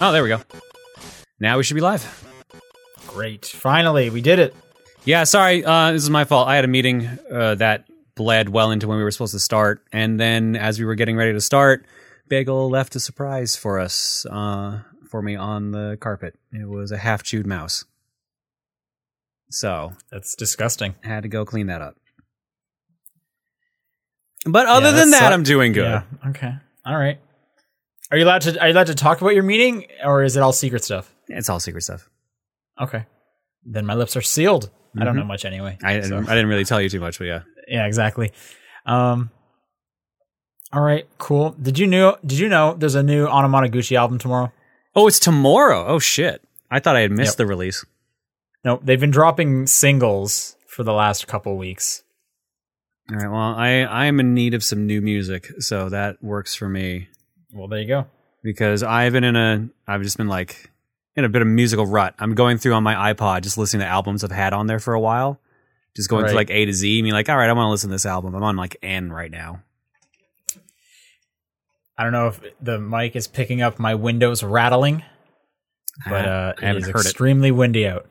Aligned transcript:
Oh, 0.00 0.12
there 0.12 0.22
we 0.22 0.28
go. 0.28 0.40
Now 1.38 1.56
we 1.58 1.62
should 1.64 1.74
be 1.74 1.80
live. 1.80 2.04
Great. 3.06 3.44
Finally, 3.46 4.10
we 4.10 4.20
did 4.20 4.38
it. 4.38 4.54
Yeah, 5.04 5.24
sorry. 5.24 5.64
Uh, 5.64 5.92
this 5.92 6.02
is 6.02 6.10
my 6.10 6.24
fault. 6.24 6.48
I 6.48 6.54
had 6.54 6.64
a 6.64 6.68
meeting 6.68 7.06
uh, 7.32 7.54
that 7.56 7.86
bled 8.14 8.48
well 8.48 8.70
into 8.70 8.86
when 8.88 8.98
we 8.98 9.04
were 9.04 9.10
supposed 9.10 9.32
to 9.32 9.38
start, 9.40 9.82
and 9.92 10.18
then 10.20 10.56
as 10.56 10.78
we 10.78 10.84
were 10.84 10.94
getting 10.94 11.16
ready 11.16 11.32
to 11.32 11.40
start, 11.40 11.86
Bagel 12.28 12.68
left 12.70 12.94
a 12.96 13.00
surprise 13.00 13.56
for 13.56 13.78
us, 13.80 14.26
uh, 14.26 14.80
for 15.08 15.22
me 15.22 15.36
on 15.36 15.70
the 15.72 15.96
carpet. 16.00 16.38
It 16.52 16.68
was 16.68 16.92
a 16.92 16.98
half 16.98 17.22
chewed 17.22 17.46
mouse. 17.46 17.84
So 19.50 19.92
That's 20.12 20.34
disgusting. 20.36 20.94
had 21.02 21.24
to 21.24 21.28
go 21.28 21.44
clean 21.44 21.66
that 21.66 21.80
up. 21.82 21.96
But 24.46 24.66
other 24.66 24.90
Yeah, 24.90 24.92
than 24.96 25.10
that 25.10 25.18
suck- 25.20 25.32
I'm 25.32 25.42
doing 25.42 25.72
good. 25.72 25.84
Yeah. 25.84 26.02
Okay. 26.28 26.52
All 26.86 26.96
right. 26.96 27.18
Are 28.10 28.16
you 28.18 28.24
allowed 28.24 28.42
to 28.42 28.60
are 28.60 28.66
you 28.68 28.72
allowed 28.74 28.88
to 28.88 28.94
talk 28.94 29.20
about 29.20 29.34
your 29.34 29.42
meeting 29.44 29.86
or 30.04 30.22
is 30.24 30.36
it 30.36 30.40
all 30.40 30.52
secret 30.52 30.84
stuff? 30.84 31.14
It's 31.28 31.48
all 31.48 31.60
secret 31.60 31.82
stuff. 31.82 32.08
Okay. 32.80 33.06
Then 33.64 33.86
my 33.86 33.94
lips 33.94 34.16
are 34.16 34.22
sealed. 34.22 34.70
I 34.98 35.04
don't 35.04 35.14
know 35.16 35.24
much 35.24 35.44
anyway. 35.44 35.78
I 35.84 35.94
didn't, 35.94 36.08
so- 36.08 36.18
I 36.18 36.34
didn't 36.34 36.48
really 36.48 36.64
tell 36.64 36.80
you 36.80 36.88
too 36.88 36.98
much, 37.00 37.18
but 37.18 37.26
yeah. 37.26 37.42
Yeah, 37.68 37.86
exactly. 37.86 38.32
Um 38.86 39.30
All 40.72 40.82
right, 40.82 41.06
cool. 41.18 41.50
Did 41.60 41.78
you 41.78 41.86
know 41.86 42.16
did 42.24 42.38
you 42.38 42.48
know 42.48 42.74
there's 42.74 42.94
a 42.96 43.02
new 43.02 43.26
Anamanaguchi 43.26 43.96
album 43.96 44.18
tomorrow? 44.18 44.52
Oh, 44.94 45.06
it's 45.06 45.20
tomorrow. 45.20 45.86
Oh 45.86 46.00
shit! 46.00 46.42
I 46.70 46.80
thought 46.80 46.96
I 46.96 47.00
had 47.02 47.12
missed 47.12 47.32
Yep. 47.34 47.36
the 47.38 47.46
release. 47.46 47.84
No, 48.64 48.80
they've 48.82 48.98
been 49.00 49.12
dropping 49.12 49.66
singles 49.68 50.56
for 50.66 50.82
the 50.82 50.92
last 50.92 51.28
couple 51.28 51.56
weeks. 51.56 52.02
All 53.10 53.16
right. 53.16 53.30
Well, 53.30 53.40
I 53.40 53.82
I 53.82 54.06
am 54.06 54.18
in 54.18 54.34
need 54.34 54.54
of 54.54 54.64
some 54.64 54.86
new 54.86 55.00
music, 55.00 55.48
so 55.60 55.88
that 55.90 56.22
works 56.22 56.56
for 56.56 56.68
me 56.68 57.08
Well, 57.52 57.68
there 57.68 57.80
you 57.80 57.88
go. 57.88 58.06
because 58.42 58.82
I've 58.82 59.12
been 59.12 59.24
in 59.24 59.36
a 59.36 59.68
I've 59.86 60.02
just 60.02 60.16
been 60.16 60.28
like 60.28 60.70
in 61.16 61.24
a 61.24 61.28
bit 61.28 61.42
of 61.42 61.48
musical 61.48 61.86
rut. 61.86 62.14
I'm 62.18 62.34
going 62.34 62.58
through 62.58 62.74
on 62.74 62.82
my 62.82 63.12
iPod 63.12 63.42
just 63.42 63.58
listening 63.58 63.80
to 63.80 63.86
albums 63.86 64.24
I've 64.24 64.30
had 64.30 64.52
on 64.52 64.66
there 64.66 64.78
for 64.78 64.94
a 64.94 65.00
while, 65.00 65.40
just 65.96 66.08
going 66.08 66.24
through 66.26 66.36
like 66.36 66.50
A 66.50 66.64
to 66.64 66.72
Z. 66.72 66.98
I 66.98 67.02
mean, 67.02 67.12
like, 67.12 67.28
all 67.28 67.36
right, 67.36 67.50
I 67.50 67.52
want 67.52 67.66
to 67.66 67.70
listen 67.70 67.90
to 67.90 67.94
this 67.94 68.06
album. 68.06 68.34
I'm 68.34 68.42
on 68.42 68.56
like 68.56 68.76
N 68.82 69.12
right 69.12 69.30
now. 69.30 69.62
I 71.98 72.02
don't 72.04 72.12
know 72.12 72.28
if 72.28 72.40
the 72.62 72.78
mic 72.78 73.14
is 73.14 73.26
picking 73.26 73.60
up 73.60 73.78
my 73.78 73.94
windows 73.94 74.42
rattling, 74.42 75.02
but 76.08 76.24
uh, 76.24 76.52
it 76.62 76.76
is 76.76 76.86
heard 76.86 76.96
it. 76.96 77.06
extremely 77.06 77.50
windy 77.50 77.86
out. 77.86 78.06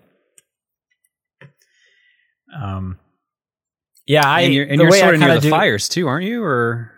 Um, 2.56 3.00
yeah, 4.06 4.28
I 4.28 4.42
and 4.42 4.54
you're, 4.54 4.66
and 4.66 4.80
the 4.80 4.84
you're 4.84 4.92
way 4.92 5.00
sort 5.00 5.16
of 5.16 5.22
near 5.22 5.40
the 5.40 5.50
fires 5.50 5.90
too, 5.90 6.08
aren't 6.08 6.26
you? 6.26 6.44
Or 6.44 6.92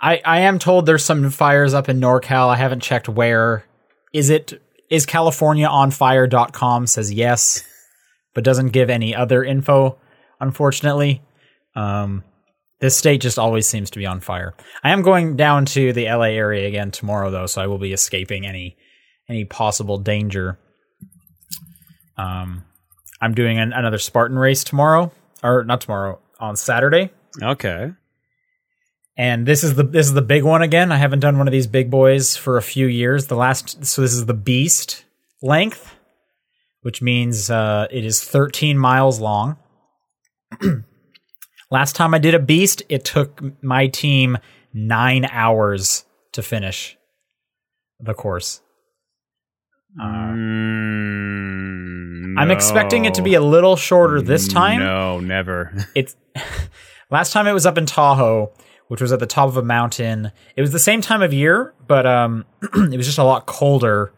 I 0.00 0.20
I 0.24 0.40
am 0.40 0.58
told 0.58 0.86
there's 0.86 1.04
some 1.04 1.30
fires 1.30 1.74
up 1.74 1.88
in 1.88 2.00
NorCal. 2.00 2.48
I 2.48 2.56
haven't 2.56 2.82
checked 2.82 3.08
where. 3.08 3.64
Is 4.12 4.30
it 4.30 4.60
is 4.90 5.06
CaliforniaOnFire.com 5.06 6.86
says 6.86 7.12
yes, 7.12 7.62
but 8.34 8.44
doesn't 8.44 8.70
give 8.70 8.90
any 8.90 9.14
other 9.14 9.44
info. 9.44 9.98
Unfortunately, 10.40 11.22
um, 11.74 12.24
this 12.80 12.96
state 12.96 13.20
just 13.20 13.38
always 13.38 13.66
seems 13.66 13.90
to 13.90 13.98
be 13.98 14.06
on 14.06 14.20
fire. 14.20 14.54
I 14.82 14.90
am 14.92 15.02
going 15.02 15.36
down 15.36 15.66
to 15.66 15.92
the 15.92 16.06
LA 16.06 16.30
area 16.30 16.68
again 16.68 16.90
tomorrow, 16.90 17.30
though, 17.30 17.46
so 17.46 17.60
I 17.60 17.66
will 17.66 17.78
be 17.78 17.92
escaping 17.92 18.46
any 18.46 18.76
any 19.28 19.44
possible 19.44 19.98
danger. 19.98 20.58
Um, 22.16 22.64
I'm 23.20 23.34
doing 23.34 23.58
an, 23.58 23.72
another 23.72 23.98
Spartan 23.98 24.38
race 24.38 24.64
tomorrow, 24.64 25.12
or 25.42 25.64
not 25.64 25.80
tomorrow, 25.80 26.20
on 26.40 26.56
Saturday 26.56 27.10
okay, 27.42 27.92
and 29.18 29.44
this 29.44 29.64
is 29.64 29.74
the 29.74 29.82
this 29.82 30.06
is 30.06 30.14
the 30.14 30.22
big 30.22 30.44
one 30.44 30.62
again. 30.62 30.90
I 30.92 30.96
haven't 30.96 31.20
done 31.20 31.36
one 31.36 31.48
of 31.48 31.52
these 31.52 31.66
big 31.66 31.90
boys 31.90 32.36
for 32.36 32.56
a 32.56 32.62
few 32.62 32.86
years. 32.86 33.26
The 33.26 33.34
last 33.36 33.84
so 33.84 34.00
this 34.00 34.14
is 34.14 34.24
the 34.26 34.32
beast 34.32 35.04
length, 35.42 35.94
which 36.82 37.02
means 37.02 37.50
uh, 37.50 37.88
it 37.90 38.04
is 38.04 38.22
13 38.22 38.78
miles 38.78 39.20
long. 39.20 39.56
last 41.70 41.96
time 41.96 42.14
I 42.14 42.18
did 42.18 42.34
a 42.34 42.38
beast, 42.38 42.82
it 42.88 43.04
took 43.04 43.42
my 43.62 43.88
team 43.88 44.38
nine 44.72 45.26
hours 45.30 46.04
to 46.32 46.42
finish 46.42 46.96
the 48.00 48.14
course. 48.14 48.62
Uh, 50.00 50.28
Mm, 52.28 52.38
I'm 52.38 52.50
expecting 52.50 53.04
it 53.04 53.14
to 53.14 53.22
be 53.22 53.34
a 53.34 53.40
little 53.40 53.76
shorter 53.76 54.20
this 54.22 54.48
time. 54.48 54.80
No, 54.80 55.18
never. 55.20 55.74
it's 55.94 56.16
last 57.10 57.32
time 57.32 57.46
it 57.46 57.52
was 57.52 57.66
up 57.66 57.78
in 57.78 57.86
Tahoe, 57.86 58.52
which 58.88 59.00
was 59.00 59.12
at 59.12 59.20
the 59.20 59.26
top 59.26 59.48
of 59.48 59.56
a 59.56 59.62
mountain. 59.62 60.32
It 60.56 60.60
was 60.60 60.72
the 60.72 60.78
same 60.78 61.00
time 61.00 61.22
of 61.22 61.32
year, 61.32 61.74
but 61.86 62.06
um, 62.06 62.44
it 62.62 62.96
was 62.96 63.06
just 63.06 63.18
a 63.18 63.24
lot 63.24 63.46
colder, 63.46 64.12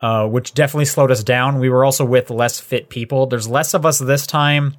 uh, 0.00 0.26
which 0.26 0.54
definitely 0.54 0.86
slowed 0.86 1.10
us 1.10 1.22
down. 1.22 1.58
We 1.58 1.68
were 1.68 1.84
also 1.84 2.04
with 2.04 2.30
less 2.30 2.58
fit 2.58 2.88
people. 2.88 3.26
There's 3.26 3.48
less 3.48 3.74
of 3.74 3.84
us 3.84 3.98
this 3.98 4.26
time, 4.26 4.76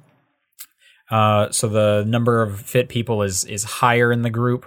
uh, 1.10 1.50
so 1.50 1.68
the 1.68 2.04
number 2.06 2.42
of 2.42 2.60
fit 2.60 2.88
people 2.88 3.22
is 3.22 3.44
is 3.44 3.64
higher 3.64 4.10
in 4.10 4.22
the 4.22 4.30
group, 4.30 4.66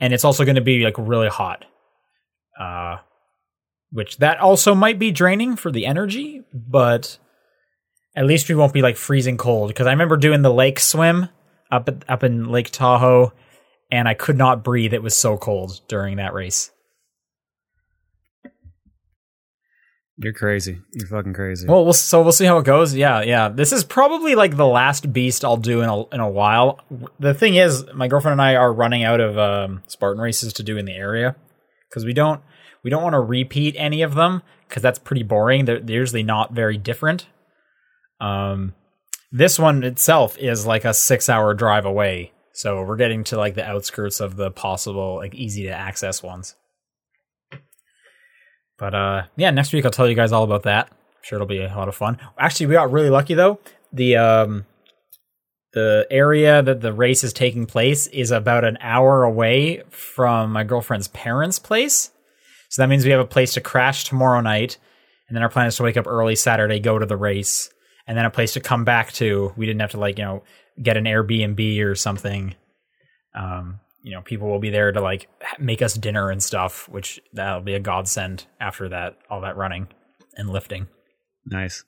and 0.00 0.12
it's 0.14 0.24
also 0.24 0.44
going 0.44 0.56
to 0.56 0.60
be 0.60 0.84
like 0.84 0.98
really 0.98 1.28
hot. 1.28 1.64
Uh, 2.58 2.98
which 3.90 4.18
that 4.18 4.38
also 4.40 4.74
might 4.74 4.98
be 4.98 5.10
draining 5.12 5.56
for 5.56 5.70
the 5.70 5.86
energy, 5.86 6.42
but 6.52 7.18
at 8.16 8.26
least 8.26 8.48
we 8.48 8.54
won't 8.54 8.72
be 8.72 8.82
like 8.82 8.96
freezing 8.96 9.36
cold 9.36 9.68
because 9.68 9.86
I 9.86 9.90
remember 9.90 10.16
doing 10.16 10.42
the 10.42 10.52
lake 10.52 10.80
swim 10.80 11.28
up 11.74 11.88
at, 11.88 12.04
up 12.08 12.22
in 12.22 12.48
Lake 12.48 12.70
Tahoe 12.70 13.32
and 13.90 14.08
I 14.08 14.14
could 14.14 14.36
not 14.36 14.64
breathe 14.64 14.94
it 14.94 15.02
was 15.02 15.16
so 15.16 15.36
cold 15.36 15.80
during 15.88 16.16
that 16.16 16.34
race. 16.34 16.70
You're 20.16 20.32
crazy. 20.32 20.80
You're 20.92 21.08
fucking 21.08 21.34
crazy. 21.34 21.66
Well, 21.66 21.82
we'll 21.82 21.92
so 21.92 22.22
we'll 22.22 22.30
see 22.30 22.44
how 22.44 22.58
it 22.58 22.64
goes. 22.64 22.94
Yeah, 22.94 23.22
yeah. 23.22 23.48
This 23.48 23.72
is 23.72 23.82
probably 23.82 24.36
like 24.36 24.56
the 24.56 24.66
last 24.66 25.12
beast 25.12 25.44
I'll 25.44 25.56
do 25.56 25.80
in 25.80 25.88
a 25.88 26.08
in 26.10 26.20
a 26.20 26.28
while. 26.28 26.80
The 27.18 27.34
thing 27.34 27.56
is, 27.56 27.84
my 27.92 28.06
girlfriend 28.06 28.34
and 28.34 28.42
I 28.42 28.54
are 28.54 28.72
running 28.72 29.02
out 29.02 29.20
of 29.20 29.36
um, 29.36 29.82
Spartan 29.88 30.22
races 30.22 30.52
to 30.54 30.62
do 30.62 30.76
in 30.76 30.84
the 30.84 30.92
area 30.92 31.34
because 31.88 32.04
we 32.04 32.12
don't 32.12 32.40
we 32.84 32.90
don't 32.90 33.02
want 33.02 33.14
to 33.14 33.20
repeat 33.20 33.74
any 33.76 34.02
of 34.02 34.14
them 34.14 34.42
because 34.68 34.82
that's 34.82 35.00
pretty 35.00 35.24
boring. 35.24 35.64
They're, 35.64 35.80
they're 35.80 35.96
usually 35.96 36.22
not 36.22 36.52
very 36.52 36.78
different. 36.78 37.26
Um, 38.20 38.74
this 39.34 39.58
one 39.58 39.82
itself 39.82 40.38
is 40.38 40.64
like 40.64 40.84
a 40.84 40.94
six 40.94 41.28
hour 41.28 41.54
drive 41.54 41.84
away, 41.84 42.30
so 42.52 42.84
we're 42.84 42.96
getting 42.96 43.24
to 43.24 43.36
like 43.36 43.56
the 43.56 43.68
outskirts 43.68 44.20
of 44.20 44.36
the 44.36 44.52
possible 44.52 45.16
like 45.16 45.34
easy 45.34 45.64
to 45.64 45.70
access 45.70 46.22
ones. 46.22 46.54
But 48.78 48.94
uh, 48.94 49.22
yeah, 49.36 49.50
next 49.50 49.72
week 49.72 49.84
I'll 49.84 49.90
tell 49.90 50.08
you 50.08 50.14
guys 50.14 50.30
all 50.30 50.44
about 50.44 50.62
that. 50.62 50.86
I'm 50.88 51.22
sure 51.22 51.36
it'll 51.36 51.48
be 51.48 51.62
a 51.62 51.76
lot 51.76 51.88
of 51.88 51.96
fun. 51.96 52.18
Actually, 52.38 52.66
we 52.66 52.74
got 52.74 52.92
really 52.92 53.10
lucky 53.10 53.34
though. 53.34 53.58
The 53.92 54.16
um, 54.16 54.66
the 55.72 56.06
area 56.12 56.62
that 56.62 56.80
the 56.80 56.92
race 56.92 57.24
is 57.24 57.32
taking 57.32 57.66
place 57.66 58.06
is 58.06 58.30
about 58.30 58.62
an 58.62 58.78
hour 58.80 59.24
away 59.24 59.82
from 59.90 60.52
my 60.52 60.62
girlfriend's 60.62 61.08
parents' 61.08 61.58
place. 61.58 62.12
So 62.68 62.82
that 62.82 62.88
means 62.88 63.04
we 63.04 63.10
have 63.10 63.20
a 63.20 63.26
place 63.26 63.54
to 63.54 63.60
crash 63.60 64.04
tomorrow 64.04 64.40
night, 64.40 64.78
and 65.28 65.34
then 65.34 65.42
our 65.42 65.48
plan 65.48 65.66
is 65.66 65.76
to 65.76 65.82
wake 65.82 65.96
up 65.96 66.06
early 66.06 66.36
Saturday, 66.36 66.78
go 66.78 67.00
to 67.00 67.06
the 67.06 67.16
race, 67.16 67.70
and 68.06 68.16
then 68.16 68.24
a 68.24 68.30
place 68.30 68.52
to 68.54 68.60
come 68.60 68.84
back 68.84 69.12
to. 69.14 69.52
We 69.56 69.66
didn't 69.66 69.80
have 69.80 69.92
to 69.92 70.00
like 70.00 70.18
you 70.18 70.24
know 70.24 70.42
get 70.82 70.96
an 70.96 71.04
Airbnb 71.04 71.84
or 71.84 71.94
something. 71.94 72.54
Um, 73.34 73.80
you 74.02 74.12
know, 74.12 74.20
people 74.20 74.48
will 74.48 74.60
be 74.60 74.70
there 74.70 74.92
to 74.92 75.00
like 75.00 75.28
make 75.58 75.82
us 75.82 75.94
dinner 75.94 76.30
and 76.30 76.42
stuff, 76.42 76.88
which 76.88 77.20
that'll 77.32 77.62
be 77.62 77.74
a 77.74 77.80
godsend 77.80 78.46
after 78.60 78.88
that 78.90 79.18
all 79.30 79.40
that 79.40 79.56
running 79.56 79.88
and 80.36 80.50
lifting. 80.50 80.88
nice. 81.46 81.84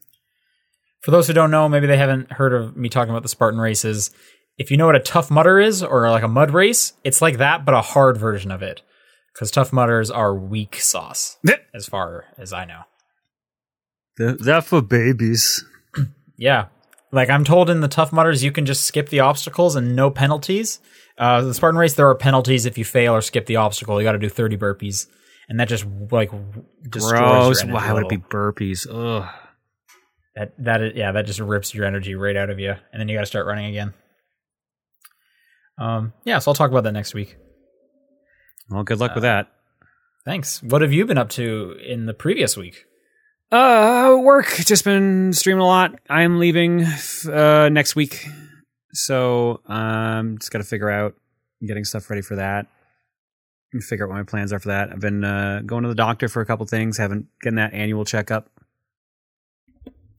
For 1.02 1.10
those 1.12 1.28
who 1.28 1.34
don't 1.34 1.52
know, 1.52 1.68
maybe 1.68 1.86
they 1.86 1.98
haven't 1.98 2.32
heard 2.32 2.52
of 2.52 2.76
me 2.76 2.88
talking 2.88 3.10
about 3.10 3.22
the 3.22 3.28
Spartan 3.28 3.60
races. 3.60 4.10
If 4.58 4.70
you 4.70 4.76
know 4.76 4.86
what 4.86 4.96
a 4.96 5.00
tough 5.00 5.30
mudder 5.30 5.60
is, 5.60 5.82
or 5.82 6.10
like 6.10 6.24
a 6.24 6.28
mud 6.28 6.50
race, 6.52 6.94
it's 7.04 7.22
like 7.22 7.38
that, 7.38 7.64
but 7.64 7.74
a 7.74 7.80
hard 7.82 8.16
version 8.16 8.50
of 8.50 8.62
it. 8.62 8.82
Because 9.32 9.50
tough 9.50 9.72
mudders 9.72 10.10
are 10.10 10.34
weak 10.34 10.80
sauce, 10.80 11.36
as 11.74 11.86
far 11.86 12.24
as 12.38 12.52
I 12.52 12.64
know. 12.64 12.80
That 14.16 14.64
for 14.64 14.80
babies. 14.80 15.62
Yeah. 16.36 16.66
Like 17.12 17.30
I'm 17.30 17.44
told 17.44 17.70
in 17.70 17.80
the 17.80 17.88
tough 17.88 18.12
mudders, 18.12 18.42
you 18.42 18.52
can 18.52 18.66
just 18.66 18.84
skip 18.84 19.08
the 19.08 19.20
obstacles 19.20 19.76
and 19.76 19.96
no 19.96 20.10
penalties. 20.10 20.80
Uh, 21.18 21.42
the 21.42 21.54
Spartan 21.54 21.78
race, 21.78 21.94
there 21.94 22.08
are 22.08 22.14
penalties 22.14 22.66
if 22.66 22.76
you 22.76 22.84
fail 22.84 23.14
or 23.14 23.22
skip 23.22 23.46
the 23.46 23.56
obstacle. 23.56 24.00
You 24.00 24.04
got 24.04 24.12
to 24.12 24.18
do 24.18 24.28
30 24.28 24.56
burpees, 24.56 25.06
and 25.48 25.58
that 25.60 25.68
just 25.68 25.86
like 26.10 26.30
destroys 26.88 27.62
Gross. 27.62 27.64
Why 27.64 27.92
would 27.92 28.04
it 28.04 28.08
be 28.08 28.18
burpees? 28.18 28.86
Ugh. 28.88 29.28
That 30.34 30.52
that 30.58 30.82
is, 30.82 30.92
yeah, 30.94 31.12
that 31.12 31.24
just 31.24 31.40
rips 31.40 31.74
your 31.74 31.86
energy 31.86 32.14
right 32.14 32.36
out 32.36 32.50
of 32.50 32.58
you, 32.58 32.74
and 32.92 33.00
then 33.00 33.08
you 33.08 33.16
got 33.16 33.22
to 33.22 33.26
start 33.26 33.46
running 33.46 33.66
again. 33.66 33.94
Um, 35.78 36.12
yeah, 36.24 36.38
so 36.38 36.50
I'll 36.50 36.54
talk 36.54 36.70
about 36.70 36.84
that 36.84 36.92
next 36.92 37.14
week. 37.14 37.36
Well, 38.68 38.82
good 38.82 38.98
luck 38.98 39.14
with 39.14 39.22
that. 39.22 39.48
Thanks. 40.24 40.62
What 40.62 40.82
have 40.82 40.92
you 40.92 41.06
been 41.06 41.18
up 41.18 41.30
to 41.30 41.76
in 41.86 42.06
the 42.06 42.14
previous 42.14 42.56
week? 42.56 42.85
Uh, 43.52 44.16
work. 44.20 44.54
Just 44.64 44.84
been 44.84 45.32
streaming 45.32 45.62
a 45.62 45.66
lot. 45.66 45.98
I'm 46.10 46.38
leaving 46.38 46.84
uh 46.84 47.69
next 47.69 47.94
week, 47.94 48.26
so 48.93 49.60
um, 49.66 50.38
just 50.38 50.50
got 50.50 50.58
to 50.58 50.64
figure 50.64 50.90
out 50.90 51.14
getting 51.64 51.84
stuff 51.84 52.10
ready 52.10 52.22
for 52.22 52.37
that. 52.37 52.66
figure 53.81 54.06
out 54.06 54.08
what 54.10 54.16
my 54.16 54.25
plans 54.25 54.52
are 54.52 54.58
for 54.58 54.69
that. 54.69 54.90
I've 54.93 55.00
been 55.00 55.22
uh, 55.22 55.62
going 55.64 55.82
to 55.82 55.88
the 55.88 55.94
doctor 55.94 56.28
for 56.28 56.40
a 56.40 56.46
couple 56.46 56.66
things. 56.66 56.98
Haven't 56.98 57.26
getting 57.40 57.56
that 57.56 57.72
annual 57.72 58.04
checkup. 58.04 58.50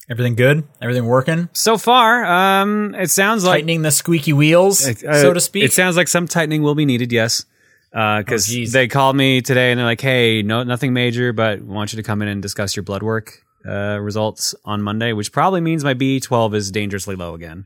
Everything 0.09 0.35
good? 0.35 0.63
Everything 0.81 1.05
working? 1.05 1.49
So 1.51 1.77
far, 1.77 2.23
um, 2.25 2.95
it 2.95 3.09
sounds 3.09 3.43
like 3.43 3.59
Tightening 3.59 3.81
the 3.81 3.91
squeaky 3.91 4.31
wheels, 4.31 4.87
uh, 4.87 4.93
so 5.21 5.33
to 5.33 5.41
speak. 5.41 5.65
It 5.65 5.73
sounds 5.73 5.97
like 5.97 6.07
some 6.07 6.29
tightening 6.29 6.63
will 6.63 6.75
be 6.75 6.85
needed. 6.85 7.11
Yes, 7.11 7.45
because 7.91 8.53
Oh, 8.55 8.65
they 8.65 8.87
called 8.87 9.15
me 9.15 9.41
today 9.41 9.71
and 9.71 9.79
they're 9.79 9.85
like, 9.85 10.01
"Hey, 10.01 10.41
no, 10.43 10.63
nothing 10.63 10.93
major, 10.93 11.33
but 11.33 11.59
we 11.61 11.73
want 11.73 11.93
you 11.93 11.97
to 11.97 12.03
come 12.03 12.21
in 12.21 12.27
and 12.27 12.41
discuss 12.41 12.75
your 12.75 12.83
blood 12.83 13.03
work 13.03 13.43
uh, 13.67 13.97
results 13.99 14.53
on 14.65 14.81
Monday," 14.81 15.13
which 15.13 15.31
probably 15.31 15.61
means 15.61 15.83
my 15.83 15.93
B12 15.93 16.53
is 16.55 16.71
dangerously 16.71 17.15
low 17.15 17.33
again. 17.33 17.65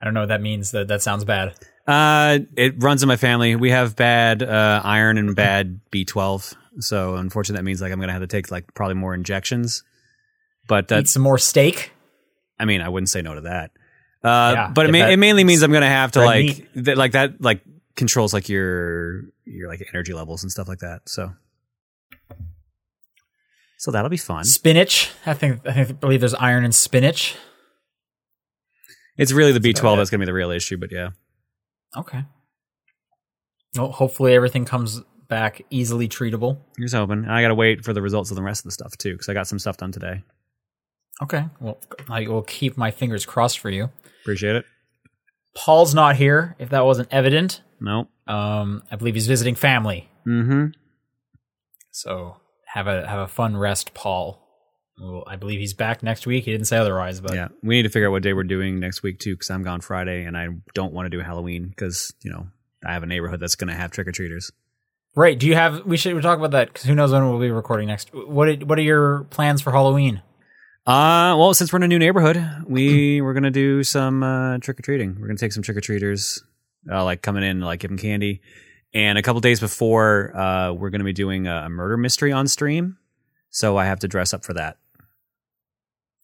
I 0.00 0.04
don't 0.04 0.14
know 0.14 0.20
what 0.20 0.30
that 0.30 0.40
means. 0.40 0.70
That 0.72 0.88
that 0.88 1.02
sounds 1.02 1.24
bad. 1.24 1.54
Uh, 1.86 2.38
it 2.56 2.80
runs 2.82 3.02
in 3.02 3.08
my 3.08 3.16
family. 3.16 3.56
We 3.56 3.70
have 3.70 3.96
bad 3.96 4.42
uh, 4.42 4.80
iron 4.84 5.18
and 5.18 5.34
bad 5.34 5.80
B12, 5.90 6.54
so 6.80 7.16
unfortunately, 7.16 7.58
that 7.58 7.64
means 7.64 7.80
like 7.82 7.92
I'm 7.92 8.00
gonna 8.00 8.12
have 8.12 8.22
to 8.22 8.26
take 8.28 8.50
like 8.50 8.72
probably 8.74 8.94
more 8.94 9.14
injections. 9.14 9.82
But 10.68 10.84
Eat 10.84 10.88
that's, 10.88 11.12
some 11.12 11.22
more 11.22 11.38
steak. 11.38 11.92
I 12.58 12.64
mean, 12.64 12.80
I 12.80 12.88
wouldn't 12.88 13.10
say 13.10 13.22
no 13.22 13.34
to 13.34 13.40
that. 13.42 13.72
Uh, 14.22 14.52
Yeah, 14.54 14.70
but 14.72 14.86
it, 14.86 14.92
ma- 14.92 15.08
it 15.08 15.18
mainly 15.18 15.42
means 15.42 15.62
I'm 15.62 15.72
gonna 15.72 15.88
have 15.88 16.12
to 16.12 16.24
like 16.24 16.68
that, 16.74 16.96
like 16.96 17.12
that, 17.12 17.40
like 17.40 17.62
controls 17.96 18.32
like 18.32 18.48
your 18.48 19.22
your 19.44 19.68
like 19.68 19.86
energy 19.92 20.12
levels 20.12 20.42
and 20.42 20.50
stuff 20.52 20.68
like 20.68 20.78
that. 20.80 21.08
So, 21.08 21.32
so 23.78 23.90
that'll 23.90 24.10
be 24.10 24.16
fun. 24.16 24.44
Spinach. 24.44 25.10
I 25.26 25.34
think 25.34 25.66
I 25.66 25.72
think 25.72 25.88
I 25.90 25.92
believe 25.92 26.20
there's 26.20 26.34
iron 26.34 26.64
in 26.64 26.72
spinach. 26.72 27.36
It's 29.18 29.32
really 29.32 29.52
the 29.52 29.60
B12 29.60 29.96
that's 29.96 30.10
gonna 30.10 30.20
be 30.20 30.26
the 30.26 30.32
real 30.32 30.50
issue. 30.50 30.76
But 30.76 30.90
yeah, 30.92 31.10
Okay. 31.96 32.24
Well, 33.76 33.90
hopefully 33.92 34.34
everything 34.34 34.64
comes 34.64 35.00
back 35.28 35.62
easily 35.70 36.08
treatable. 36.08 36.58
here's 36.76 36.92
hoping. 36.92 37.26
I 37.26 37.40
gotta 37.42 37.54
wait 37.54 37.84
for 37.84 37.92
the 37.92 38.02
results 38.02 38.30
of 38.30 38.36
the 38.36 38.42
rest 38.42 38.60
of 38.60 38.64
the 38.64 38.72
stuff 38.72 38.96
too, 38.98 39.12
because 39.12 39.28
I 39.28 39.34
got 39.34 39.46
some 39.48 39.58
stuff 39.58 39.78
done 39.78 39.92
today. 39.92 40.22
Okay. 41.22 41.44
Well, 41.60 41.78
I 42.08 42.26
will 42.26 42.42
keep 42.42 42.76
my 42.76 42.90
fingers 42.90 43.24
crossed 43.24 43.58
for 43.58 43.70
you. 43.70 43.90
Appreciate 44.22 44.56
it. 44.56 44.64
Paul's 45.54 45.94
not 45.94 46.16
here. 46.16 46.56
If 46.58 46.70
that 46.70 46.84
wasn't 46.84 47.08
evident, 47.10 47.62
Nope. 47.84 48.08
um, 48.28 48.82
I 48.90 48.96
believe 48.96 49.14
he's 49.14 49.26
visiting 49.26 49.54
family. 49.56 50.08
Mm-hmm. 50.26 50.66
So 51.90 52.36
have 52.66 52.86
a 52.86 53.06
have 53.06 53.18
a 53.20 53.28
fun 53.28 53.56
rest, 53.56 53.92
Paul. 53.94 54.38
Well, 55.00 55.24
I 55.26 55.36
believe 55.36 55.58
he's 55.58 55.74
back 55.74 56.02
next 56.02 56.26
week. 56.26 56.44
He 56.44 56.52
didn't 56.52 56.66
say 56.66 56.76
otherwise, 56.78 57.20
but 57.20 57.34
Yeah, 57.34 57.48
we 57.62 57.76
need 57.76 57.82
to 57.82 57.88
figure 57.88 58.08
out 58.08 58.12
what 58.12 58.22
day 58.22 58.32
we're 58.34 58.44
doing 58.44 58.78
next 58.78 59.02
week 59.02 59.18
too, 59.18 59.34
because 59.34 59.50
I'm 59.50 59.62
gone 59.64 59.80
Friday 59.80 60.24
and 60.24 60.36
I 60.36 60.48
don't 60.74 60.92
want 60.92 61.06
to 61.06 61.10
do 61.10 61.20
Halloween 61.22 61.68
because 61.68 62.12
you 62.22 62.30
know 62.30 62.46
I 62.86 62.92
have 62.92 63.02
a 63.02 63.06
neighborhood 63.06 63.40
that's 63.40 63.54
going 63.56 63.68
to 63.68 63.74
have 63.74 63.90
trick 63.90 64.06
or 64.06 64.12
treaters. 64.12 64.52
right. 65.14 65.38
Do 65.38 65.46
you 65.46 65.54
have? 65.54 65.84
We 65.84 65.96
should 65.96 66.20
talk 66.22 66.38
about 66.38 66.52
that 66.52 66.68
because 66.68 66.84
who 66.84 66.94
knows 66.94 67.12
when 67.12 67.28
we'll 67.28 67.40
be 67.40 67.50
recording 67.50 67.88
next. 67.88 68.14
What 68.14 68.48
are- 68.48 68.64
What 68.66 68.78
are 68.78 68.82
your 68.82 69.24
plans 69.24 69.60
for 69.60 69.72
Halloween? 69.72 70.22
Uh, 70.86 71.34
well, 71.38 71.54
since 71.54 71.72
we're 71.72 71.76
in 71.78 71.84
a 71.84 71.88
new 71.88 71.98
neighborhood, 71.98 72.44
we 72.66 73.20
we're 73.20 73.34
gonna 73.34 73.50
do 73.50 73.82
some 73.84 74.22
uh, 74.22 74.58
trick 74.58 74.78
or 74.78 74.82
treating. 74.82 75.16
We're 75.20 75.28
gonna 75.28 75.38
take 75.38 75.52
some 75.52 75.62
trick 75.62 75.76
or 75.76 75.80
treaters, 75.80 76.42
uh, 76.90 77.04
like 77.04 77.22
coming 77.22 77.42
in, 77.42 77.60
like 77.60 77.80
giving 77.80 77.98
candy. 77.98 78.40
And 78.94 79.16
a 79.18 79.22
couple 79.22 79.40
days 79.40 79.60
before, 79.60 80.36
uh, 80.36 80.72
we're 80.72 80.90
gonna 80.90 81.04
be 81.04 81.12
doing 81.12 81.46
a, 81.46 81.64
a 81.64 81.68
murder 81.68 81.96
mystery 81.96 82.32
on 82.32 82.46
stream, 82.48 82.98
so 83.50 83.76
I 83.76 83.86
have 83.86 84.00
to 84.00 84.08
dress 84.08 84.34
up 84.34 84.44
for 84.44 84.52
that. 84.54 84.76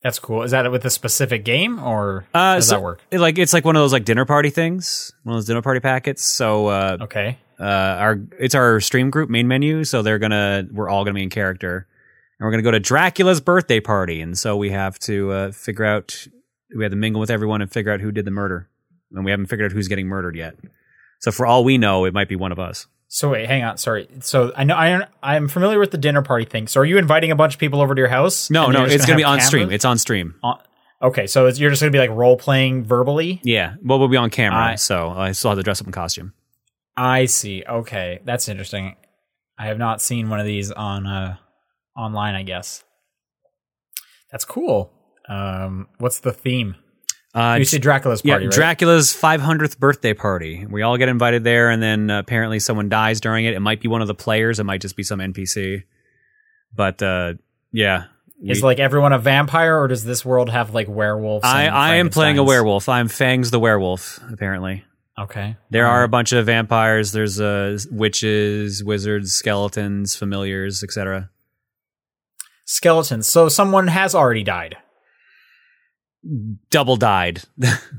That's 0.03 0.19
cool. 0.21 0.43
Is 0.45 0.53
that 0.53 0.71
with 0.71 0.85
a 0.85 0.91
specific 0.91 1.45
game 1.45 1.79
or 1.81 2.25
Uh, 2.33 2.39
how 2.39 2.55
does 2.57 2.69
so- 2.69 2.77
that 2.77 2.83
work? 2.83 3.01
It, 3.11 3.19
like 3.19 3.39
it's 3.39 3.53
like 3.53 3.65
one 3.65 3.75
of 3.75 3.81
those 3.81 3.93
like 3.93 4.05
dinner 4.05 4.25
party 4.25 4.51
things, 4.51 5.13
one 5.25 5.35
of 5.35 5.39
those 5.39 5.47
dinner 5.47 5.63
party 5.63 5.81
packets. 5.81 6.25
So 6.25 6.69
uh, 6.69 6.99
Okay. 7.03 7.37
uh, 7.59 7.65
our 7.65 8.21
it's 8.39 8.55
our 8.55 8.81
stream 8.81 9.11
group 9.11 9.29
main 9.29 9.49
menu, 9.49 9.83
so 9.85 10.03
they're 10.03 10.21
gonna 10.21 10.67
we're 10.71 10.89
all 10.89 11.05
gonna 11.05 11.15
be 11.15 11.23
in 11.25 11.31
character, 11.31 11.89
and 12.39 12.47
we're 12.47 12.53
gonna 12.53 12.63
go 12.63 12.71
to 12.71 12.81
Dracula's 12.81 13.41
birthday 13.41 13.81
party, 13.81 14.21
and 14.21 14.39
so 14.39 14.57
we 14.57 14.71
have 14.71 14.99
to 15.01 15.33
uh, 15.33 15.53
figure 15.53 15.85
out 15.85 16.29
we 16.77 16.85
have 16.85 16.93
to 16.93 16.97
mingle 16.97 17.19
with 17.21 17.31
everyone 17.31 17.61
and 17.61 17.73
figure 17.73 17.91
out 17.93 18.01
who 18.01 18.13
did 18.13 18.25
the 18.25 18.31
murder, 18.31 18.69
and 19.13 19.25
we 19.25 19.31
haven't 19.31 19.47
figured 19.47 19.71
out 19.71 19.75
who's 19.75 19.89
getting 19.89 20.07
murdered 20.07 20.37
yet. 20.37 20.55
So 21.21 21.31
for 21.33 21.47
all 21.47 21.65
we 21.65 21.79
know, 21.79 22.05
it 22.05 22.15
might 22.15 22.29
be 22.29 22.37
one 22.37 22.53
of 22.53 22.59
us. 22.59 22.87
So 23.09 23.31
wait, 23.31 23.47
hang 23.47 23.65
on. 23.65 23.79
Sorry. 23.79 24.07
So 24.21 24.53
I 24.57 24.65
know 24.65 24.75
I 24.77 25.07
I'm 25.23 25.49
familiar 25.49 25.79
with 25.79 25.91
the 25.91 25.99
dinner 25.99 26.23
party 26.23 26.45
thing. 26.45 26.67
So 26.69 26.81
are 26.81 26.85
you 26.85 26.99
inviting 26.99 27.31
a 27.31 27.37
bunch 27.37 27.55
of 27.55 27.61
people 27.61 27.81
over 27.81 27.95
to 27.95 27.99
your 27.99 28.09
house? 28.09 28.51
No, 28.51 28.69
no, 28.71 28.85
it's 28.85 29.07
gonna 29.07 29.17
be 29.17 29.25
on 29.25 29.41
stream. 29.41 29.71
It's 29.71 29.85
on 29.87 29.97
stream. 29.99 30.35
On- 30.43 30.61
okay, 31.03 31.27
so 31.27 31.47
it's, 31.47 31.59
you're 31.59 31.71
just 31.71 31.81
gonna 31.81 31.91
be 31.91 31.99
like 31.99 32.11
role 32.11 32.37
playing 32.37 32.85
verbally. 32.85 33.41
Yeah, 33.43 33.77
well, 33.83 33.99
we'll 33.99 34.09
be 34.09 34.17
on 34.19 34.29
camera, 34.31 34.73
I- 34.73 34.75
so 34.75 35.09
I 35.11 35.33
still 35.33 35.51
have 35.53 35.59
to 35.59 35.63
dress 35.63 35.81
up 35.81 35.87
in 35.87 35.93
costume. 35.93 36.35
I 36.97 37.25
see. 37.27 37.65
Okay, 37.67 38.21
that's 38.25 38.49
interesting. 38.49 38.97
I 39.59 39.67
have 39.67 39.79
not 39.79 40.03
seen 40.03 40.29
one 40.29 40.39
of 40.41 40.47
these 40.47 40.71
on 40.71 41.07
uh 41.07 41.37
online. 41.97 42.35
I 42.35 42.43
guess 42.43 42.85
that's 44.31 44.45
cool. 44.45 44.93
Um, 45.29 45.89
what's 45.99 46.21
the 46.21 46.33
theme? 46.33 46.77
Uh, 47.35 47.57
you 47.59 47.65
see 47.65 47.79
Dracula's 47.79 48.23
yeah, 48.25 48.35
party, 48.35 48.47
right? 48.47 48.55
Dracula's 48.55 49.13
500th 49.13 49.79
birthday 49.79 50.15
party. 50.15 50.67
We 50.67 50.83
all 50.83 50.97
get 50.97 51.09
invited 51.09 51.45
there, 51.45 51.71
and 51.71 51.83
then 51.83 52.11
uh, 52.11 52.21
apparently 52.21 52.59
someone 52.59 52.89
dies 52.89 53.21
during 53.21 53.45
it. 53.45 53.55
It 53.55 53.61
might 53.61 53.81
be 53.81 53.89
one 53.89 54.01
of 54.01 54.09
the 54.09 54.15
players. 54.15 54.59
It 54.59 54.65
might 54.65 54.81
just 54.81 54.97
be 54.97 55.03
some 55.03 55.21
NPC. 55.21 55.85
But 56.75 57.03
uh, 57.03 57.35
yeah, 57.73 58.05
Is 58.43 58.63
like 58.63 58.79
everyone 58.79 59.13
a 59.13 59.19
vampire, 59.19 59.79
or 59.79 59.89
does 59.89 60.05
this 60.05 60.25
world 60.25 60.49
have 60.49 60.73
like 60.75 60.89
werewolves? 60.89 61.45
I, 61.45 61.67
I 61.67 61.95
am 61.97 62.09
playing 62.09 62.39
a 62.39 62.45
werewolf. 62.45 62.89
I'm 62.89 63.09
Fangs 63.09 63.51
the 63.51 63.61
werewolf. 63.61 64.21
Apparently, 64.33 64.85
Okay, 65.19 65.57
there 65.71 65.87
All 65.87 65.93
are 65.93 65.99
right. 65.99 66.05
a 66.05 66.09
bunch 66.09 66.33
of 66.33 66.47
vampires. 66.47 67.13
There's 67.13 67.41
uh, 67.41 67.79
witches, 67.91 68.85
wizards, 68.85 69.33
skeletons, 69.33 70.15
familiars, 70.15 70.83
etc. 70.83 71.31
skeletons. 72.65 73.27
So 73.27 73.49
someone 73.49 73.89
has 73.89 74.15
already 74.15 74.45
died. 74.45 74.77
Double 76.71 76.97
died. 76.97 77.43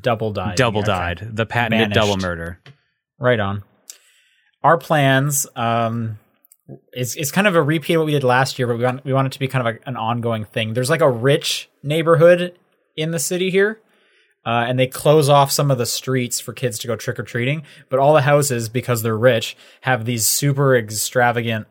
Double 0.01 0.31
died. 0.31 0.57
double 0.57 0.79
Okay. 0.81 0.87
died. 0.87 1.29
The 1.33 1.45
patented 1.45 1.89
Vanished. 1.89 1.95
double 1.95 2.17
murder. 2.17 2.59
Right 3.19 3.39
on. 3.39 3.63
Our 4.63 4.77
plans 4.77 5.47
um 5.55 6.19
is 6.93 7.15
is 7.15 7.31
kind 7.31 7.47
of 7.47 7.55
a 7.55 7.61
repeat 7.61 7.95
of 7.95 7.99
what 8.01 8.05
we 8.07 8.11
did 8.11 8.23
last 8.23 8.59
year, 8.59 8.67
but 8.67 8.77
we 8.77 8.83
want 8.83 9.05
we 9.05 9.13
want 9.13 9.27
it 9.27 9.31
to 9.33 9.39
be 9.39 9.47
kind 9.47 9.67
of 9.67 9.75
a, 9.75 9.87
an 9.87 9.95
ongoing 9.95 10.45
thing. 10.45 10.73
There's 10.73 10.89
like 10.89 11.01
a 11.01 11.09
rich 11.09 11.69
neighborhood 11.81 12.57
in 12.95 13.11
the 13.11 13.19
city 13.19 13.49
here. 13.49 13.79
Uh, 14.45 14.65
and 14.67 14.79
they 14.79 14.87
close 14.87 15.27
off 15.27 15.51
some 15.51 15.69
of 15.69 15.77
the 15.77 15.85
streets 15.85 16.39
for 16.39 16.53
kids 16.53 16.79
to 16.79 16.87
go 16.87 16.95
trick 16.95 17.19
or 17.19 17.23
treating, 17.23 17.61
but 17.89 17.99
all 17.99 18.13
the 18.13 18.21
houses, 18.21 18.69
because 18.69 19.03
they're 19.03 19.17
rich, 19.17 19.55
have 19.81 20.05
these 20.05 20.25
super 20.25 20.75
extravagant 20.77 21.67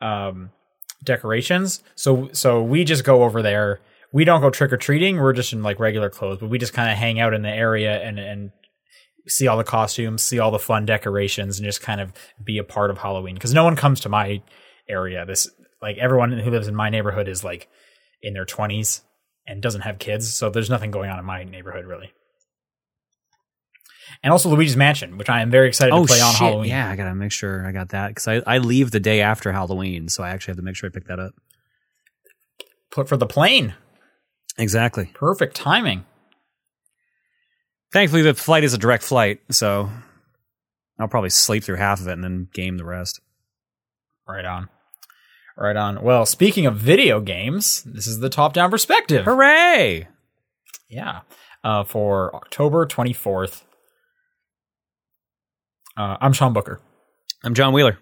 um, 0.00 0.50
decorations. 1.02 1.82
So 1.96 2.30
so 2.32 2.62
we 2.62 2.84
just 2.84 3.04
go 3.04 3.24
over 3.24 3.42
there. 3.42 3.80
We 4.12 4.24
don't 4.24 4.40
go 4.40 4.50
trick 4.50 4.72
or 4.72 4.76
treating. 4.76 5.18
We're 5.18 5.32
just 5.32 5.52
in 5.52 5.62
like 5.62 5.80
regular 5.80 6.10
clothes, 6.10 6.38
but 6.40 6.50
we 6.50 6.58
just 6.58 6.74
kind 6.74 6.90
of 6.90 6.98
hang 6.98 7.18
out 7.18 7.34
in 7.34 7.42
the 7.42 7.50
area 7.50 8.00
and 8.02 8.18
and 8.18 8.50
see 9.26 9.46
all 9.46 9.56
the 9.56 9.64
costumes, 9.64 10.22
see 10.22 10.38
all 10.38 10.50
the 10.50 10.58
fun 10.58 10.84
decorations, 10.84 11.58
and 11.58 11.64
just 11.64 11.80
kind 11.80 12.00
of 12.00 12.12
be 12.42 12.58
a 12.58 12.64
part 12.64 12.90
of 12.90 12.98
Halloween. 12.98 13.34
Because 13.34 13.54
no 13.54 13.64
one 13.64 13.76
comes 13.76 14.00
to 14.00 14.08
my 14.08 14.42
area. 14.88 15.24
This 15.24 15.48
like 15.80 15.96
everyone 15.98 16.32
who 16.32 16.50
lives 16.50 16.68
in 16.68 16.74
my 16.74 16.90
neighborhood 16.90 17.28
is 17.28 17.42
like 17.42 17.68
in 18.22 18.34
their 18.34 18.44
twenties 18.44 19.02
and 19.46 19.62
doesn't 19.62 19.80
have 19.82 19.98
kids, 19.98 20.32
so 20.32 20.50
there's 20.50 20.70
nothing 20.70 20.90
going 20.90 21.10
on 21.10 21.18
in 21.18 21.24
my 21.24 21.44
neighborhood 21.44 21.86
really. 21.86 22.12
And 24.22 24.30
also 24.30 24.50
Luigi's 24.50 24.76
Mansion, 24.76 25.16
which 25.16 25.28
I 25.28 25.40
am 25.40 25.50
very 25.50 25.68
excited 25.68 25.92
Oh 25.94 26.04
to 26.04 26.12
play 26.12 26.20
on! 26.20 26.34
Halloween. 26.34 26.68
Yeah, 26.68 26.90
I 26.90 26.96
gotta 26.96 27.14
make 27.14 27.32
sure 27.32 27.66
I 27.66 27.72
got 27.72 27.90
that 27.90 28.08
because 28.08 28.28
I, 28.28 28.42
I 28.46 28.58
leave 28.58 28.90
the 28.90 29.00
day 29.00 29.20
after 29.20 29.52
Halloween, 29.52 30.08
so 30.08 30.22
I 30.22 30.30
actually 30.30 30.52
have 30.52 30.58
to 30.58 30.62
make 30.62 30.76
sure 30.76 30.88
I 30.88 30.92
pick 30.92 31.06
that 31.06 31.18
up. 31.18 31.32
Put 32.90 33.08
for 33.08 33.16
the 33.16 33.26
plane. 33.26 33.74
Exactly. 34.58 35.10
Perfect 35.14 35.56
timing. 35.56 36.04
Thankfully, 37.92 38.22
the 38.22 38.34
flight 38.34 38.64
is 38.64 38.74
a 38.74 38.78
direct 38.78 39.02
flight, 39.02 39.40
so 39.50 39.90
I'll 40.98 41.08
probably 41.08 41.30
sleep 41.30 41.64
through 41.64 41.76
half 41.76 42.00
of 42.00 42.08
it 42.08 42.12
and 42.12 42.24
then 42.24 42.48
game 42.52 42.78
the 42.78 42.84
rest. 42.84 43.20
Right 44.26 44.44
on. 44.44 44.68
Right 45.56 45.76
on. 45.76 46.02
Well, 46.02 46.24
speaking 46.24 46.64
of 46.64 46.76
video 46.76 47.20
games, 47.20 47.82
this 47.82 48.06
is 48.06 48.20
the 48.20 48.30
top 48.30 48.54
down 48.54 48.70
perspective. 48.70 49.26
Hooray! 49.26 50.08
Yeah. 50.88 51.20
Uh, 51.62 51.84
for 51.84 52.34
October 52.34 52.86
24th. 52.86 53.62
Uh, 55.96 56.16
I'm 56.20 56.32
Sean 56.32 56.52
Booker. 56.52 56.80
I'm 57.44 57.54
John 57.54 57.74
Wheeler. 57.74 57.98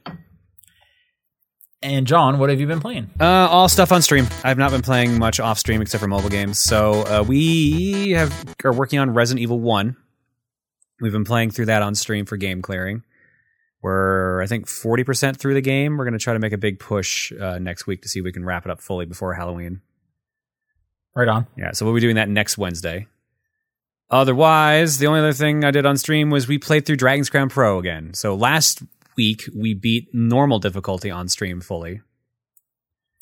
And 1.83 2.07
John, 2.07 2.39
what 2.39 2.51
have 2.51 2.61
you 2.61 2.67
been 2.67 2.81
playing? 2.81 3.11
Uh, 3.19 3.25
all 3.25 3.69
stuff 3.69 3.91
on 3.91 4.03
stream. 4.03 4.27
I've 4.45 4.59
not 4.59 4.71
been 4.71 4.83
playing 4.83 5.19
much 5.19 5.41
off 5.41 5.59
stream 5.59 5.81
except 5.81 6.03
for 6.03 6.09
mobile 6.09 6.29
games. 6.29 6.59
So 6.59 7.05
uh, 7.07 7.25
we 7.27 8.11
have 8.11 8.55
are 8.65 8.73
working 8.73 8.99
on 8.99 9.15
Resident 9.15 9.41
Evil 9.41 9.61
One. 9.61 9.97
We've 11.01 11.13
been 11.13 11.25
playing 11.25 11.53
through 11.53 11.67
that 11.67 11.83
on 11.83 11.95
stream 11.95 12.27
for 12.27 12.37
game 12.37 12.61
clearing. 12.61 13.03
We're 13.81 14.43
I 14.43 14.47
think 14.47 14.69
forty 14.69 15.05
percent 15.05 15.39
through 15.39 15.55
the 15.55 15.63
game. 15.63 15.97
We're 15.97 16.05
going 16.05 16.19
to 16.19 16.23
try 16.23 16.35
to 16.35 16.39
make 16.39 16.53
a 16.53 16.59
big 16.59 16.81
push 16.81 17.33
uh, 17.33 17.59
next 17.59 17.87
week 17.87 18.03
to 18.03 18.09
see 18.09 18.19
if 18.19 18.25
we 18.25 18.33
can 18.33 18.45
wrap 18.45 18.67
it 18.67 18.71
up 18.71 18.83
fully 18.83 19.07
before 19.07 19.33
Halloween. 19.33 19.81
Right 21.17 21.29
on. 21.29 21.47
Yeah, 21.57 21.73
so 21.73 21.87
we'll 21.87 21.95
be 21.95 22.01
doing 22.01 22.17
that 22.17 22.29
next 22.29 22.59
Wednesday. 22.59 23.07
Otherwise, 24.11 24.99
the 24.99 25.07
only 25.07 25.21
other 25.21 25.33
thing 25.33 25.65
I 25.65 25.71
did 25.71 25.87
on 25.87 25.97
stream 25.97 26.29
was 26.29 26.47
we 26.47 26.59
played 26.59 26.85
through 26.85 26.97
Dragon's 26.97 27.31
Crown 27.31 27.49
Pro 27.49 27.79
again. 27.79 28.13
So 28.13 28.35
last 28.35 28.83
week 29.21 29.41
we 29.55 29.75
beat 29.75 30.09
normal 30.15 30.59
difficulty 30.59 31.11
on 31.11 31.29
stream 31.29 31.61
fully, 31.61 32.00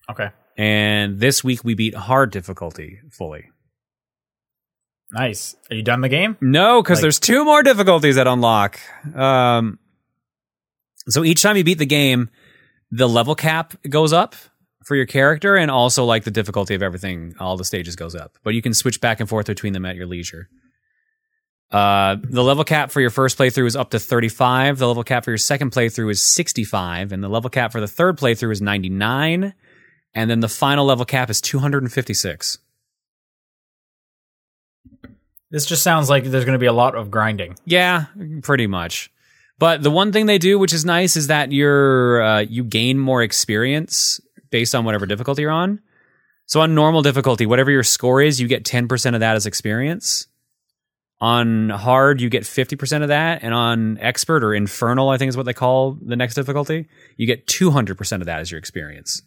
Okay. 0.08 0.30
and 0.56 1.18
this 1.18 1.42
week 1.42 1.64
we 1.64 1.74
beat 1.74 1.94
hard 1.94 2.30
difficulty 2.30 3.00
fully. 3.10 3.50
Nice. 5.10 5.56
Are 5.70 5.74
you 5.76 5.82
done 5.82 6.02
the 6.02 6.08
game? 6.08 6.36
No, 6.40 6.82
because 6.82 6.98
Like- 6.98 7.02
there's 7.02 7.18
two 7.18 7.44
more 7.44 7.62
difficulties 7.62 8.16
that 8.16 8.26
unlock. 8.26 8.78
Um, 9.16 9.78
so 11.08 11.24
each 11.24 11.42
time 11.42 11.56
you 11.56 11.64
beat 11.64 11.78
the 11.78 11.86
game, 12.00 12.28
the 12.90 13.08
level 13.08 13.34
cap 13.34 13.74
goes 13.88 14.12
up 14.12 14.34
for 14.84 14.94
your 14.96 15.06
character, 15.06 15.56
and 15.56 15.70
also 15.70 16.04
like 16.04 16.24
the 16.24 16.30
difficulty 16.30 16.74
of 16.74 16.82
everything, 16.82 17.34
all 17.40 17.56
the 17.56 17.64
stages 17.64 17.96
goes 17.96 18.14
up. 18.14 18.36
But 18.44 18.54
you 18.54 18.62
can 18.62 18.74
switch 18.74 19.00
back 19.00 19.18
and 19.20 19.28
forth 19.28 19.46
between 19.46 19.72
them 19.72 19.84
at 19.86 19.96
your 19.96 20.06
leisure. 20.06 20.48
Uh, 21.70 22.16
the 22.22 22.42
level 22.42 22.64
cap 22.64 22.90
for 22.90 23.00
your 23.00 23.10
first 23.10 23.36
playthrough 23.36 23.66
is 23.66 23.76
up 23.76 23.90
to 23.90 23.98
35. 23.98 24.78
The 24.78 24.86
level 24.86 25.04
cap 25.04 25.24
for 25.24 25.30
your 25.30 25.38
second 25.38 25.70
playthrough 25.72 26.10
is 26.10 26.24
65, 26.24 27.12
and 27.12 27.22
the 27.22 27.28
level 27.28 27.50
cap 27.50 27.72
for 27.72 27.80
the 27.80 27.88
third 27.88 28.18
playthrough 28.18 28.52
is 28.52 28.62
99. 28.62 29.52
And 30.14 30.30
then 30.30 30.40
the 30.40 30.48
final 30.48 30.86
level 30.86 31.04
cap 31.04 31.28
is 31.28 31.40
256. 31.40 32.58
This 35.50 35.66
just 35.66 35.82
sounds 35.82 36.10
like 36.10 36.24
there's 36.24 36.44
going 36.44 36.54
to 36.54 36.58
be 36.58 36.66
a 36.66 36.72
lot 36.72 36.94
of 36.94 37.10
grinding. 37.10 37.56
Yeah, 37.64 38.06
pretty 38.42 38.66
much. 38.66 39.10
But 39.58 39.82
the 39.82 39.90
one 39.90 40.12
thing 40.12 40.26
they 40.26 40.38
do, 40.38 40.58
which 40.58 40.72
is 40.72 40.84
nice, 40.84 41.16
is 41.16 41.26
that 41.28 41.52
you're 41.52 42.22
uh, 42.22 42.40
you 42.40 42.64
gain 42.64 42.98
more 42.98 43.22
experience 43.22 44.20
based 44.50 44.74
on 44.74 44.84
whatever 44.84 45.06
difficulty 45.06 45.42
you're 45.42 45.50
on. 45.50 45.80
So 46.46 46.60
on 46.60 46.74
normal 46.74 47.02
difficulty, 47.02 47.44
whatever 47.44 47.70
your 47.70 47.82
score 47.82 48.22
is, 48.22 48.40
you 48.40 48.46
get 48.46 48.64
ten 48.64 48.88
percent 48.88 49.16
of 49.16 49.20
that 49.20 49.36
as 49.36 49.46
experience. 49.46 50.26
On 51.20 51.68
hard, 51.70 52.20
you 52.20 52.28
get 52.28 52.46
fifty 52.46 52.76
percent 52.76 53.02
of 53.02 53.08
that, 53.08 53.42
and 53.42 53.52
on 53.52 53.98
expert 53.98 54.44
or 54.44 54.54
infernal, 54.54 55.08
I 55.08 55.18
think 55.18 55.30
is 55.30 55.36
what 55.36 55.46
they 55.46 55.52
call 55.52 55.98
the 56.00 56.14
next 56.14 56.34
difficulty, 56.34 56.86
you 57.16 57.26
get 57.26 57.46
two 57.48 57.70
hundred 57.72 57.98
percent 57.98 58.22
of 58.22 58.26
that 58.26 58.38
as 58.38 58.52
your 58.52 58.58
experience. 58.58 59.20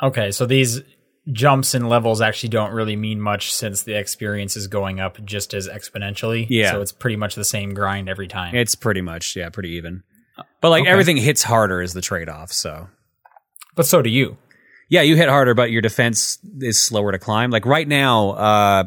Okay, 0.00 0.30
so 0.30 0.46
these 0.46 0.80
jumps 1.32 1.74
in 1.74 1.88
levels 1.88 2.20
actually 2.20 2.48
don't 2.50 2.72
really 2.72 2.94
mean 2.96 3.20
much 3.20 3.52
since 3.52 3.82
the 3.82 3.98
experience 3.98 4.56
is 4.56 4.66
going 4.68 5.00
up 5.00 5.22
just 5.24 5.52
as 5.52 5.68
exponentially. 5.68 6.46
Yeah. 6.48 6.70
So 6.70 6.80
it's 6.80 6.92
pretty 6.92 7.16
much 7.16 7.34
the 7.34 7.44
same 7.44 7.74
grind 7.74 8.08
every 8.08 8.28
time. 8.28 8.54
It's 8.54 8.74
pretty 8.76 9.00
much 9.00 9.34
yeah, 9.36 9.50
pretty 9.50 9.70
even. 9.70 10.04
But 10.60 10.70
like 10.70 10.82
Okay. 10.82 10.90
everything 10.90 11.16
hits 11.16 11.42
harder 11.42 11.82
is 11.82 11.92
the 11.92 12.00
trade 12.00 12.28
off. 12.28 12.52
So 12.52 12.88
but 13.74 13.84
so 13.84 14.00
do 14.00 14.10
you. 14.10 14.38
Yeah, 14.88 15.02
you 15.02 15.16
hit 15.16 15.28
harder, 15.28 15.52
but 15.54 15.70
your 15.70 15.82
defense 15.82 16.38
is 16.60 16.80
slower 16.80 17.12
to 17.12 17.18
climb. 17.18 17.50
Like 17.50 17.66
right 17.66 17.86
now, 17.86 18.30
uh, 18.30 18.84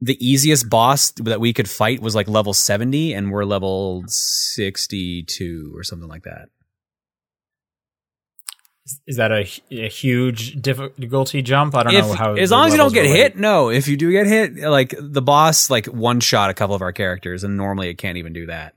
the 0.00 0.16
easiest 0.24 0.70
boss 0.70 1.10
that 1.12 1.40
we 1.40 1.52
could 1.52 1.68
fight 1.68 2.00
was 2.00 2.14
like 2.14 2.28
level 2.28 2.54
70, 2.54 3.14
and 3.14 3.30
we're 3.30 3.44
level 3.44 4.04
62 4.06 5.72
or 5.74 5.82
something 5.82 6.08
like 6.08 6.22
that. 6.24 6.48
Is 9.06 9.16
that 9.16 9.32
a, 9.32 9.46
a 9.70 9.88
huge 9.88 10.60
difficulty 10.62 11.42
jump? 11.42 11.74
I 11.74 11.82
don't 11.82 11.92
know 11.92 12.12
how. 12.14 12.34
as 12.34 12.50
long 12.50 12.68
as 12.68 12.72
you 12.72 12.78
don't 12.78 12.94
get 12.94 13.04
hit, 13.04 13.36
no. 13.36 13.68
If 13.68 13.86
you 13.86 13.96
do 13.96 14.10
get 14.10 14.26
hit, 14.26 14.56
like 14.56 14.94
the 14.98 15.20
boss, 15.20 15.68
like 15.68 15.86
one 15.86 16.20
shot 16.20 16.48
a 16.48 16.54
couple 16.54 16.74
of 16.74 16.80
our 16.80 16.92
characters, 16.92 17.44
and 17.44 17.56
normally 17.56 17.90
it 17.90 17.98
can't 17.98 18.16
even 18.16 18.32
do 18.32 18.46
that. 18.46 18.74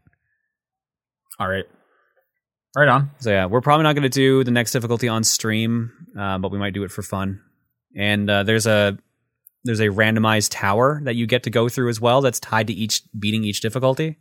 All 1.40 1.48
right. 1.48 1.66
Right 2.76 2.88
on. 2.88 3.12
So 3.20 3.32
yeah, 3.32 3.46
we're 3.46 3.62
probably 3.62 3.84
not 3.84 3.94
going 3.94 4.04
to 4.04 4.10
do 4.10 4.44
the 4.44 4.52
next 4.52 4.72
difficulty 4.72 5.08
on 5.08 5.24
stream, 5.24 5.92
uh, 6.18 6.38
but 6.40 6.52
we 6.52 6.58
might 6.58 6.74
do 6.74 6.84
it 6.84 6.92
for 6.92 7.04
fun. 7.04 7.42
And 7.96 8.30
uh, 8.30 8.44
there's 8.44 8.66
a 8.66 8.98
there's 9.64 9.80
a 9.80 9.88
randomized 9.88 10.50
tower 10.52 11.02
that 11.04 11.16
you 11.16 11.28
get 11.28 11.44
to 11.44 11.50
go 11.50 11.70
through 11.70 11.90
as 11.90 12.02
well. 12.02 12.22
That's 12.22 12.40
tied 12.40 12.68
to 12.68 12.74
each 12.74 13.04
beating 13.18 13.44
each 13.44 13.62
difficulty. 13.62 14.18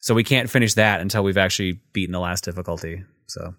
So 0.00 0.14
we 0.14 0.24
can't 0.24 0.50
finish 0.50 0.74
that 0.74 1.00
until 1.00 1.24
we've 1.24 1.38
actually 1.38 1.80
beaten 1.92 2.12
the 2.12 2.20
last 2.20 2.44
difficulty. 2.44 3.04
So 3.26 3.54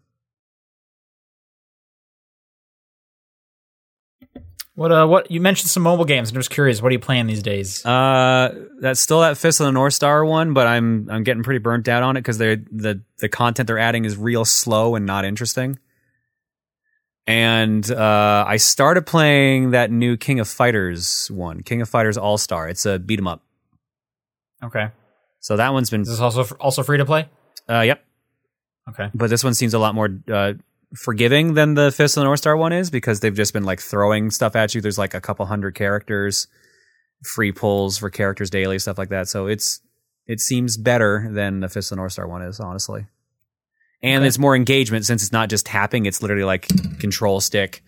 What 4.75 4.91
uh 4.91 5.07
what 5.07 5.31
you 5.31 5.39
mentioned 5.39 5.69
some 5.69 5.83
mobile 5.83 6.03
games 6.03 6.29
and 6.29 6.37
I 6.37 6.39
was 6.39 6.49
curious, 6.49 6.81
what 6.81 6.89
are 6.89 6.93
you 6.93 6.99
playing 6.99 7.27
these 7.27 7.41
days? 7.41 7.85
uh, 7.85 8.53
that's 8.81 8.99
still 8.99 9.21
that 9.21 9.37
Fist 9.37 9.61
of 9.61 9.67
the 9.67 9.71
North 9.71 9.93
Star 9.93 10.25
one, 10.25 10.53
but 10.53 10.67
I'm 10.67 11.09
I'm 11.09 11.23
getting 11.23 11.43
pretty 11.43 11.59
burnt 11.59 11.87
out 11.87 12.03
on 12.03 12.17
it 12.17 12.21
because 12.21 12.37
they're 12.37 12.57
the 12.57 13.01
the 13.19 13.29
content 13.29 13.67
they're 13.67 13.79
adding 13.79 14.03
is 14.03 14.17
real 14.17 14.43
slow 14.43 14.95
and 14.95 15.05
not 15.05 15.23
interesting. 15.23 15.79
And 17.27 17.89
uh, 17.89 18.45
I 18.47 18.57
started 18.57 19.05
playing 19.07 19.71
that 19.71 19.89
new 19.91 20.15
King 20.15 20.39
of 20.39 20.47
Fighters 20.47 21.29
one, 21.31 21.61
King 21.63 21.81
of 21.81 21.89
Fighters 21.89 22.17
All 22.17 22.37
Star. 22.37 22.69
It's 22.69 22.85
a 22.85 22.99
beat 22.99 23.19
'em 23.19 23.27
up. 23.27 23.41
okay. 24.63 24.89
So 25.39 25.57
that 25.57 25.73
one's 25.73 25.89
been, 25.91 26.01
Is 26.01 26.07
this 26.09 26.19
also 26.19 26.43
also 26.59 26.81
free 26.83 26.97
to 26.97 27.05
play? 27.05 27.29
uh, 27.69 27.81
yep. 27.81 28.03
Okay. 28.89 29.09
But 29.15 29.29
this 29.31 29.43
one 29.43 29.53
seems 29.55 29.73
a 29.73 29.79
lot 29.79 29.95
more 29.95 30.09
uh, 30.31 30.53
forgiving 30.95 31.53
than 31.55 31.73
the 31.73 31.91
Fist 31.91 32.15
of 32.17 32.21
the 32.21 32.25
North 32.25 32.39
Star 32.39 32.55
one 32.57 32.73
is 32.73 32.89
because 32.91 33.19
they've 33.19 33.33
just 33.35 33.53
been 33.53 33.63
like 33.63 33.79
throwing 33.79 34.29
stuff 34.31 34.55
at 34.55 34.73
you. 34.75 34.81
There's 34.81 34.97
like 34.99 35.13
a 35.15 35.21
couple 35.21 35.45
hundred 35.47 35.73
characters, 35.75 36.47
free 37.23 37.51
pulls 37.51 37.97
for 37.97 38.09
characters 38.11 38.49
daily, 38.51 38.77
stuff 38.79 38.97
like 38.99 39.09
that. 39.09 39.27
So 39.27 39.47
it's 39.47 39.81
it 40.27 40.39
seems 40.39 40.77
better 40.77 41.27
than 41.31 41.59
the 41.59 41.69
Fist 41.69 41.91
of 41.91 41.95
the 41.95 42.01
North 42.01 42.13
Star 42.13 42.27
one 42.27 42.41
is, 42.43 42.59
honestly. 42.59 43.07
And 44.05 44.21
Okay. 44.21 44.27
it's 44.27 44.37
more 44.37 44.55
engagement 44.55 45.05
since 45.05 45.23
it's 45.23 45.31
not 45.31 45.49
just 45.49 45.65
tapping; 45.65 46.05
it's 46.05 46.21
literally 46.21 46.43
like 46.43 46.67
control 46.99 47.41
stick 47.41 47.81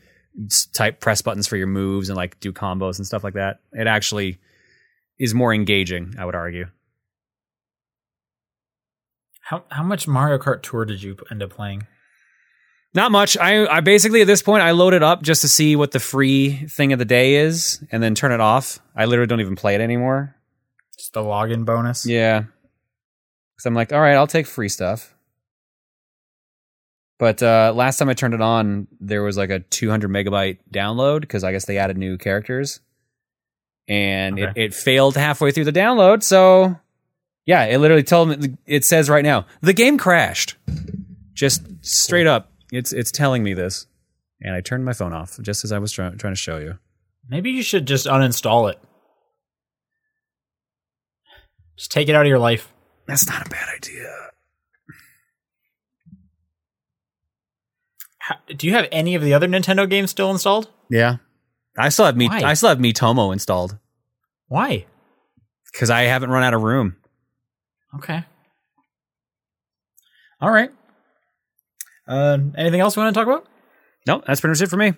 type 0.73 0.99
press 0.99 1.21
buttons 1.21 1.47
for 1.47 1.57
your 1.57 1.67
moves 1.67 2.09
and 2.09 2.15
like 2.17 2.39
do 2.39 2.51
combos 2.51 2.97
and 2.97 3.05
stuff 3.07 3.23
like 3.23 3.33
that. 3.35 3.59
It 3.73 3.87
actually 3.87 4.37
is 5.19 5.33
more 5.33 5.53
engaging, 5.53 6.13
I 6.17 6.25
would 6.25 6.35
argue. 6.35 6.65
How 9.41 9.63
how 9.69 9.83
much 9.83 10.07
Mario 10.07 10.37
Kart 10.37 10.61
Tour 10.61 10.85
did 10.85 11.01
you 11.01 11.17
end 11.31 11.41
up 11.41 11.51
playing? 11.51 11.87
Not 12.93 13.11
much. 13.11 13.37
I, 13.37 13.65
I 13.67 13.79
basically 13.81 14.21
at 14.21 14.27
this 14.27 14.41
point 14.41 14.63
I 14.63 14.71
load 14.71 14.93
it 14.93 15.03
up 15.03 15.21
just 15.21 15.41
to 15.41 15.47
see 15.47 15.75
what 15.75 15.91
the 15.91 15.99
free 15.99 16.51
thing 16.67 16.93
of 16.93 16.99
the 16.99 17.05
day 17.05 17.35
is, 17.35 17.83
and 17.91 18.01
then 18.01 18.15
turn 18.15 18.31
it 18.31 18.39
off. 18.41 18.79
I 18.95 19.05
literally 19.05 19.27
don't 19.27 19.41
even 19.41 19.55
play 19.55 19.75
it 19.75 19.81
anymore. 19.81 20.35
Just 20.97 21.13
the 21.13 21.21
login 21.21 21.63
bonus? 21.63 22.05
Yeah, 22.05 22.39
because 23.55 23.65
I'm 23.65 23.75
like, 23.75 23.93
all 23.93 24.01
right, 24.01 24.15
I'll 24.15 24.27
take 24.27 24.47
free 24.47 24.69
stuff. 24.69 25.13
But 27.19 27.41
uh, 27.41 27.73
last 27.75 27.97
time 27.97 28.09
I 28.09 28.13
turned 28.13 28.33
it 28.35 28.41
on, 28.41 28.87
there 28.99 29.23
was 29.23 29.37
like 29.37 29.49
a 29.49 29.59
200 29.59 30.09
megabyte 30.09 30.59
download 30.71 31.21
because 31.21 31.43
I 31.43 31.51
guess 31.51 31.65
they 31.65 31.77
added 31.79 31.97
new 31.97 32.17
characters, 32.17 32.79
and 33.87 34.39
Okay. 34.39 34.51
it, 34.61 34.65
it 34.67 34.73
failed 34.75 35.15
halfway 35.15 35.51
through 35.51 35.65
the 35.65 35.71
download. 35.73 36.21
So 36.21 36.79
yeah, 37.45 37.63
it 37.65 37.79
literally 37.79 38.03
told 38.03 38.29
me 38.39 38.57
it 38.67 38.85
says 38.85 39.09
right 39.09 39.23
now 39.23 39.45
the 39.61 39.73
game 39.73 39.97
crashed. 39.97 40.55
Just 41.33 41.63
straight 41.83 42.27
up, 42.27 42.51
it's 42.71 42.91
it's 42.93 43.11
telling 43.11 43.43
me 43.43 43.53
this, 43.55 43.87
and 44.41 44.53
I 44.55 44.61
turned 44.61 44.85
my 44.85 44.93
phone 44.93 45.13
off 45.13 45.39
just 45.41 45.63
as 45.63 45.71
I 45.71 45.79
was 45.79 45.91
trying 45.91 46.17
trying 46.17 46.33
to 46.33 46.39
show 46.39 46.57
you. 46.57 46.77
Maybe 47.29 47.49
you 47.51 47.63
should 47.63 47.85
just 47.87 48.05
uninstall 48.05 48.71
it. 48.71 48.79
Just 51.77 51.91
take 51.91 52.09
it 52.09 52.15
out 52.15 52.23
of 52.25 52.27
your 52.29 52.39
life. 52.39 52.71
That's 53.05 53.27
not 53.27 53.45
a 53.45 53.49
bad 53.49 53.67
idea. 53.75 54.11
How, 58.27 58.35
do 58.53 58.67
you 58.67 58.73
have 58.73 58.89
any 58.91 59.15
of 59.15 59.21
the 59.21 59.33
other 59.33 59.47
Nintendo 59.47 59.89
games 59.89 60.11
still 60.11 60.31
installed? 60.31 60.69
Yeah, 60.89 61.17
I 61.77 61.87
still 61.87 62.05
have 62.05 62.17
me. 62.17 62.27
Why? 62.27 62.43
I 62.43 62.55
still 62.55 62.67
have 62.67 62.93
Tomo 62.93 63.31
installed 63.31 63.77
Why? 64.49 64.85
because 65.71 65.89
I 65.89 66.01
haven't 66.01 66.29
run 66.29 66.43
out 66.43 66.53
of 66.53 66.61
room. 66.61 66.97
Okay. 67.95 68.25
All 70.41 70.51
right. 70.51 70.71
Uh, 72.05 72.37
anything 72.57 72.81
else 72.81 72.97
you 72.97 73.01
want 73.01 73.13
to 73.15 73.17
talk 73.17 73.27
about? 73.27 73.47
Nope, 74.05 74.25
that's 74.27 74.41
pretty 74.41 74.51
much 74.51 74.61
it 74.61 74.69
for 74.69 74.75
me. 74.75 74.93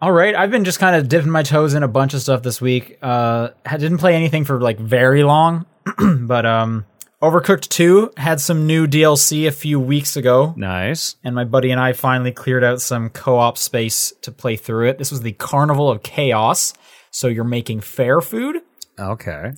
All 0.00 0.12
right, 0.12 0.36
I've 0.36 0.52
been 0.52 0.64
just 0.64 0.78
kind 0.78 0.94
of 0.94 1.08
dipping 1.08 1.30
my 1.30 1.42
toes 1.42 1.74
in 1.74 1.82
a 1.82 1.88
bunch 1.88 2.14
of 2.14 2.20
stuff 2.20 2.44
this 2.44 2.60
week. 2.60 2.98
Uh, 3.02 3.48
I 3.66 3.78
didn't 3.78 3.98
play 3.98 4.14
anything 4.14 4.44
for 4.44 4.60
like 4.60 4.78
very 4.78 5.24
long, 5.24 5.66
but 6.20 6.46
um, 6.46 6.86
Overcooked 7.24 7.68
Two 7.70 8.12
had 8.18 8.38
some 8.38 8.66
new 8.66 8.86
DLC 8.86 9.48
a 9.48 9.50
few 9.50 9.80
weeks 9.80 10.14
ago, 10.14 10.52
Nice. 10.58 11.16
and 11.24 11.34
my 11.34 11.44
buddy 11.44 11.70
and 11.70 11.80
I 11.80 11.94
finally 11.94 12.32
cleared 12.32 12.62
out 12.62 12.82
some 12.82 13.08
co-op 13.08 13.56
space 13.56 14.12
to 14.20 14.30
play 14.30 14.56
through 14.56 14.88
it. 14.90 14.98
This 14.98 15.10
was 15.10 15.22
the 15.22 15.32
Carnival 15.32 15.90
of 15.90 16.02
Chaos, 16.02 16.74
so 17.10 17.28
you're 17.28 17.42
making 17.44 17.80
fair 17.80 18.20
food, 18.20 18.58
Okay. 18.98 19.52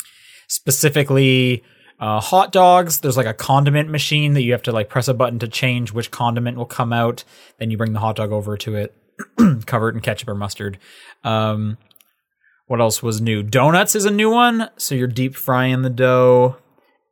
specifically 0.47 1.65
uh, 1.99 2.21
hot 2.21 2.53
dogs. 2.53 2.99
There's 2.99 3.17
like 3.17 3.27
a 3.27 3.35
condiment 3.35 3.89
machine 3.91 4.35
that 4.35 4.43
you 4.43 4.53
have 4.53 4.63
to 4.63 4.71
like 4.73 4.89
press 4.89 5.09
a 5.09 5.15
button 5.15 5.41
to 5.41 5.49
change 5.49 5.93
which 5.93 6.13
condiment 6.13 6.57
will 6.59 6.67
come 6.67 6.93
out. 6.93 7.25
Then 7.59 7.73
you 7.73 7.77
bring 7.77 7.95
the 7.95 7.99
hot 8.01 8.15
dog 8.15 8.31
over 8.31 8.57
to 8.59 8.77
it, 8.77 8.95
cover 9.67 9.89
it 9.89 9.97
in 9.97 10.03
ketchup 10.03 10.29
or 10.29 10.37
mustard. 10.37 10.79
Um, 11.25 11.79
what 12.69 12.81
else 12.81 13.03
was 13.03 13.21
new? 13.21 13.43
Donuts 13.43 13.97
is 13.97 14.05
a 14.05 14.11
new 14.13 14.31
one. 14.31 14.69
So 14.77 14.95
you're 14.95 15.09
deep 15.09 15.35
frying 15.35 15.83
the 15.83 15.91
dough. 15.91 16.59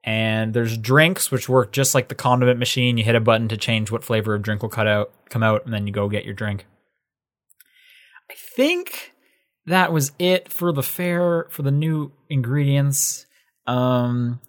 And 0.07 0.53
there's 0.53 0.77
drinks, 0.77 1.31
which 1.31 1.49
work 1.49 1.73
just 1.73 1.95
like 1.95 2.09
the 2.09 2.15
condiment 2.15 2.59
machine. 2.59 2.99
You 2.99 3.05
hit 3.05 3.15
a 3.15 3.21
button 3.21 3.49
to 3.49 3.57
change 3.57 3.91
what 3.91 4.05
flavor 4.05 4.35
of 4.35 4.43
drink 4.43 4.63
will 4.63 4.69
cut 4.69 4.87
out, 4.87 5.11
come 5.31 5.43
out, 5.43 5.65
and 5.65 5.73
then 5.73 5.87
you 5.87 5.93
go 5.93 6.09
get 6.09 6.25
your 6.27 6.35
drink. 6.35 6.67
I 8.31 8.35
think 8.57 9.13
that 9.67 9.93
was 9.93 10.13
it 10.19 10.53
for 10.53 10.73
the 10.73 10.83
fair 10.83 11.47
for 11.51 11.63
the 11.63 11.71
new 11.71 12.13
ingredients. 12.29 13.25
Um, 13.67 14.41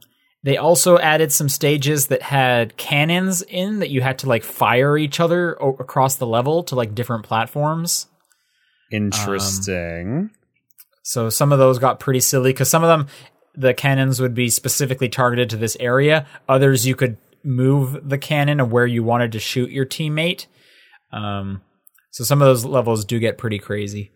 They 0.43 0.57
also 0.57 0.99
added 0.99 1.31
some 1.31 1.47
stages 1.49 2.07
that 2.07 2.21
had 2.21 2.75
cannons 2.77 3.41
in 3.41 3.79
that 3.79 3.89
you 3.89 4.01
had 4.01 4.19
to 4.19 4.27
like 4.29 4.43
fire 4.43 4.97
each 4.97 5.19
other 5.21 5.61
o- 5.63 5.77
across 5.79 6.15
the 6.17 6.27
level 6.27 6.63
to 6.63 6.75
like 6.75 6.93
different 6.93 7.23
platforms. 7.23 8.07
Interesting. 8.91 10.31
So 11.03 11.29
some 11.29 11.51
of 11.51 11.59
those 11.59 11.79
got 11.79 11.99
pretty 11.99 12.19
silly 12.19 12.51
because 12.51 12.69
some 12.69 12.83
of 12.83 12.89
them, 12.89 13.07
the 13.57 13.73
cannons 13.73 14.19
would 14.21 14.33
be 14.33 14.49
specifically 14.49 15.09
targeted 15.09 15.49
to 15.51 15.57
this 15.57 15.77
area. 15.79 16.25
Others, 16.47 16.85
you 16.85 16.95
could 16.95 17.17
move 17.43 18.09
the 18.09 18.17
cannon 18.17 18.59
of 18.59 18.71
where 18.71 18.87
you 18.87 19.03
wanted 19.03 19.31
to 19.33 19.39
shoot 19.39 19.69
your 19.69 19.85
teammate. 19.85 20.47
Um, 21.11 21.61
so 22.11 22.23
some 22.23 22.41
of 22.41 22.47
those 22.47 22.65
levels 22.65 23.05
do 23.05 23.19
get 23.19 23.37
pretty 23.37 23.59
crazy. 23.59 24.11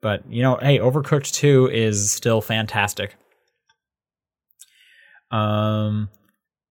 But 0.00 0.30
you 0.30 0.42
know, 0.42 0.56
hey, 0.56 0.78
Overcooked 0.78 1.32
2 1.32 1.68
is 1.72 2.10
still 2.10 2.40
fantastic. 2.40 3.16
Um, 5.30 6.08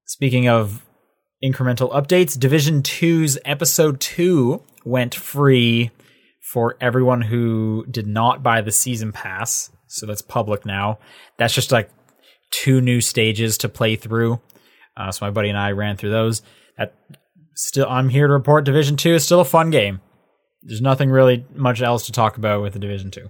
speaking 0.06 0.48
of 0.48 0.86
incremental 1.44 1.92
updates, 1.92 2.40
Division 2.40 2.82
2's 2.82 3.38
episode 3.46 4.00
2 4.00 4.64
went 4.86 5.14
free 5.14 5.92
for 6.42 6.78
everyone 6.80 7.22
who 7.22 7.86
did 7.92 8.08
not 8.08 8.42
buy 8.42 8.62
the 8.62 8.72
season 8.72 9.12
pass. 9.12 9.70
So 9.88 10.06
that's 10.06 10.22
public 10.22 10.66
now. 10.66 11.00
That's 11.38 11.54
just 11.54 11.72
like 11.72 11.90
two 12.52 12.82
new 12.82 13.02
stages 13.02 13.58
to 13.60 13.70
play 13.70 13.96
through. 13.96 14.40
Uh, 14.96 15.12
so 15.12 15.26
my 15.26 15.32
buddy 15.32 15.50
and 15.50 15.58
I 15.58 15.72
ran 15.72 15.98
through 15.98 16.12
those. 16.12 16.42
That 16.78 16.94
still, 17.56 17.88
I'm 17.90 18.10
here 18.10 18.28
to 18.28 18.34
report 18.34 18.66
Division 18.66 18.98
Two 18.98 19.14
is 19.14 19.24
still 19.24 19.40
a 19.40 19.46
fun 19.46 19.70
game. 19.70 20.02
There's 20.64 20.82
nothing 20.82 21.10
really 21.10 21.46
much 21.56 21.82
else 21.82 22.06
to 22.08 22.12
talk 22.12 22.38
about 22.38 22.62
with 22.62 22.74
the 22.74 22.80
Division 22.80 23.12
Two. 23.12 23.30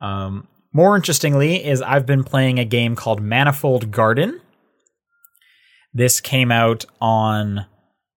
Um, 0.00 0.48
more 0.72 0.96
interestingly, 0.96 1.64
is 1.64 1.80
I've 1.80 2.06
been 2.06 2.24
playing 2.24 2.58
a 2.58 2.64
game 2.64 2.96
called 2.96 3.22
Manifold 3.22 3.90
Garden. 3.90 4.40
This 5.92 6.20
came 6.20 6.50
out 6.50 6.84
on 7.00 7.66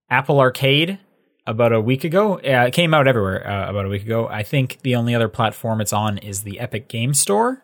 Apple 0.10 0.40
Arcade 0.40 1.00
about 1.48 1.72
a 1.72 1.82
week 1.82 2.04
ago. 2.04 2.36
Uh, 2.36 2.66
it 2.68 2.74
came 2.74 2.94
out 2.94 3.08
everywhere 3.08 3.50
uh, 3.50 3.70
about 3.70 3.86
a 3.86 3.90
week 3.90 4.04
ago. 4.04 4.28
I 4.28 4.44
think 4.44 4.82
the 4.82 4.96
only 4.96 5.16
other 5.16 5.30
platform 5.30 5.82
it's 5.82 5.94
on 5.94 6.18
is 6.20 6.44
the 6.44 6.60
Epic 6.60 6.90
Game 6.90 7.14
Store, 7.14 7.64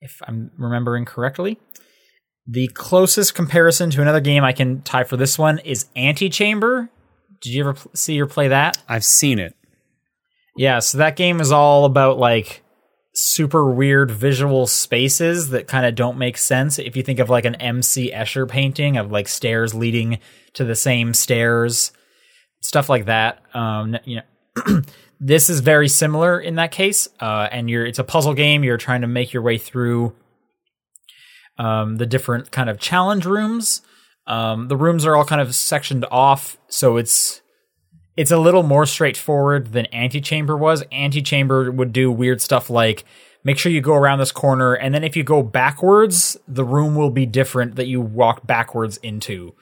if 0.00 0.22
I'm 0.26 0.52
remembering 0.56 1.04
correctly. 1.04 1.58
The 2.46 2.68
closest 2.68 3.34
comparison 3.34 3.90
to 3.90 4.00
another 4.00 4.20
game 4.20 4.44
I 4.44 4.52
can 4.52 4.82
tie 4.82 5.02
for 5.02 5.16
this 5.16 5.36
one 5.36 5.58
is 5.58 5.86
Antichamber. 5.96 6.88
Did 7.40 7.52
you 7.52 7.62
ever 7.62 7.74
pl- 7.74 7.90
see 7.94 8.20
or 8.20 8.26
play 8.26 8.48
that? 8.48 8.78
I've 8.88 9.04
seen 9.04 9.40
it. 9.40 9.54
Yeah, 10.56 10.78
so 10.78 10.98
that 10.98 11.16
game 11.16 11.40
is 11.40 11.50
all 11.50 11.84
about 11.84 12.18
like 12.18 12.62
super 13.14 13.70
weird 13.70 14.10
visual 14.10 14.66
spaces 14.66 15.50
that 15.50 15.66
kind 15.66 15.84
of 15.84 15.96
don't 15.96 16.18
make 16.18 16.38
sense. 16.38 16.78
If 16.78 16.96
you 16.96 17.02
think 17.02 17.18
of 17.18 17.28
like 17.28 17.44
an 17.44 17.56
MC 17.56 18.12
Escher 18.12 18.48
painting 18.48 18.96
of 18.96 19.10
like 19.10 19.26
stairs 19.26 19.74
leading 19.74 20.20
to 20.54 20.64
the 20.64 20.76
same 20.76 21.12
stairs, 21.14 21.92
stuff 22.60 22.88
like 22.88 23.06
that. 23.06 23.42
Um, 23.54 23.96
you 24.04 24.20
know, 24.56 24.82
this 25.20 25.48
is 25.48 25.60
very 25.60 25.88
similar 25.88 26.38
in 26.40 26.56
that 26.56 26.72
case. 26.72 27.08
Uh, 27.20 27.48
and 27.50 27.70
you're 27.70 27.86
it's 27.86 27.98
a 27.98 28.04
puzzle 28.04 28.34
game. 28.34 28.64
You're 28.64 28.76
trying 28.76 29.02
to 29.02 29.06
make 29.06 29.32
your 29.32 29.42
way 29.42 29.58
through 29.58 30.14
um, 31.58 31.96
the 31.96 32.06
different 32.06 32.50
kind 32.50 32.68
of 32.68 32.78
challenge 32.78 33.26
rooms. 33.26 33.82
Um, 34.26 34.68
the 34.68 34.76
rooms 34.76 35.06
are 35.06 35.16
all 35.16 35.24
kind 35.24 35.40
of 35.40 35.54
sectioned 35.54 36.04
off, 36.10 36.58
so 36.68 36.96
it's 36.96 37.40
it's 38.16 38.30
a 38.30 38.38
little 38.38 38.62
more 38.62 38.86
straightforward 38.86 39.72
than 39.72 39.86
Antichamber 39.94 40.56
was. 40.56 40.82
Antichamber 40.90 41.70
would 41.70 41.92
do 41.92 42.10
weird 42.10 42.40
stuff 42.40 42.68
like 42.70 43.04
make 43.44 43.58
sure 43.58 43.70
you 43.70 43.80
go 43.80 43.94
around 43.94 44.18
this 44.18 44.32
corner, 44.32 44.74
and 44.74 44.92
then 44.92 45.04
if 45.04 45.16
you 45.16 45.22
go 45.22 45.42
backwards, 45.42 46.36
the 46.48 46.64
room 46.64 46.96
will 46.96 47.10
be 47.10 47.26
different 47.26 47.76
that 47.76 47.86
you 47.86 48.00
walk 48.00 48.46
backwards 48.46 48.96
into. 48.98 49.54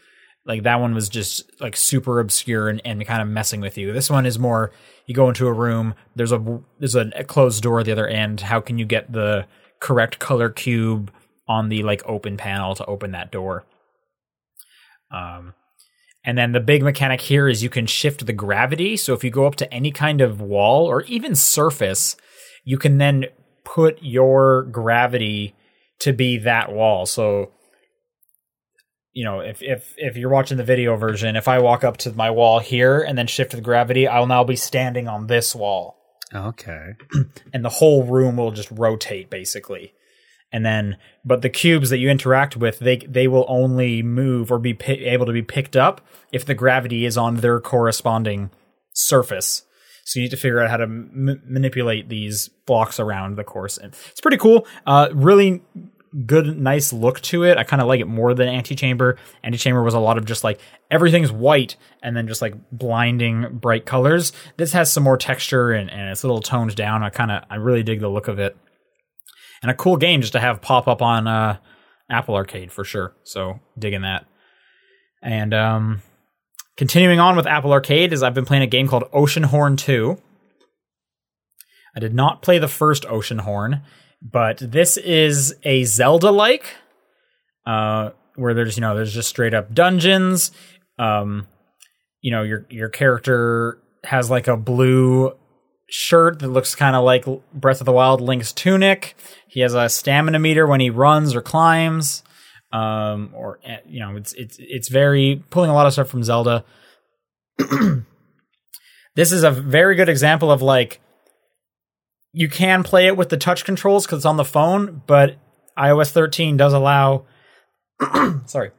Like 0.46 0.64
that 0.64 0.80
one 0.80 0.94
was 0.94 1.08
just 1.08 1.50
like 1.60 1.76
super 1.76 2.20
obscure 2.20 2.68
and, 2.68 2.82
and 2.84 3.04
kind 3.06 3.22
of 3.22 3.28
messing 3.28 3.60
with 3.60 3.78
you. 3.78 3.92
This 3.92 4.10
one 4.10 4.26
is 4.26 4.38
more 4.38 4.72
you 5.06 5.14
go 5.14 5.28
into 5.28 5.46
a 5.46 5.52
room, 5.52 5.94
there's 6.14 6.32
a 6.32 6.60
there's 6.78 6.94
a 6.94 7.24
closed 7.24 7.62
door 7.62 7.80
at 7.80 7.86
the 7.86 7.92
other 7.92 8.06
end. 8.06 8.42
How 8.42 8.60
can 8.60 8.78
you 8.78 8.84
get 8.84 9.12
the 9.12 9.46
correct 9.80 10.18
color 10.18 10.50
cube 10.50 11.10
on 11.48 11.68
the 11.68 11.82
like 11.82 12.02
open 12.06 12.36
panel 12.36 12.74
to 12.74 12.84
open 12.86 13.12
that 13.12 13.30
door? 13.30 13.64
Um 15.10 15.54
and 16.24 16.38
then 16.38 16.52
the 16.52 16.60
big 16.60 16.82
mechanic 16.82 17.20
here 17.20 17.48
is 17.48 17.62
you 17.62 17.68
can 17.68 17.86
shift 17.86 18.24
the 18.24 18.32
gravity. 18.32 18.96
So 18.96 19.12
if 19.12 19.22
you 19.22 19.30
go 19.30 19.46
up 19.46 19.56
to 19.56 19.72
any 19.72 19.90
kind 19.90 20.22
of 20.22 20.40
wall 20.40 20.86
or 20.86 21.02
even 21.02 21.34
surface, 21.34 22.16
you 22.64 22.78
can 22.78 22.96
then 22.96 23.26
put 23.62 23.98
your 24.02 24.62
gravity 24.64 25.54
to 26.00 26.12
be 26.12 26.38
that 26.38 26.72
wall. 26.72 27.04
So 27.04 27.52
you 29.14 29.24
know, 29.24 29.40
if 29.40 29.62
if 29.62 29.94
if 29.96 30.16
you're 30.16 30.30
watching 30.30 30.58
the 30.58 30.64
video 30.64 30.96
version, 30.96 31.36
if 31.36 31.48
I 31.48 31.60
walk 31.60 31.84
up 31.84 31.96
to 31.98 32.12
my 32.12 32.30
wall 32.30 32.58
here 32.58 33.00
and 33.00 33.16
then 33.16 33.28
shift 33.28 33.52
the 33.52 33.60
gravity, 33.60 34.06
I'll 34.08 34.26
now 34.26 34.44
be 34.44 34.56
standing 34.56 35.08
on 35.08 35.28
this 35.28 35.54
wall. 35.54 35.96
Okay. 36.34 36.94
And 37.52 37.64
the 37.64 37.70
whole 37.70 38.04
room 38.04 38.36
will 38.36 38.50
just 38.50 38.70
rotate 38.72 39.30
basically. 39.30 39.92
And 40.52 40.66
then 40.66 40.96
but 41.24 41.42
the 41.42 41.48
cubes 41.48 41.90
that 41.90 41.98
you 41.98 42.10
interact 42.10 42.56
with, 42.56 42.80
they 42.80 42.96
they 42.98 43.28
will 43.28 43.46
only 43.48 44.02
move 44.02 44.50
or 44.50 44.58
be 44.58 44.74
pi- 44.74 44.92
able 44.92 45.26
to 45.26 45.32
be 45.32 45.42
picked 45.42 45.76
up 45.76 46.00
if 46.32 46.44
the 46.44 46.54
gravity 46.54 47.04
is 47.04 47.16
on 47.16 47.36
their 47.36 47.60
corresponding 47.60 48.50
surface. 48.92 49.62
So 50.04 50.18
you 50.18 50.24
need 50.24 50.30
to 50.30 50.36
figure 50.36 50.60
out 50.60 50.70
how 50.70 50.76
to 50.78 50.84
m- 50.84 51.42
manipulate 51.46 52.08
these 52.08 52.48
blocks 52.66 53.00
around 53.00 53.36
the 53.36 53.44
course. 53.44 53.78
And 53.78 53.94
it's 54.10 54.20
pretty 54.20 54.36
cool. 54.36 54.66
Uh, 54.86 55.08
really 55.12 55.62
good, 56.26 56.58
nice 56.58 56.92
look 56.92 57.20
to 57.22 57.44
it. 57.44 57.58
I 57.58 57.64
kind 57.64 57.82
of 57.82 57.88
like 57.88 58.00
it 58.00 58.06
more 58.06 58.34
than 58.34 58.48
Antichamber. 58.48 59.16
Antichamber 59.42 59.82
was 59.82 59.94
a 59.94 60.00
lot 60.00 60.18
of 60.18 60.24
just 60.24 60.44
like 60.44 60.60
everything's 60.90 61.32
white 61.32 61.76
and 62.02 62.16
then 62.16 62.28
just 62.28 62.42
like 62.42 62.54
blinding 62.70 63.58
bright 63.58 63.86
colors. 63.86 64.32
This 64.56 64.72
has 64.72 64.92
some 64.92 65.02
more 65.02 65.16
texture 65.16 65.72
and, 65.72 65.90
and 65.90 66.10
it's 66.10 66.22
a 66.22 66.26
little 66.26 66.42
toned 66.42 66.74
down. 66.76 67.02
I 67.02 67.10
kind 67.10 67.30
of, 67.30 67.44
I 67.50 67.56
really 67.56 67.82
dig 67.82 68.00
the 68.00 68.08
look 68.08 68.28
of 68.28 68.38
it. 68.38 68.56
And 69.62 69.70
a 69.70 69.74
cool 69.74 69.96
game 69.96 70.20
just 70.20 70.34
to 70.34 70.40
have 70.40 70.60
pop 70.60 70.86
up 70.86 71.00
on 71.02 71.26
uh, 71.26 71.58
Apple 72.10 72.34
Arcade 72.34 72.70
for 72.70 72.84
sure. 72.84 73.14
So 73.24 73.60
digging 73.78 74.02
that. 74.02 74.26
And 75.22 75.54
um, 75.54 76.02
continuing 76.76 77.18
on 77.18 77.34
with 77.34 77.46
Apple 77.46 77.72
Arcade 77.72 78.12
is 78.12 78.22
I've 78.22 78.34
been 78.34 78.44
playing 78.44 78.62
a 78.62 78.68
game 78.68 78.88
called 78.88 79.04
Oceanhorn 79.12 79.78
2. 79.78 80.20
I 81.96 82.00
did 82.00 82.14
not 82.14 82.42
play 82.42 82.58
the 82.58 82.68
first 82.68 83.04
Oceanhorn, 83.04 83.82
but 84.24 84.58
this 84.58 84.96
is 84.96 85.54
a 85.62 85.84
Zelda 85.84 86.30
like, 86.30 86.74
uh, 87.66 88.10
where 88.36 88.54
there's 88.54 88.76
you 88.76 88.80
know 88.80 88.94
there's 88.96 89.12
just 89.12 89.28
straight 89.28 89.54
up 89.54 89.74
dungeons. 89.74 90.50
Um, 90.98 91.46
you 92.20 92.30
know 92.30 92.42
your 92.42 92.66
your 92.70 92.88
character 92.88 93.78
has 94.02 94.30
like 94.30 94.48
a 94.48 94.56
blue 94.56 95.32
shirt 95.88 96.38
that 96.38 96.48
looks 96.48 96.74
kind 96.74 96.96
of 96.96 97.04
like 97.04 97.24
Breath 97.52 97.80
of 97.80 97.84
the 97.84 97.92
Wild 97.92 98.20
Link's 98.20 98.52
tunic. 98.52 99.14
He 99.48 99.60
has 99.60 99.74
a 99.74 99.88
stamina 99.88 100.38
meter 100.38 100.66
when 100.66 100.80
he 100.80 100.90
runs 100.90 101.34
or 101.34 101.42
climbs. 101.42 102.22
Um, 102.72 103.30
or 103.34 103.60
eh, 103.64 103.78
you 103.86 104.00
know, 104.00 104.16
it's 104.16 104.32
it's 104.32 104.56
it's 104.58 104.88
very 104.88 105.44
pulling 105.50 105.70
a 105.70 105.74
lot 105.74 105.86
of 105.86 105.92
stuff 105.92 106.08
from 106.08 106.24
Zelda. 106.24 106.64
this 109.14 109.30
is 109.30 109.44
a 109.44 109.50
very 109.52 109.94
good 109.94 110.08
example 110.08 110.50
of 110.50 110.60
like 110.60 111.00
you 112.34 112.48
can 112.48 112.82
play 112.82 113.06
it 113.06 113.16
with 113.16 113.28
the 113.30 113.36
touch 113.36 113.64
controls 113.64 114.04
because 114.04 114.18
it's 114.18 114.26
on 114.26 114.36
the 114.36 114.44
phone, 114.44 115.02
but 115.06 115.36
iOS 115.78 116.10
13 116.10 116.56
does 116.56 116.72
allow 116.72 117.24
sorry 118.46 118.72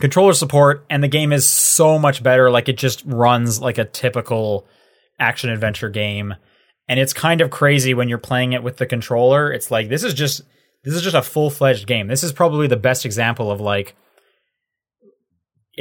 controller 0.00 0.32
support, 0.32 0.84
and 0.90 1.02
the 1.02 1.08
game 1.08 1.32
is 1.32 1.46
so 1.48 1.98
much 1.98 2.22
better. 2.22 2.50
Like 2.50 2.68
it 2.68 2.76
just 2.76 3.02
runs 3.06 3.60
like 3.60 3.78
a 3.78 3.84
typical 3.84 4.66
action 5.18 5.48
adventure 5.48 5.88
game, 5.88 6.34
and 6.88 6.98
it's 6.98 7.12
kind 7.12 7.40
of 7.40 7.50
crazy 7.50 7.94
when 7.94 8.08
you're 8.08 8.18
playing 8.18 8.52
it 8.52 8.62
with 8.62 8.78
the 8.78 8.86
controller. 8.86 9.52
It's 9.52 9.70
like 9.70 9.88
this 9.88 10.02
is 10.02 10.12
just 10.12 10.42
this 10.84 10.94
is 10.94 11.02
just 11.02 11.16
a 11.16 11.22
full 11.22 11.50
fledged 11.50 11.86
game. 11.86 12.08
This 12.08 12.24
is 12.24 12.32
probably 12.32 12.66
the 12.66 12.76
best 12.76 13.06
example 13.06 13.50
of 13.50 13.60
like 13.60 13.94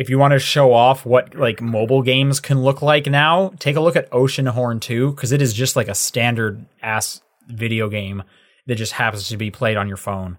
if 0.01 0.09
you 0.09 0.17
want 0.17 0.31
to 0.33 0.39
show 0.39 0.73
off 0.73 1.05
what 1.05 1.35
like 1.35 1.61
mobile 1.61 2.01
games 2.01 2.39
can 2.39 2.61
look 2.63 2.81
like 2.81 3.05
now, 3.05 3.53
take 3.59 3.75
a 3.75 3.79
look 3.81 3.95
at 3.95 4.09
Oceanhorn 4.09 4.81
2 4.81 5.11
because 5.11 5.31
it 5.31 5.41
is 5.41 5.53
just 5.53 5.75
like 5.75 5.87
a 5.87 5.93
standard 5.95 6.65
ass 6.81 7.21
video 7.47 7.87
game 7.87 8.23
that 8.65 8.75
just 8.75 8.93
happens 8.93 9.29
to 9.29 9.37
be 9.37 9.51
played 9.51 9.77
on 9.77 9.87
your 9.87 9.97
phone. 9.97 10.37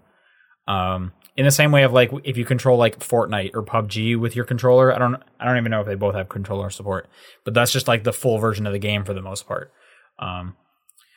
Um, 0.67 1.13
in 1.37 1.45
the 1.45 1.51
same 1.51 1.71
way 1.71 1.83
of 1.83 1.93
like 1.93 2.11
if 2.25 2.35
you 2.37 2.43
control 2.45 2.77
like 2.77 2.99
Fortnite 2.99 3.51
or 3.55 3.63
PUBG 3.63 4.19
with 4.19 4.35
your 4.35 4.45
controller, 4.45 4.93
I 4.93 4.99
don't 4.99 5.15
I 5.39 5.45
don't 5.45 5.57
even 5.57 5.71
know 5.71 5.79
if 5.81 5.87
they 5.87 5.95
both 5.95 6.15
have 6.15 6.27
controller 6.29 6.69
support, 6.69 7.07
but 7.45 7.53
that's 7.53 7.71
just 7.71 7.87
like 7.87 8.03
the 8.03 8.13
full 8.13 8.37
version 8.37 8.67
of 8.67 8.73
the 8.73 8.79
game 8.79 9.05
for 9.05 9.13
the 9.13 9.21
most 9.21 9.47
part. 9.47 9.71
Um, 10.19 10.55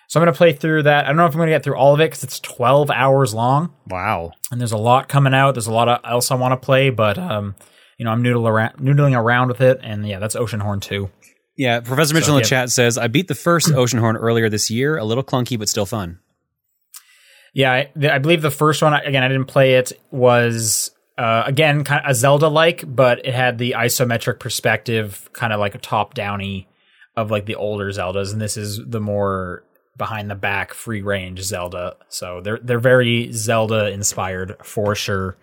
so 0.09 0.21
I'm 0.21 0.25
gonna 0.25 0.37
play 0.37 0.53
through 0.53 0.85
that. 0.85 1.05
I 1.05 1.09
don't 1.09 1.17
know 1.17 1.27
if 1.27 1.35
I'm 1.35 1.41
gonna 1.41 1.51
get 1.51 1.65
through 1.65 1.77
all 1.77 1.95
of 1.95 2.01
it 2.01 2.05
because 2.11 2.23
it's 2.25 2.39
12 2.41 2.91
hours 2.91 3.35
long 3.35 3.75
Wow. 3.89 4.31
and 4.53 4.61
there's 4.61 4.73
a 4.73 4.77
lot 4.79 5.09
coming 5.09 5.35
out. 5.35 5.53
There's 5.55 5.67
a 5.67 5.73
lot 5.73 5.89
of 5.89 6.01
else 6.05 6.31
I 6.31 6.37
want 6.37 6.53
to 6.53 6.65
play, 6.65 6.91
but 6.91 7.19
um, 7.19 7.55
you 7.99 8.05
know, 8.05 8.11
I'm 8.11 8.23
noodle 8.23 8.47
around, 8.47 8.77
noodling 8.79 9.19
around 9.19 9.49
with 9.49 9.61
it, 9.61 9.81
and 9.83 10.07
yeah, 10.07 10.19
that's 10.19 10.37
Oceanhorn 10.37 10.81
2. 10.81 11.11
Yeah, 11.57 11.81
Professor 11.81 12.15
Mitchell 12.15 12.37
in 12.37 12.43
the 12.43 12.47
yeah. 12.47 12.63
chat 12.63 12.71
says 12.71 12.99
I 12.99 13.09
beat 13.09 13.29
the 13.29 13.35
first 13.35 13.69
Oceanhorn 13.73 14.17
earlier 14.21 14.49
this 14.49 14.71
year. 14.71 14.97
A 14.99 15.05
little 15.05 15.25
clunky, 15.25 15.59
but 15.59 15.69
still 15.69 15.87
fun. 15.87 16.19
Yeah, 17.55 17.73
I, 17.73 17.91
the, 17.97 18.13
I 18.13 18.19
believe 18.19 18.43
the 18.43 18.51
first 18.51 18.83
one 18.83 18.93
again. 18.93 19.23
I 19.23 19.29
didn't 19.29 19.47
play 19.47 19.75
it. 19.75 19.93
Was 20.11 20.91
uh, 21.17 21.45
again 21.47 21.85
kind 21.85 22.05
of 22.05 22.11
a 22.11 22.15
Zelda 22.15 22.49
like, 22.49 22.85
but 22.87 23.25
it 23.25 23.35
had 23.35 23.57
the 23.57 23.75
isometric 23.79 24.39
perspective, 24.39 25.31
kind 25.33 25.53
of 25.55 25.61
like 25.61 25.75
a 25.75 25.79
top 25.79 26.13
downy 26.13 26.69
of 27.17 27.31
like 27.31 27.47
the 27.47 27.55
older 27.55 27.89
Zeldas, 27.91 28.33
and 28.33 28.41
this 28.41 28.59
is 28.59 28.79
the 28.85 29.01
more 29.01 29.65
behind 29.97 30.31
the 30.31 30.35
back 30.35 30.75
free 30.75 31.01
range 31.01 31.41
Zelda. 31.41 31.97
So 32.11 32.43
they're 32.43 32.59
they're 32.63 32.79
very 32.79 33.33
Zelda 33.33 33.89
inspired 33.89 34.57
for 34.63 34.95
sure. 34.95 35.39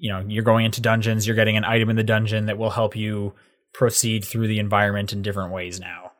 You 0.00 0.12
know, 0.12 0.24
you're 0.26 0.42
going 0.42 0.64
into 0.64 0.80
dungeons, 0.80 1.26
you're 1.26 1.36
getting 1.36 1.56
an 1.56 1.64
item 1.64 1.90
in 1.90 1.96
the 1.96 2.02
dungeon 2.02 2.46
that 2.46 2.56
will 2.58 2.70
help 2.70 2.96
you 2.96 3.34
proceed 3.74 4.24
through 4.24 4.48
the 4.48 4.58
environment 4.58 5.12
in 5.12 5.22
different 5.22 5.52
ways 5.52 5.78
now. 5.78 6.12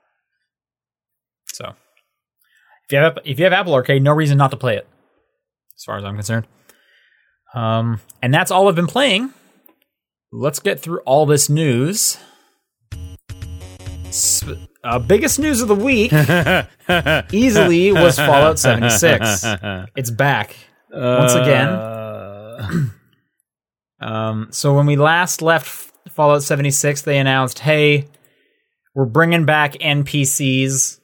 So 1.52 1.74
if 2.84 2.92
you 2.92 2.98
have 2.98 3.18
if 3.24 3.38
you 3.38 3.44
have 3.44 3.52
Apple 3.52 3.74
Arcade, 3.74 4.02
no 4.02 4.12
reason 4.12 4.38
not 4.38 4.50
to 4.50 4.56
play 4.56 4.76
it, 4.76 4.86
as 5.76 5.82
far 5.84 5.96
as 5.96 6.04
I'm 6.04 6.14
concerned. 6.14 6.46
Um, 7.54 8.00
and 8.22 8.32
that's 8.32 8.50
all 8.50 8.68
I've 8.68 8.74
been 8.76 8.86
playing. 8.86 9.32
Let's 10.30 10.60
get 10.60 10.78
through 10.78 11.00
all 11.00 11.26
this 11.26 11.48
news. 11.48 12.18
Sp- 14.12 14.68
uh, 14.84 14.98
biggest 14.98 15.38
news 15.38 15.60
of 15.60 15.68
the 15.68 15.74
week 15.74 16.12
easily 17.32 17.92
was 17.92 18.16
Fallout 18.16 18.58
76. 18.58 19.44
It's 19.96 20.10
back 20.10 20.56
once 20.90 21.34
again. 21.34 21.68
Uh, 21.68 22.70
Um, 24.00 24.48
so 24.50 24.74
when 24.74 24.86
we 24.86 24.96
last 24.96 25.42
left 25.42 25.92
Fallout 26.08 26.42
76, 26.42 27.02
they 27.02 27.18
announced, 27.18 27.58
"Hey, 27.60 28.08
we're 28.94 29.06
bringing 29.06 29.44
back 29.44 29.76
NPCs. 29.80 31.00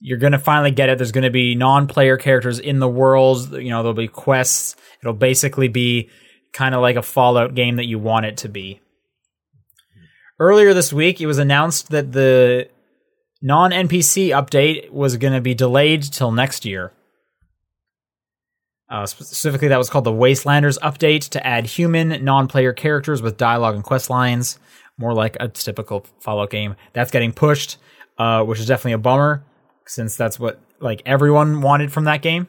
You're 0.00 0.18
gonna 0.18 0.38
finally 0.38 0.70
get 0.70 0.88
it. 0.88 0.98
There's 0.98 1.12
gonna 1.12 1.30
be 1.30 1.54
non-player 1.54 2.16
characters 2.16 2.58
in 2.58 2.78
the 2.78 2.88
world. 2.88 3.52
You 3.52 3.70
know, 3.70 3.82
there'll 3.82 3.94
be 3.94 4.08
quests. 4.08 4.76
It'll 5.02 5.12
basically 5.12 5.68
be 5.68 6.10
kind 6.52 6.74
of 6.74 6.80
like 6.80 6.96
a 6.96 7.02
Fallout 7.02 7.54
game 7.54 7.76
that 7.76 7.86
you 7.86 7.98
want 7.98 8.26
it 8.26 8.36
to 8.38 8.48
be." 8.48 8.80
Earlier 10.38 10.72
this 10.72 10.90
week, 10.90 11.20
it 11.20 11.26
was 11.26 11.38
announced 11.38 11.90
that 11.90 12.12
the 12.12 12.68
non 13.42 13.72
NPC 13.72 14.28
update 14.28 14.90
was 14.90 15.16
going 15.16 15.34
to 15.34 15.40
be 15.40 15.54
delayed 15.54 16.02
till 16.02 16.32
next 16.32 16.64
year. 16.64 16.92
Uh, 18.90 19.06
specifically, 19.06 19.68
that 19.68 19.78
was 19.78 19.88
called 19.88 20.04
the 20.04 20.12
Wastelanders 20.12 20.78
update 20.80 21.28
to 21.28 21.46
add 21.46 21.64
human 21.64 22.24
non 22.24 22.48
player 22.48 22.72
characters 22.72 23.22
with 23.22 23.36
dialogue 23.36 23.76
and 23.76 23.84
quest 23.84 24.10
lines, 24.10 24.58
more 24.98 25.14
like 25.14 25.36
a 25.38 25.48
typical 25.48 26.04
Fallout 26.18 26.50
game. 26.50 26.74
That's 26.92 27.12
getting 27.12 27.32
pushed, 27.32 27.78
uh, 28.18 28.42
which 28.44 28.58
is 28.58 28.66
definitely 28.66 28.92
a 28.94 28.98
bummer 28.98 29.44
since 29.86 30.16
that's 30.16 30.40
what 30.40 30.60
like 30.80 31.02
everyone 31.06 31.60
wanted 31.60 31.92
from 31.92 32.04
that 32.04 32.22
game. 32.22 32.48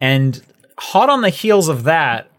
And 0.00 0.42
hot 0.78 1.10
on 1.10 1.20
the 1.20 1.30
heels 1.30 1.68
of 1.68 1.84
that, 1.84 2.30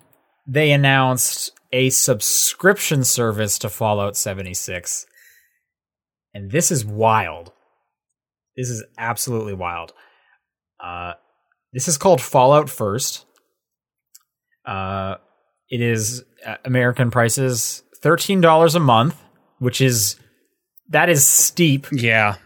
they 0.47 0.71
announced 0.71 1.51
a 1.71 1.89
subscription 1.89 3.03
service 3.03 3.59
to 3.59 3.69
Fallout 3.69 4.15
76. 4.15 5.05
And 6.33 6.51
this 6.51 6.71
is 6.71 6.85
wild. 6.85 7.51
This 8.55 8.69
is 8.69 8.83
absolutely 8.97 9.53
wild. 9.53 9.93
Uh, 10.81 11.13
this 11.75 11.87
is 11.87 11.97
called 11.99 12.21
Fallout 12.21 12.69
First. 12.69 13.25
Uh, 14.65 15.15
it 15.69 15.81
is 15.81 16.23
uh, 16.45 16.55
American 16.63 17.11
prices 17.11 17.83
$13 18.01 18.75
a 18.75 18.79
month, 18.79 19.21
which 19.59 19.81
is 19.81 20.15
that 20.89 21.09
is 21.09 21.25
steep. 21.27 21.85
yeah. 21.91 22.37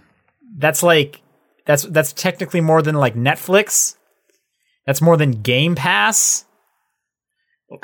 That's 0.58 0.84
like 0.84 1.22
that's 1.66 1.84
that's 1.84 2.12
technically 2.12 2.60
more 2.60 2.82
than 2.82 2.96
like 2.96 3.16
Netflix. 3.16 3.96
That's 4.86 5.02
more 5.02 5.16
than 5.16 5.32
Game 5.32 5.76
Pass. 5.76 6.44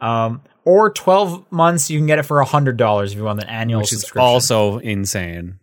Um, 0.00 0.42
or 0.64 0.90
12 0.90 1.52
months, 1.52 1.88
you 1.88 1.96
can 1.96 2.08
get 2.08 2.18
it 2.18 2.24
for 2.24 2.44
$100 2.44 3.06
if 3.06 3.14
you 3.14 3.22
want 3.22 3.40
an 3.40 3.48
annual 3.48 3.82
Which 3.82 3.92
is 3.92 4.00
subscription. 4.00 4.26
also 4.26 4.78
insane. 4.78 5.60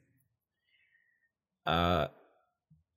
Uh, 1.65 2.07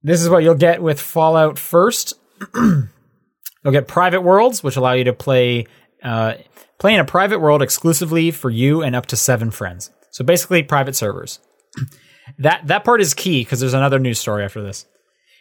this 0.03 0.21
is 0.21 0.29
what 0.29 0.43
you'll 0.43 0.55
get 0.55 0.83
with 0.83 1.01
Fallout 1.01 1.59
First. 1.59 2.15
you'll 2.55 3.73
get 3.73 3.89
private 3.89 4.23
worlds, 4.23 4.63
which 4.63 4.77
allow 4.77 4.93
you 4.93 5.05
to 5.05 5.13
play 5.13 5.67
uh, 6.03 6.35
play 6.79 6.95
in 6.95 7.01
a 7.01 7.05
private 7.05 7.39
world 7.39 7.63
exclusively 7.63 8.31
for 8.31 8.51
you 8.51 8.83
and 8.83 8.97
up 8.97 9.07
to 9.07 9.17
seven 9.17 9.51
friends. 9.51 9.91
So 10.11 10.25
basically, 10.25 10.63
private 10.63 10.97
servers. 10.97 11.39
that 12.39 12.67
that 12.67 12.85
part 12.85 13.01
is 13.01 13.15
key 13.15 13.43
because 13.43 13.61
there's 13.61 13.75
another 13.75 13.99
news 13.99 14.19
story 14.19 14.45
after 14.45 14.63
this. 14.63 14.87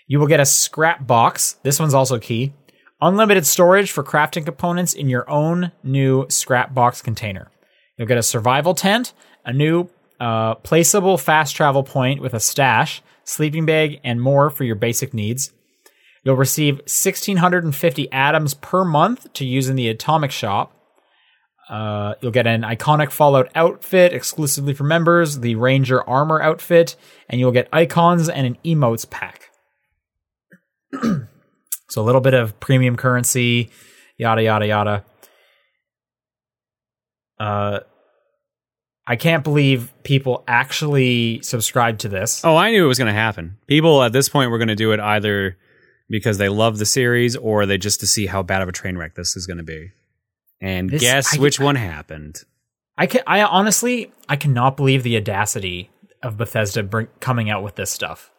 You 0.07 0.19
will 0.19 0.27
get 0.27 0.39
a 0.39 0.45
scrap 0.45 1.07
box. 1.07 1.53
This 1.63 1.79
one's 1.79 1.93
also 1.93 2.19
key. 2.19 2.53
Unlimited 3.01 3.47
storage 3.47 3.91
for 3.91 4.03
crafting 4.03 4.45
components 4.45 4.93
in 4.93 5.09
your 5.09 5.27
own 5.29 5.71
new 5.83 6.27
scrap 6.29 6.73
box 6.73 7.01
container. 7.01 7.49
You'll 7.97 8.07
get 8.07 8.17
a 8.17 8.23
survival 8.23 8.75
tent, 8.75 9.13
a 9.43 9.53
new 9.53 9.89
uh, 10.19 10.55
placeable 10.55 11.19
fast 11.19 11.55
travel 11.55 11.83
point 11.83 12.21
with 12.21 12.35
a 12.35 12.39
stash, 12.39 13.01
sleeping 13.31 13.65
bag, 13.65 13.99
and 14.03 14.21
more 14.21 14.49
for 14.49 14.63
your 14.63 14.75
basic 14.75 15.13
needs. 15.13 15.51
You'll 16.23 16.35
receive 16.35 16.75
1,650 16.79 18.11
atoms 18.11 18.53
per 18.53 18.83
month 18.83 19.31
to 19.33 19.45
use 19.45 19.69
in 19.69 19.75
the 19.75 19.87
Atomic 19.87 20.31
Shop. 20.31 20.75
Uh, 21.69 22.15
you'll 22.21 22.31
get 22.31 22.45
an 22.45 22.63
iconic 22.63 23.11
Fallout 23.11 23.49
outfit 23.55 24.13
exclusively 24.13 24.73
for 24.73 24.83
members, 24.83 25.39
the 25.39 25.55
Ranger 25.55 26.07
armor 26.07 26.41
outfit, 26.41 26.97
and 27.29 27.39
you'll 27.39 27.51
get 27.51 27.69
icons 27.71 28.27
and 28.27 28.45
an 28.45 28.57
emotes 28.65 29.09
pack. 29.09 29.49
so 31.01 32.01
a 32.01 32.03
little 32.03 32.21
bit 32.21 32.33
of 32.33 32.59
premium 32.59 32.97
currency, 32.97 33.69
yada 34.17 34.43
yada 34.43 34.67
yada. 34.67 35.05
Uh, 37.39 37.79
I 39.07 39.15
can't 39.15 39.43
believe 39.43 39.91
people 40.03 40.43
actually 40.47 41.41
subscribed 41.41 42.01
to 42.01 42.09
this. 42.09 42.43
Oh, 42.45 42.55
I 42.55 42.71
knew 42.71 42.85
it 42.85 42.87
was 42.87 42.97
going 42.97 43.07
to 43.13 43.19
happen. 43.19 43.57
People 43.67 44.03
at 44.03 44.13
this 44.13 44.29
point 44.29 44.51
were 44.51 44.57
going 44.57 44.67
to 44.67 44.75
do 44.75 44.91
it 44.91 44.99
either 44.99 45.57
because 46.09 46.37
they 46.37 46.49
love 46.49 46.77
the 46.77 46.85
series 46.85 47.35
or 47.35 47.65
they 47.65 47.77
just 47.77 47.99
to 48.01 48.07
see 48.07 48.25
how 48.27 48.43
bad 48.43 48.61
of 48.61 48.69
a 48.69 48.71
train 48.71 48.97
wreck 48.97 49.15
this 49.15 49.35
is 49.35 49.47
going 49.47 49.57
to 49.57 49.63
be. 49.63 49.91
And 50.61 50.89
This- 50.89 51.01
guess 51.01 51.35
I- 51.37 51.41
which 51.41 51.59
one 51.59 51.75
happened? 51.75 52.43
I 52.97 53.07
can, 53.07 53.21
I 53.25 53.41
honestly, 53.41 54.11
I 54.29 54.35
cannot 54.35 54.77
believe 54.77 55.01
the 55.03 55.17
audacity 55.17 55.89
of 56.21 56.37
Bethesda 56.37 56.83
bring, 56.83 57.07
coming 57.19 57.49
out 57.49 57.63
with 57.63 57.75
this 57.75 57.89
stuff. 57.89 58.31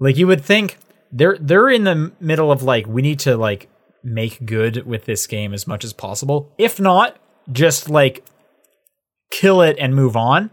Like 0.00 0.16
you 0.16 0.26
would 0.28 0.42
think 0.44 0.78
they're 1.12 1.36
they're 1.38 1.68
in 1.68 1.84
the 1.84 2.12
middle 2.20 2.50
of 2.52 2.62
like 2.62 2.86
we 2.86 3.02
need 3.02 3.18
to 3.20 3.36
like 3.36 3.68
make 4.02 4.46
good 4.46 4.86
with 4.86 5.04
this 5.04 5.26
game 5.26 5.52
as 5.52 5.66
much 5.66 5.84
as 5.84 5.92
possible. 5.92 6.52
If 6.56 6.80
not, 6.80 7.16
just 7.50 7.90
like 7.90 8.24
kill 9.30 9.62
it 9.62 9.76
and 9.78 9.94
move 9.94 10.16
on. 10.16 10.50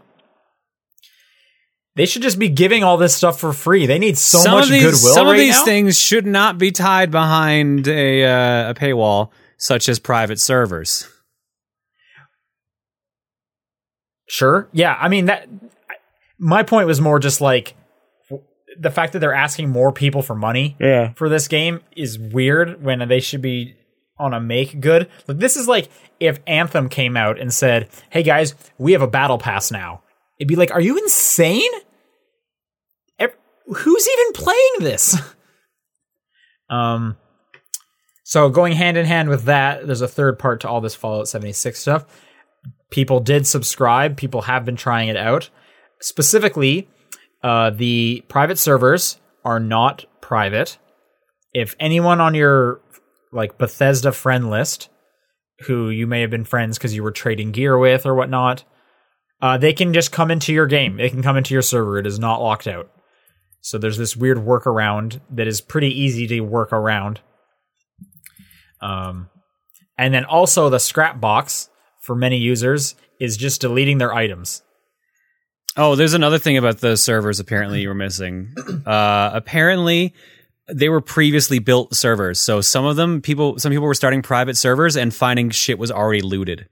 They 1.94 2.04
should 2.04 2.20
just 2.22 2.38
be 2.38 2.50
giving 2.50 2.84
all 2.84 2.98
this 2.98 3.14
stuff 3.16 3.40
for 3.40 3.52
free. 3.54 3.86
They 3.86 3.98
need 3.98 4.18
so 4.18 4.38
some 4.38 4.52
much 4.52 4.64
of 4.64 4.70
these, 4.70 4.82
goodwill 4.82 5.14
Some 5.14 5.26
right 5.28 5.32
of 5.32 5.38
these 5.38 5.56
now. 5.56 5.64
things 5.64 5.98
should 5.98 6.26
not 6.26 6.58
be 6.58 6.70
tied 6.70 7.10
behind 7.10 7.88
a 7.88 8.24
uh, 8.24 8.70
a 8.70 8.74
paywall, 8.74 9.30
such 9.56 9.88
as 9.88 9.98
private 9.98 10.38
servers. 10.38 11.08
Sure. 14.28 14.68
Yeah. 14.72 14.96
I 15.00 15.08
mean 15.08 15.26
that. 15.26 15.48
My 16.38 16.62
point 16.64 16.86
was 16.86 17.00
more 17.00 17.18
just 17.18 17.40
like 17.40 17.74
the 18.78 18.90
fact 18.90 19.14
that 19.14 19.20
they're 19.20 19.32
asking 19.32 19.70
more 19.70 19.90
people 19.90 20.20
for 20.20 20.34
money 20.34 20.76
Yeah. 20.78 21.14
for 21.14 21.30
this 21.30 21.48
game 21.48 21.80
is 21.96 22.18
weird 22.18 22.82
when 22.84 23.08
they 23.08 23.20
should 23.20 23.40
be 23.40 23.74
on 24.18 24.34
a 24.34 24.40
make 24.40 24.80
good. 24.80 25.08
Like 25.26 25.38
this 25.38 25.56
is 25.56 25.68
like 25.68 25.88
if 26.20 26.40
Anthem 26.46 26.88
came 26.88 27.16
out 27.16 27.38
and 27.38 27.52
said, 27.52 27.88
"Hey 28.10 28.22
guys, 28.22 28.54
we 28.78 28.92
have 28.92 29.02
a 29.02 29.08
battle 29.08 29.38
pass 29.38 29.70
now." 29.70 30.02
It'd 30.38 30.48
be 30.48 30.56
like, 30.56 30.72
"Are 30.72 30.80
you 30.80 30.98
insane? 30.98 31.70
Who's 33.66 34.08
even 34.08 34.32
playing 34.32 34.74
this?" 34.80 35.16
um 36.70 37.16
so 38.28 38.48
going 38.48 38.72
hand 38.72 38.96
in 38.96 39.06
hand 39.06 39.28
with 39.28 39.44
that, 39.44 39.86
there's 39.86 40.00
a 40.00 40.08
third 40.08 40.36
part 40.36 40.60
to 40.62 40.68
all 40.68 40.80
this 40.80 40.96
Fallout 40.96 41.28
76 41.28 41.78
stuff. 41.78 42.04
People 42.90 43.20
did 43.20 43.46
subscribe, 43.46 44.16
people 44.16 44.42
have 44.42 44.64
been 44.64 44.74
trying 44.74 45.08
it 45.08 45.16
out. 45.16 45.48
Specifically, 46.00 46.88
uh, 47.44 47.70
the 47.70 48.24
private 48.26 48.58
servers 48.58 49.20
are 49.44 49.60
not 49.60 50.06
private. 50.20 50.76
If 51.54 51.76
anyone 51.78 52.20
on 52.20 52.34
your 52.34 52.80
like 53.32 53.58
Bethesda 53.58 54.12
friend 54.12 54.50
list, 54.50 54.88
who 55.60 55.90
you 55.90 56.06
may 56.06 56.20
have 56.20 56.30
been 56.30 56.44
friends 56.44 56.78
because 56.78 56.94
you 56.94 57.02
were 57.02 57.10
trading 57.10 57.52
gear 57.52 57.78
with 57.78 58.06
or 58.06 58.14
whatnot, 58.14 58.64
uh, 59.40 59.58
they 59.58 59.72
can 59.72 59.92
just 59.92 60.12
come 60.12 60.30
into 60.30 60.52
your 60.52 60.66
game. 60.66 60.96
They 60.96 61.10
can 61.10 61.22
come 61.22 61.36
into 61.36 61.54
your 61.54 61.62
server. 61.62 61.98
It 61.98 62.06
is 62.06 62.18
not 62.18 62.42
locked 62.42 62.66
out. 62.66 62.90
So 63.60 63.78
there's 63.78 63.98
this 63.98 64.16
weird 64.16 64.38
workaround 64.38 65.20
that 65.30 65.46
is 65.46 65.60
pretty 65.60 65.88
easy 65.88 66.26
to 66.28 66.40
work 66.40 66.72
around. 66.72 67.20
Um, 68.80 69.28
and 69.98 70.14
then 70.14 70.24
also 70.24 70.68
the 70.68 70.78
scrap 70.78 71.20
box 71.20 71.68
for 72.00 72.14
many 72.14 72.36
users 72.36 72.94
is 73.18 73.36
just 73.36 73.60
deleting 73.60 73.98
their 73.98 74.14
items. 74.14 74.62
Oh, 75.76 75.94
there's 75.94 76.14
another 76.14 76.38
thing 76.38 76.56
about 76.56 76.78
the 76.78 76.96
servers 76.96 77.40
apparently 77.40 77.82
you 77.82 77.88
were 77.88 77.94
missing. 77.94 78.54
Uh, 78.86 79.30
apparently, 79.34 80.14
they 80.68 80.88
were 80.88 81.00
previously 81.00 81.58
built 81.58 81.94
servers. 81.94 82.40
So 82.40 82.60
some 82.60 82.84
of 82.84 82.96
them 82.96 83.20
people 83.20 83.58
some 83.58 83.70
people 83.70 83.86
were 83.86 83.94
starting 83.94 84.22
private 84.22 84.56
servers 84.56 84.96
and 84.96 85.14
finding 85.14 85.50
shit 85.50 85.78
was 85.78 85.90
already 85.90 86.22
looted. 86.22 86.68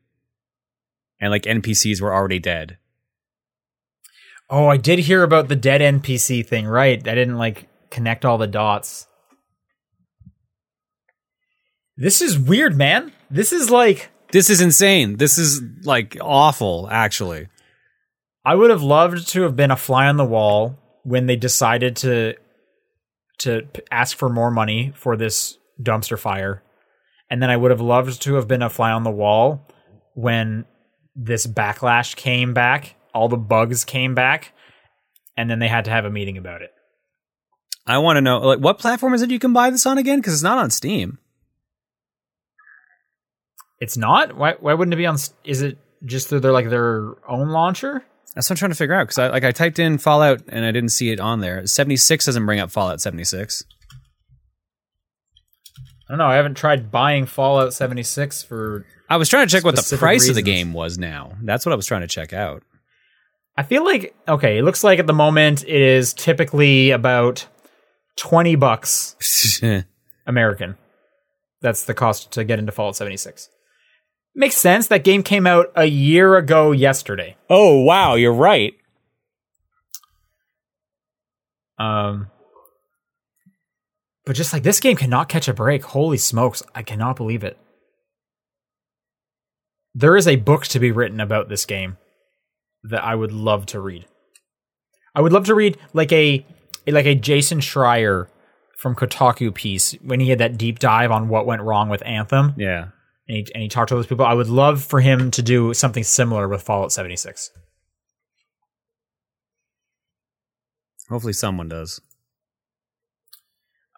And 1.21 1.31
like 1.31 1.45
NPCs 1.45 2.01
were 2.01 2.13
already 2.13 2.39
dead. 2.39 2.79
Oh, 4.51 4.67
I 4.67 4.77
did 4.77 4.99
hear 4.99 5.23
about 5.23 5.49
the 5.49 5.57
dead 5.57 5.81
NPC 5.81 6.47
thing, 6.47 6.67
right? 6.67 6.99
I 6.99 7.15
didn't 7.15 7.39
like 7.39 7.69
connect 7.91 8.25
all 8.25 8.37
the 8.37 8.47
dots. 8.47 9.07
This 11.97 12.21
is 12.21 12.39
weird, 12.39 12.77
man. 12.77 13.13
This 13.31 13.53
is 13.53 13.71
like 13.71 14.11
This 14.33 14.51
is 14.51 14.61
insane. 14.61 15.17
This 15.17 15.39
is 15.39 15.63
like 15.85 16.17
awful 16.21 16.89
actually. 16.91 17.49
I 18.45 18.57
would 18.57 18.71
have 18.71 18.83
loved 18.83 19.29
to 19.29 19.43
have 19.43 19.57
been 19.57 19.71
a 19.71 19.77
fly 19.77 20.07
on 20.07 20.17
the 20.17 20.25
wall 20.25 20.79
when 21.05 21.27
they 21.27 21.37
decided 21.37 21.97
to 21.97 22.35
to 23.39 23.63
p- 23.73 23.83
ask 23.91 24.17
for 24.17 24.29
more 24.29 24.51
money 24.51 24.93
for 24.97 25.17
this 25.17 25.59
dumpster 25.83 26.19
fire. 26.19 26.63
And 27.31 27.43
then 27.43 27.51
I 27.51 27.57
would 27.57 27.71
have 27.71 27.81
loved 27.81 28.23
to 28.23 28.35
have 28.35 28.47
been 28.47 28.63
a 28.63 28.71
fly 28.71 28.93
on 28.93 29.03
the 29.03 29.11
wall 29.11 29.67
when 30.15 30.65
this 31.17 31.47
backlash 31.47 32.17
came 32.17 32.55
back, 32.55 32.97
all 33.13 33.29
the 33.29 33.37
bugs 33.37 33.85
came 33.85 34.15
back, 34.15 34.53
and 35.37 35.51
then 35.51 35.59
they 35.59 35.69
had 35.69 35.85
to 35.87 35.91
have 35.91 36.05
a 36.05 36.11
meeting 36.11 36.39
about 36.39 36.63
it. 36.63 36.71
I 37.87 37.99
want 37.99 38.17
to 38.17 38.23
know 38.23 38.39
like 38.39 38.61
what 38.61 38.79
platform 38.79 39.15
is 39.15 39.23
it 39.23 39.31
you 39.31 39.39
can 39.39 39.53
buy 39.53 39.71
this 39.71 39.87
on 39.87 39.99
again 39.99 40.23
cuz 40.23 40.33
it's 40.33 40.43
not 40.43 40.59
on 40.59 40.71
Steam. 40.71 41.19
It's 43.79 43.97
not? 43.97 44.37
Why 44.37 44.55
why 44.59 44.75
wouldn't 44.75 44.95
it 44.95 44.97
be 44.97 45.07
on 45.07 45.19
is 45.45 45.61
it 45.63 45.79
just 46.05 46.29
through 46.29 46.41
their 46.41 46.53
like 46.53 46.71
their 46.71 47.17
own 47.29 47.49
launcher? 47.51 48.05
That's 48.35 48.51
what 48.51 48.57
I'm 48.57 48.59
trying 48.59 48.71
to 48.73 48.77
figure 48.77 48.95
out 48.95 49.05
because 49.05 49.19
I 49.19 49.29
like 49.29 49.45
I 49.45 49.53
typed 49.53 49.79
in 49.79 49.99
Fallout 49.99 50.43
and 50.49 50.65
I 50.65 50.73
didn't 50.73 50.91
see 50.91 51.11
it 51.11 51.21
on 51.21 51.41
there. 51.41 51.65
76 51.67 52.27
doesn't 52.27 52.47
bring 52.47 52.59
up 52.59 52.71
Fallout 52.71 53.01
76. 53.01 53.65
I 56.09 56.13
don't 56.13 56.19
know. 56.19 56.27
I 56.27 56.35
haven't 56.35 56.57
tried 56.57 56.91
buying 56.91 57.27
Fallout 57.27 57.73
76 57.73 58.43
for 58.43 58.85
I 59.09 59.17
was 59.17 59.29
trying 59.29 59.47
to 59.47 59.53
check 59.53 59.65
what 59.65 59.77
the 59.77 59.97
price 59.97 60.29
of 60.29 60.35
the 60.35 60.43
game 60.43 60.73
was 60.73 60.99
now. 60.99 61.37
That's 61.43 61.65
what 61.65 61.73
I 61.73 61.77
was 61.77 61.87
trying 61.87 62.01
to 62.01 62.09
check 62.09 62.33
out. 62.33 62.63
I 63.57 63.63
feel 63.63 63.85
like 63.85 64.15
okay, 64.27 64.59
it 64.59 64.63
looks 64.63 64.83
like 64.83 64.99
at 64.99 65.07
the 65.07 65.13
moment 65.13 65.63
it 65.63 65.81
is 65.81 66.13
typically 66.13 66.91
about 66.91 67.47
20 68.17 68.57
bucks 68.57 69.61
American. 70.27 70.77
That's 71.61 71.85
the 71.85 71.95
cost 71.95 72.33
to 72.33 72.45
get 72.45 72.59
into 72.59 72.73
Fallout 72.73 72.97
76. 72.97 73.49
Makes 74.35 74.57
sense. 74.57 74.89
That 74.89 75.05
game 75.05 75.23
came 75.23 75.47
out 75.47 75.71
a 75.77 75.85
year 75.85 76.37
ago 76.37 76.73
yesterday. 76.73 77.37
oh 77.49 77.81
wow, 77.81 78.15
you're 78.15 78.33
right. 78.33 78.75
Um 81.79 82.31
but 84.27 84.37
just 84.37 84.53
like 84.53 84.63
this 84.63 84.81
game 84.81 84.97
cannot 84.97 85.29
catch 85.29 85.49
a 85.49 85.55
break. 85.55 85.85
Holy 85.85 86.17
smokes, 86.17 86.63
I 86.75 86.83
cannot 86.83 87.17
believe 87.17 87.45
it. 87.45 87.59
There 89.95 90.17
is 90.17 90.27
a 90.27 90.37
book 90.37 90.65
to 90.69 90.81
be 90.81 90.91
written 90.91 91.21
about 91.21 91.49
this 91.49 91.67
game 91.67 91.99
that 92.85 93.05
I 93.05 93.15
would 93.15 93.33
love 93.33 93.67
to 93.67 93.81
read. 93.81 94.07
I 95.15 95.21
would 95.21 95.33
love 95.33 95.47
to 95.47 95.55
read 95.55 95.79
like 95.93 96.13
a 96.13 96.45
like 96.87 97.07
a 97.07 97.15
Jason 97.15 97.61
Schreier 97.61 98.29
from 98.77 98.95
Kotaku 98.97 99.55
piece 99.55 99.93
when 100.03 100.21
he 100.21 100.31
had 100.31 100.39
that 100.41 100.59
deep 100.59 100.79
dive 100.79 101.11
on 101.11 101.29
what 101.29 101.47
went 101.47 101.63
wrong 101.63 101.89
with 101.89 102.03
Anthem 102.05 102.55
Yeah. 102.57 102.89
And 103.29 103.37
he, 103.37 103.47
and 103.55 103.63
he 103.63 103.69
talked 103.69 103.89
to 103.89 103.95
those 103.95 104.07
people. 104.07 104.25
I 104.25 104.35
would 104.35 104.49
love 104.49 104.83
for 104.83 105.01
him 105.01 105.31
to 105.33 105.43
do 105.43 105.75
something 105.75 106.05
similar 106.05 106.49
with 106.49 106.63
Fallout 106.63 106.93
76. 106.93 107.51
Hopefully 111.09 111.33
someone 111.33 111.69
does. 111.69 112.01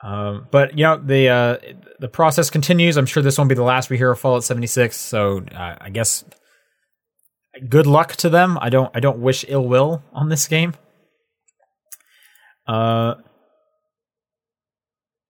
Um, 0.02 0.46
but 0.50 0.76
you 0.76 0.84
know 0.84 0.98
the 0.98 1.28
uh, 1.28 1.56
the 1.98 2.08
process 2.08 2.50
continues. 2.50 2.96
I'm 2.96 3.06
sure 3.06 3.22
this 3.22 3.38
won't 3.38 3.48
be 3.48 3.54
the 3.54 3.62
last 3.62 3.88
we 3.88 3.96
hear 3.96 4.10
of 4.10 4.20
Fallout 4.20 4.44
76. 4.44 4.96
So 4.96 5.42
uh, 5.54 5.76
I 5.80 5.90
guess 5.90 6.24
good 7.68 7.86
luck 7.86 8.14
to 8.16 8.28
them. 8.28 8.58
I 8.60 8.68
don't 8.68 8.90
I 8.94 9.00
don't 9.00 9.18
wish 9.18 9.44
ill 9.48 9.66
will 9.66 10.02
on 10.12 10.28
this 10.28 10.46
game. 10.48 10.74
Uh, 12.66 13.14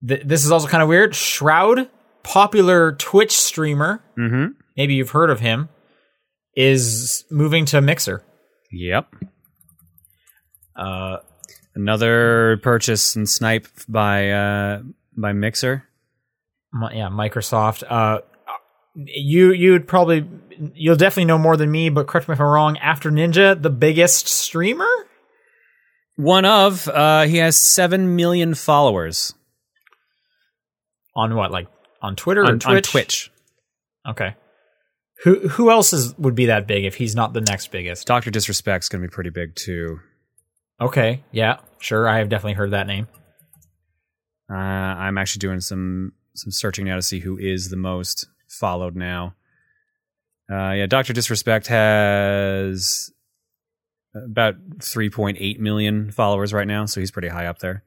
th- 0.07 0.23
this 0.25 0.45
is 0.45 0.51
also 0.51 0.67
kind 0.67 0.83
of 0.83 0.89
weird. 0.89 1.15
Shroud, 1.15 1.89
popular 2.27 2.93
Twitch 2.93 3.33
streamer, 3.33 4.03
Mm-hmm. 4.19 4.53
maybe 4.77 4.95
you've 4.95 5.11
heard 5.11 5.31
of 5.31 5.41
him, 5.41 5.69
is 6.55 7.25
moving 7.31 7.65
to 7.67 7.81
Mixer. 7.81 8.23
Yep. 8.73 9.07
Uh, 10.75 11.19
Another 11.75 12.59
purchase 12.62 13.17
and 13.17 13.29
snipe 13.29 13.69
by 13.87 14.31
uh 14.31 14.81
by 15.15 15.33
Mixer. 15.35 15.85
Mi- 16.73 16.97
yeah, 16.97 17.09
Microsoft. 17.11 17.83
Uh, 17.87 18.21
you 18.95 19.53
you'd 19.53 19.87
probably 19.87 20.27
you'll 20.75 20.97
definitely 20.97 21.27
know 21.27 21.37
more 21.37 21.55
than 21.59 21.71
me, 21.71 21.91
but 21.91 22.07
correct 22.07 22.29
me 22.29 22.33
if 22.33 22.41
I'm 22.41 22.47
wrong. 22.47 22.79
After 22.79 23.11
Ninja, 23.11 23.61
the 23.61 23.69
biggest 23.69 24.27
streamer 24.27 24.89
One 26.17 26.47
of 26.47 26.89
uh 26.89 27.25
he 27.27 27.37
has 27.37 27.59
7 27.59 28.17
million 28.17 28.55
followers 28.55 29.35
on 31.15 31.35
what, 31.35 31.51
like 31.51 31.67
on 32.07 32.16
Twitter 32.16 32.42
or 32.42 32.47
on, 32.47 32.59
Twitch? 32.59 32.77
on 32.77 32.83
Twitch. 32.83 33.33
Okay. 34.09 34.35
Who 35.25 35.49
who 35.49 35.71
else 35.71 35.92
is 35.92 36.16
would 36.19 36.35
be 36.35 36.47
that 36.47 36.66
big 36.66 36.85
if 36.85 36.95
he's 36.95 37.14
not 37.14 37.33
the 37.33 37.40
next 37.40 37.71
biggest? 37.71 38.07
Dr. 38.07 38.31
Disrespect's 38.31 38.88
going 38.88 39.03
to 39.03 39.09
be 39.09 39.12
pretty 39.12 39.31
big 39.31 39.55
too. 39.55 40.01
Okay, 40.81 41.25
yeah, 41.33 41.57
sure. 41.79 42.07
I 42.07 42.19
have 42.19 42.29
definitely 42.29 42.53
heard 42.53 42.73
that 42.73 42.87
name. 42.87 43.09
Uh, 44.51 44.55
I'm 44.55 45.16
actually 45.16 45.40
doing 45.40 45.61
some 45.61 46.12
some 46.35 46.51
searching 46.53 46.85
now 46.85 46.97
to 46.97 47.03
see 47.03 47.21
who 47.21 47.38
is 47.38 47.71
the 47.71 47.77
most 47.77 48.27
followed 48.47 48.95
now. 48.95 49.35
Uh, 50.51 50.73
yeah, 50.73 50.87
Doctor 50.87 51.12
Disrespect 51.12 51.66
has 51.69 53.11
about 54.14 54.55
3.8 54.79 55.59
million 55.59 56.11
followers 56.12 56.53
right 56.53 56.66
now, 56.66 56.87
so 56.87 57.01
he's 57.01 57.11
pretty 57.11 57.29
high 57.29 57.47
up 57.47 57.59
there. 57.59 57.83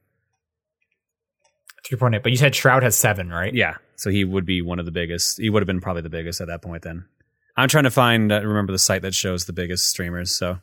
Three 1.86 1.96
point 1.96 2.14
eight. 2.14 2.22
But 2.22 2.32
you 2.32 2.36
said 2.38 2.54
Shroud 2.54 2.82
has 2.82 2.96
seven, 2.96 3.30
right? 3.30 3.54
Yeah, 3.54 3.76
so 4.00 4.08
he 4.08 4.24
would 4.24 4.46
be 4.46 4.62
one 4.62 4.78
of 4.78 4.86
the 4.86 4.92
biggest. 4.92 5.38
He 5.38 5.50
would 5.50 5.60
have 5.60 5.66
been 5.66 5.80
probably 5.82 6.00
the 6.00 6.08
biggest 6.08 6.40
at 6.40 6.46
that 6.46 6.62
point. 6.62 6.82
Then 6.82 7.04
I'm 7.56 7.68
trying 7.68 7.84
to 7.84 7.90
find 7.90 8.32
uh, 8.32 8.40
remember 8.42 8.72
the 8.72 8.78
site 8.78 9.02
that 9.02 9.14
shows 9.14 9.44
the 9.44 9.52
biggest 9.52 9.88
streamers. 9.88 10.34
So 10.34 10.58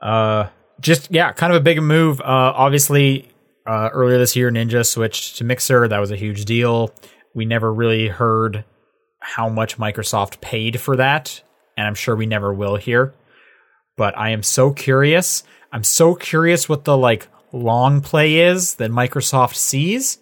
Uh, 0.00 0.48
just 0.80 1.10
yeah, 1.12 1.32
kind 1.32 1.52
of 1.52 1.60
a 1.60 1.62
big 1.62 1.80
move. 1.80 2.20
Uh, 2.20 2.24
obviously, 2.24 3.28
uh, 3.66 3.90
earlier 3.92 4.18
this 4.18 4.34
year, 4.34 4.50
Ninja 4.50 4.84
switched 4.84 5.36
to 5.36 5.44
Mixer. 5.44 5.86
That 5.86 6.00
was 6.00 6.10
a 6.10 6.16
huge 6.16 6.44
deal. 6.44 6.92
We 7.34 7.44
never 7.44 7.72
really 7.72 8.08
heard 8.08 8.64
how 9.20 9.48
much 9.48 9.78
Microsoft 9.78 10.40
paid 10.40 10.80
for 10.80 10.96
that, 10.96 11.42
and 11.76 11.86
I'm 11.86 11.94
sure 11.94 12.16
we 12.16 12.26
never 12.26 12.52
will 12.52 12.76
hear. 12.76 13.14
But 13.96 14.18
I 14.18 14.30
am 14.30 14.42
so 14.42 14.72
curious. 14.72 15.44
I'm 15.70 15.84
so 15.84 16.14
curious 16.14 16.68
what 16.68 16.84
the 16.84 16.96
like 16.96 17.28
long 17.52 18.00
play 18.00 18.38
is 18.40 18.76
that 18.76 18.90
Microsoft 18.90 19.54
sees. 19.54 20.18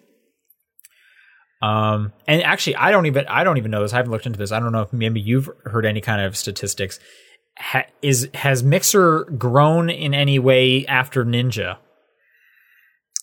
Um, 1.62 2.12
and 2.26 2.42
actually, 2.42 2.76
I 2.76 2.90
don't 2.90 3.06
even 3.06 3.26
I 3.28 3.44
don't 3.44 3.58
even 3.58 3.70
know 3.70 3.82
this. 3.82 3.92
I 3.92 3.96
haven't 3.96 4.12
looked 4.12 4.26
into 4.26 4.38
this. 4.38 4.50
I 4.52 4.60
don't 4.60 4.72
know 4.72 4.82
if 4.82 4.92
maybe 4.92 5.20
you've 5.20 5.48
heard 5.64 5.84
any 5.84 6.00
kind 6.00 6.22
of 6.22 6.36
statistics 6.36 6.98
ha- 7.60 7.86
is 8.02 8.28
has 8.34 8.62
Mixer 8.62 9.24
grown 9.24 9.90
in 9.90 10.14
any 10.14 10.38
way 10.38 10.86
after 10.86 11.24
Ninja? 11.24 11.76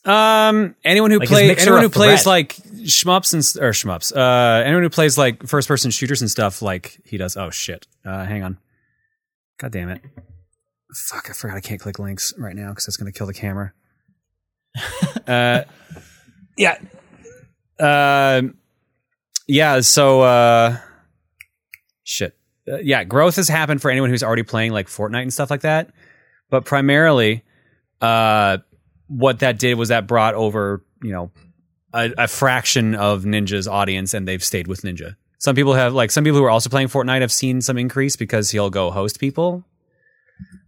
Um, 0.05 0.75
anyone 0.85 1.11
who 1.11 1.19
Like, 1.19 1.27
plays 1.27 1.61
anyone 1.61 1.81
who 1.81 1.89
plays 1.89 2.25
like 2.25 2.55
shmups 2.55 3.33
and 3.33 3.61
or 3.63 3.71
shmups, 3.71 4.15
uh, 4.15 4.63
anyone 4.63 4.83
who 4.83 4.89
plays 4.89 5.17
like 5.17 5.45
first 5.47 5.67
person 5.67 5.91
shooters 5.91 6.21
and 6.21 6.31
stuff 6.31 6.61
like 6.61 7.01
he 7.05 7.17
does. 7.17 7.35
Oh 7.35 7.49
shit! 7.49 7.87
Uh, 8.05 8.23
hang 8.23 8.43
on. 8.43 8.57
God 9.59 9.71
damn 9.73 9.89
it! 9.89 10.01
Fuck! 11.09 11.29
I 11.29 11.33
forgot 11.33 11.57
I 11.57 11.61
can't 11.61 11.81
click 11.81 11.99
links 11.99 12.33
right 12.37 12.55
now 12.55 12.69
because 12.69 12.85
that's 12.85 12.95
gonna 12.95 13.11
kill 13.11 13.27
the 13.27 13.33
camera. 13.33 13.73
Uh, 15.27 15.63
yeah. 16.57 16.77
Uh, 17.79 18.41
yeah. 19.47 19.81
So, 19.81 20.21
uh, 20.21 20.77
shit. 22.03 22.37
Uh, 22.67 22.77
yeah, 22.77 23.03
growth 23.03 23.37
has 23.37 23.47
happened 23.47 23.81
for 23.81 23.91
anyone 23.91 24.09
who's 24.09 24.23
already 24.23 24.43
playing 24.43 24.71
like 24.71 24.87
Fortnite 24.87 25.21
and 25.21 25.33
stuff 25.33 25.49
like 25.49 25.61
that, 25.61 25.91
but 26.49 26.65
primarily, 26.65 27.43
uh 28.01 28.57
what 29.09 29.39
that 29.39 29.57
did 29.57 29.75
was 29.75 29.87
that 29.87 30.05
brought 30.05 30.33
over, 30.33 30.83
you 31.01 31.11
know, 31.11 31.31
a, 31.93 32.11
a 32.17 32.27
fraction 32.27 32.93
of 32.93 33.23
Ninja's 33.23 33.65
audience, 33.65 34.13
and 34.13 34.27
they've 34.27 34.43
stayed 34.43 34.67
with 34.67 34.81
Ninja. 34.81 35.15
Some 35.39 35.55
people 35.55 35.75
have, 35.75 35.93
like, 35.93 36.11
some 36.11 36.25
people 36.25 36.39
who 36.39 36.43
are 36.43 36.49
also 36.49 36.69
playing 36.69 36.89
Fortnite 36.89 37.21
have 37.21 37.31
seen 37.31 37.61
some 37.61 37.77
increase 37.77 38.17
because 38.17 38.51
he'll 38.51 38.69
go 38.69 38.91
host 38.91 39.17
people. 39.17 39.63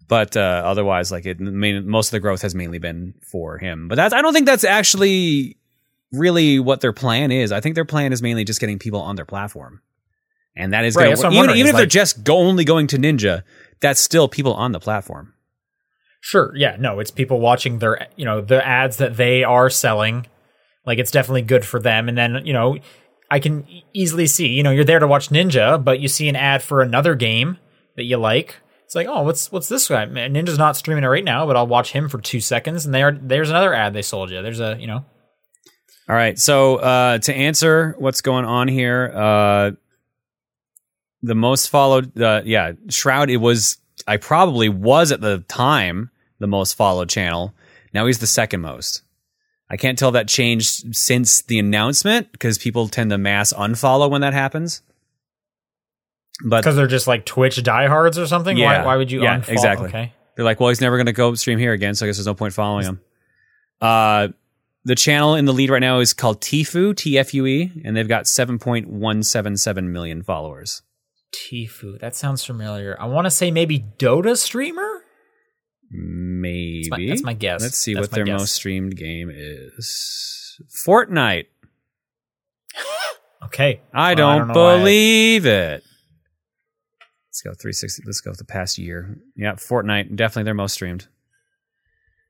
But 0.09 0.35
uh, 0.35 0.63
otherwise, 0.65 1.11
like, 1.11 1.25
it 1.25 1.39
most 1.39 2.07
of 2.07 2.11
the 2.11 2.19
growth 2.19 2.41
has 2.41 2.55
mainly 2.55 2.79
been 2.79 3.13
for 3.21 3.59
him. 3.59 3.87
But 3.87 3.95
that's, 3.95 4.13
I 4.13 4.21
don't 4.21 4.33
think 4.33 4.47
that's 4.47 4.63
actually 4.65 5.55
really 6.11 6.59
what 6.59 6.81
their 6.81 6.93
plan 6.93 7.31
is. 7.31 7.51
I 7.51 7.61
think 7.61 7.75
their 7.75 7.85
plan 7.85 8.11
is 8.11 8.21
mainly 8.21 8.43
just 8.43 8.59
getting 8.59 8.79
people 8.79 8.99
on 8.99 9.15
their 9.15 9.25
platform. 9.25 9.81
And 10.55 10.73
that 10.73 10.83
is 10.83 10.95
Right, 10.95 11.15
gonna, 11.15 11.33
even, 11.33 11.51
even 11.51 11.67
if 11.67 11.75
they're 11.75 11.85
just 11.85 12.23
go, 12.23 12.39
only 12.39 12.65
going 12.65 12.87
to 12.87 12.97
Ninja, 12.97 13.43
that's 13.79 14.01
still 14.01 14.27
people 14.27 14.53
on 14.53 14.71
the 14.71 14.79
platform. 14.79 15.35
Sure, 16.21 16.51
yeah, 16.55 16.75
no, 16.79 16.99
it's 16.99 17.11
people 17.11 17.39
watching 17.39 17.77
their, 17.79 18.07
you 18.17 18.25
know, 18.25 18.41
the 18.41 18.65
ads 18.67 18.97
that 18.97 19.15
they 19.15 19.43
are 19.43 19.69
selling. 19.69 20.25
Like 20.85 20.97
it's 20.97 21.11
definitely 21.11 21.43
good 21.43 21.63
for 21.63 21.79
them. 21.79 22.09
And 22.09 22.17
then, 22.17 22.45
you 22.45 22.51
know, 22.51 22.79
I 23.29 23.39
can 23.39 23.65
easily 23.93 24.25
see, 24.25 24.47
you 24.47 24.63
know, 24.63 24.71
you're 24.71 24.83
there 24.83 24.99
to 24.99 25.07
watch 25.07 25.29
Ninja, 25.29 25.81
but 25.81 25.99
you 25.99 26.07
see 26.07 26.27
an 26.27 26.35
ad 26.35 26.63
for 26.63 26.81
another 26.81 27.13
game 27.13 27.57
that 27.95 28.05
you 28.05 28.17
like. 28.17 28.55
It's 28.89 28.95
like, 28.95 29.05
oh, 29.05 29.21
what's 29.21 29.51
what's 29.51 29.69
this 29.69 29.87
guy? 29.87 30.07
Man, 30.07 30.33
Ninja's 30.33 30.57
not 30.57 30.75
streaming 30.75 31.03
it 31.03 31.07
right 31.07 31.23
now, 31.23 31.45
but 31.45 31.55
I'll 31.55 31.67
watch 31.67 31.91
him 31.91 32.09
for 32.09 32.19
two 32.19 32.39
seconds, 32.39 32.87
and 32.87 32.95
there, 32.95 33.11
there's 33.11 33.51
another 33.51 33.71
ad 33.71 33.93
they 33.93 34.01
sold 34.01 34.31
you. 34.31 34.41
There's 34.41 34.59
a, 34.59 34.77
you 34.79 34.87
know, 34.87 35.05
All 36.09 36.15
right. 36.15 36.39
So 36.39 36.77
uh, 36.77 37.19
to 37.19 37.31
answer 37.31 37.93
what's 37.99 38.21
going 38.21 38.45
on 38.45 38.67
here, 38.67 39.11
uh, 39.13 39.71
the 41.21 41.35
most 41.35 41.69
followed, 41.69 42.19
uh, 42.19 42.41
yeah, 42.43 42.71
Shroud. 42.89 43.29
It 43.29 43.37
was 43.37 43.77
I 44.07 44.17
probably 44.17 44.69
was 44.69 45.11
at 45.11 45.21
the 45.21 45.45
time 45.47 46.09
the 46.39 46.47
most 46.47 46.73
followed 46.73 47.09
channel. 47.09 47.53
Now 47.93 48.07
he's 48.07 48.17
the 48.17 48.25
second 48.25 48.61
most. 48.61 49.03
I 49.69 49.77
can't 49.77 49.99
tell 49.99 50.13
that 50.13 50.27
changed 50.27 50.95
since 50.95 51.43
the 51.43 51.59
announcement 51.59 52.31
because 52.31 52.57
people 52.57 52.87
tend 52.87 53.11
to 53.11 53.19
mass 53.19 53.53
unfollow 53.53 54.09
when 54.09 54.21
that 54.21 54.33
happens. 54.33 54.81
But 56.45 56.61
because 56.61 56.75
they're 56.75 56.87
just 56.87 57.07
like 57.07 57.25
Twitch 57.25 57.61
diehards 57.63 58.17
or 58.17 58.27
something. 58.27 58.57
Yeah. 58.57 58.79
Why, 58.79 58.85
why 58.85 58.95
would 58.97 59.11
you? 59.11 59.21
Yeah, 59.23 59.39
unfollow? 59.39 59.49
exactly. 59.49 59.87
Okay. 59.89 60.13
They're 60.35 60.45
like, 60.45 60.59
well, 60.59 60.69
he's 60.69 60.79
never 60.79 60.95
going 60.95 61.07
to 61.07 61.13
go 61.13 61.35
stream 61.35 61.59
here 61.59 61.73
again, 61.73 61.95
so 61.95 62.05
I 62.05 62.07
guess 62.09 62.15
there's 62.17 62.27
no 62.27 62.33
point 62.33 62.53
following 62.53 62.85
him. 62.85 63.01
Uh, 63.81 64.29
the 64.85 64.95
channel 64.95 65.35
in 65.35 65.43
the 65.45 65.51
lead 65.53 65.69
right 65.69 65.79
now 65.79 65.99
is 65.99 66.13
called 66.13 66.39
Tfue, 66.41 66.95
T 66.95 67.17
F 67.19 67.33
U 67.33 67.45
E, 67.45 67.71
and 67.83 67.95
they've 67.95 68.07
got 68.07 68.23
7.177 68.23 69.83
million 69.89 70.23
followers. 70.23 70.81
Tifu. 71.33 71.99
That 71.99 72.15
sounds 72.15 72.43
familiar. 72.45 72.95
I 72.99 73.05
want 73.05 73.25
to 73.25 73.31
say 73.31 73.51
maybe 73.51 73.85
Dota 73.97 74.37
streamer. 74.37 75.03
Maybe. 75.91 76.81
That's 76.89 76.89
my, 76.99 77.05
that's 77.07 77.23
my 77.23 77.33
guess. 77.33 77.61
Let's 77.61 77.77
see 77.77 77.93
That's 77.93 78.05
what 78.05 78.11
their 78.11 78.23
guess. 78.23 78.39
most 78.39 78.55
streamed 78.55 78.95
game 78.95 79.29
is. 79.33 80.59
Fortnite. 80.85 81.47
Okay. 83.41 83.79
I 83.93 84.15
don't, 84.15 84.51
I- 84.51 84.53
believe 84.53 85.45
it. 85.45 85.83
Let's 87.39 87.57
go 87.57 87.61
360. 87.61 88.03
Let's 88.05 88.19
go 88.19 88.31
with 88.31 88.37
the 88.37 88.43
past 88.43 88.77
year. 88.77 89.17
Yeah, 89.33 89.53
Fortnite, 89.53 90.13
definitely 90.13 90.43
their 90.43 90.53
most 90.53 90.73
streamed. 90.73 91.07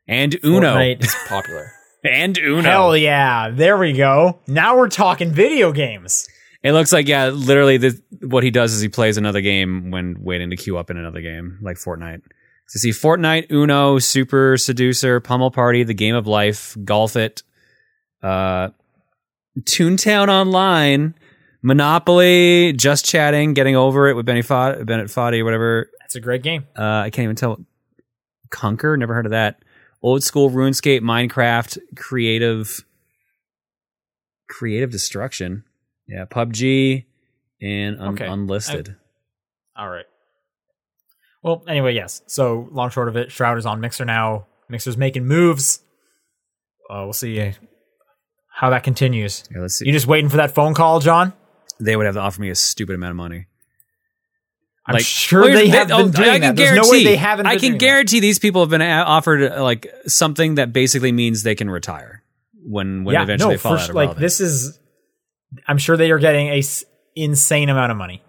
And 0.07 0.37
Uno. 0.43 0.75
Fortnite 0.75 1.03
is 1.03 1.15
popular. 1.27 1.71
And 2.03 2.37
Uno. 2.37 2.61
Hell 2.61 2.97
yeah! 2.97 3.49
There 3.49 3.77
we 3.77 3.93
go. 3.93 4.39
Now 4.45 4.77
we're 4.77 4.87
talking 4.87 5.31
video 5.31 5.71
games. 5.71 6.29
It 6.61 6.73
looks 6.73 6.93
like 6.93 7.07
yeah, 7.07 7.29
literally 7.29 7.77
the, 7.77 7.99
what 8.21 8.43
he 8.43 8.51
does 8.51 8.71
is 8.73 8.81
he 8.81 8.89
plays 8.89 9.17
another 9.17 9.41
game 9.41 9.89
when 9.89 10.21
waiting 10.21 10.51
to 10.51 10.55
queue 10.55 10.77
up 10.77 10.91
in 10.91 10.97
another 10.97 11.21
game, 11.21 11.57
like 11.61 11.77
Fortnite. 11.77 12.21
So 12.67 12.77
see 12.77 12.91
Fortnite, 12.91 13.49
Uno, 13.51 13.97
Super 13.97 14.57
Seducer, 14.57 15.19
Pummel 15.19 15.49
Party, 15.49 15.83
The 15.83 15.95
Game 15.95 16.15
of 16.15 16.27
Life, 16.27 16.77
Golf 16.83 17.15
It, 17.15 17.41
uh, 18.21 18.69
Toontown 19.61 20.27
Online, 20.27 21.15
Monopoly, 21.61 22.73
Just 22.73 23.05
Chatting, 23.05 23.53
Getting 23.53 23.75
Over 23.75 24.07
It 24.07 24.15
with 24.15 24.25
Benny 24.25 24.41
Fod- 24.41 24.85
Bennett 24.85 25.07
Foddy, 25.07 25.39
or 25.41 25.45
whatever. 25.45 25.89
That's 26.01 26.15
a 26.15 26.19
great 26.21 26.41
game. 26.43 26.65
Uh, 26.77 26.83
I 26.83 27.09
can't 27.09 27.23
even 27.25 27.35
tell. 27.35 27.59
Conquer, 28.49 28.97
never 28.97 29.13
heard 29.13 29.25
of 29.25 29.31
that. 29.31 29.61
Old 30.01 30.23
school 30.23 30.49
RuneScape, 30.49 31.01
Minecraft, 31.01 31.77
creative, 31.95 32.83
creative 34.49 34.89
destruction. 34.91 35.63
Yeah, 36.07 36.25
PUBG 36.25 37.05
and 37.61 37.99
un- 37.99 38.13
Okay. 38.15 38.25
unlisted. 38.25 38.95
All 39.75 39.89
right. 39.89 40.05
Well, 41.43 41.63
anyway, 41.67 41.93
yes. 41.93 42.21
So 42.27 42.67
long 42.71 42.89
short 42.89 43.07
of 43.07 43.15
it, 43.17 43.31
Shroud 43.31 43.57
is 43.57 43.65
on 43.65 43.79
Mixer 43.81 44.05
now. 44.05 44.47
Mixer's 44.69 44.97
making 44.97 45.25
moves. 45.25 45.81
Uh, 46.89 47.01
we'll 47.03 47.13
see 47.13 47.53
how 48.51 48.69
that 48.71 48.83
continues. 48.83 49.43
yeah, 49.53 49.61
let's 49.61 49.75
see. 49.75 49.85
You 49.85 49.91
just 49.93 50.07
waiting 50.07 50.29
for 50.29 50.37
that 50.37 50.55
phone 50.55 50.73
call, 50.73 50.99
John? 50.99 51.33
They 51.79 51.95
would 51.95 52.05
have 52.05 52.15
to 52.15 52.21
offer 52.21 52.41
me 52.41 52.49
a 52.49 52.55
stupid 52.55 52.95
amount 52.95 53.11
of 53.11 53.17
money. 53.17 53.47
I'm 54.85 54.93
Like, 54.93 55.05
sure 55.05 55.41
well, 55.41 55.53
they 55.53 55.67
have 55.69 55.91
oh, 55.91 56.03
been 56.03 56.11
doing 56.11 56.29
I 56.29 56.31
can 56.39 56.41
that. 56.41 56.55
There's 56.55 56.75
no 56.75 56.81
way 56.83 56.87
guarantee- 56.89 57.03
they 57.05 57.15
haven't. 57.15 57.45
I 57.45 57.51
can 57.53 57.59
doing 57.61 57.71
that. 57.73 57.79
guarantee 57.79 58.19
these 58.21 58.39
people 58.39 58.61
have 58.61 58.69
been 58.71 58.81
offered 58.81 59.51
uh, 59.51 59.61
like 59.63 59.87
something 60.07 60.55
that 60.55 60.73
basically 60.73 61.11
means 61.11 61.43
they 61.43 61.53
can 61.55 61.69
retire 61.69 62.23
when 62.65 63.03
when 63.03 63.13
yeah, 63.13 63.23
eventually 63.23 63.49
no, 63.49 63.53
they 63.53 63.57
fall 63.57 63.73
out 63.77 63.89
of 63.89 63.95
Like 63.95 64.09
relevance. 64.09 64.21
this 64.21 64.41
is, 64.41 64.79
I'm 65.67 65.77
sure 65.77 65.95
they 65.95 66.09
are 66.11 66.17
getting 66.19 66.47
a 66.49 66.59
s- 66.59 66.83
insane 67.15 67.69
amount 67.69 67.91
of 67.91 67.97
money. 67.97 68.23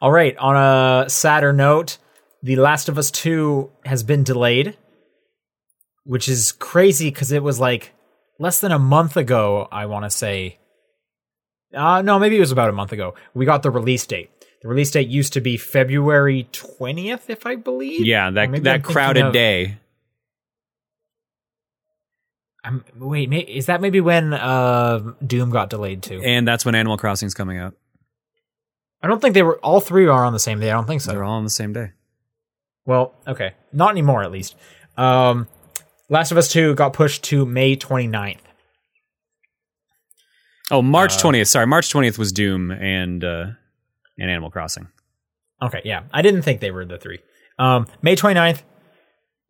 All 0.00 0.10
right. 0.10 0.36
On 0.38 0.56
a 0.56 1.08
sadder 1.10 1.52
note, 1.52 1.98
The 2.42 2.56
Last 2.56 2.88
of 2.88 2.98
Us 2.98 3.10
Two 3.10 3.70
has 3.84 4.02
been 4.02 4.24
delayed, 4.24 4.76
which 6.04 6.28
is 6.28 6.52
crazy 6.52 7.10
because 7.10 7.32
it 7.32 7.42
was 7.42 7.60
like 7.60 7.92
less 8.38 8.60
than 8.60 8.72
a 8.72 8.78
month 8.78 9.16
ago. 9.16 9.68
I 9.70 9.86
want 9.86 10.04
to 10.06 10.10
say, 10.10 10.58
uh, 11.74 12.02
no, 12.02 12.18
maybe 12.18 12.36
it 12.36 12.40
was 12.40 12.52
about 12.52 12.68
a 12.68 12.72
month 12.72 12.92
ago. 12.92 13.14
We 13.34 13.44
got 13.46 13.62
the 13.62 13.70
release 13.70 14.06
date. 14.06 14.30
The 14.62 14.68
release 14.68 14.90
date 14.90 15.08
used 15.08 15.32
to 15.34 15.40
be 15.40 15.56
February 15.56 16.46
twentieth, 16.52 17.30
if 17.30 17.46
I 17.46 17.56
believe. 17.56 18.04
yeah, 18.04 18.28
Or 18.28 18.32
that 18.32 18.42
I'm 18.48 18.62
that 18.64 18.82
crowded 18.84 19.26
of- 19.26 19.32
day. 19.32 19.78
I'm, 22.62 22.84
wait, 22.98 23.30
may, 23.30 23.38
is 23.40 23.66
that 23.66 23.80
maybe 23.80 24.02
when 24.02 24.34
uh, 24.34 25.14
Doom 25.26 25.48
got 25.50 25.70
delayed 25.70 26.02
too? 26.02 26.20
And 26.22 26.46
that's 26.46 26.64
when 26.64 26.74
Animal 26.74 26.98
Crossing's 26.98 27.32
coming 27.32 27.56
out. 27.56 27.74
I 29.02 29.06
don't 29.08 29.18
think 29.20 29.32
they 29.34 29.42
were. 29.42 29.58
All 29.60 29.80
three 29.80 30.06
are 30.08 30.26
on 30.26 30.34
the 30.34 30.38
same 30.38 30.60
day. 30.60 30.68
I 30.70 30.74
don't 30.74 30.86
think 30.86 31.00
so. 31.00 31.10
They're 31.12 31.24
all 31.24 31.38
on 31.38 31.44
the 31.44 31.48
same 31.50 31.72
day. 31.72 31.92
Well, 32.84 33.14
okay, 33.26 33.54
not 33.72 33.92
anymore 33.92 34.22
at 34.22 34.30
least. 34.30 34.56
Um, 34.98 35.48
Last 36.10 36.32
of 36.32 36.38
Us 36.38 36.48
Two 36.48 36.74
got 36.74 36.92
pushed 36.92 37.24
to 37.24 37.46
May 37.46 37.76
29th. 37.76 38.40
Oh, 40.70 40.82
March 40.82 41.16
Uh, 41.16 41.20
twentieth. 41.20 41.48
Sorry, 41.48 41.66
March 41.66 41.90
twentieth 41.90 42.18
was 42.18 42.32
Doom 42.32 42.70
and 42.70 43.22
uh, 43.24 43.46
and 44.18 44.30
Animal 44.30 44.50
Crossing. 44.50 44.88
Okay, 45.62 45.80
yeah, 45.84 46.02
I 46.12 46.22
didn't 46.22 46.42
think 46.42 46.60
they 46.60 46.70
were 46.70 46.84
the 46.84 46.98
three. 46.98 47.18
Um, 47.58 47.86
May 48.00 48.16
29th, 48.16 48.62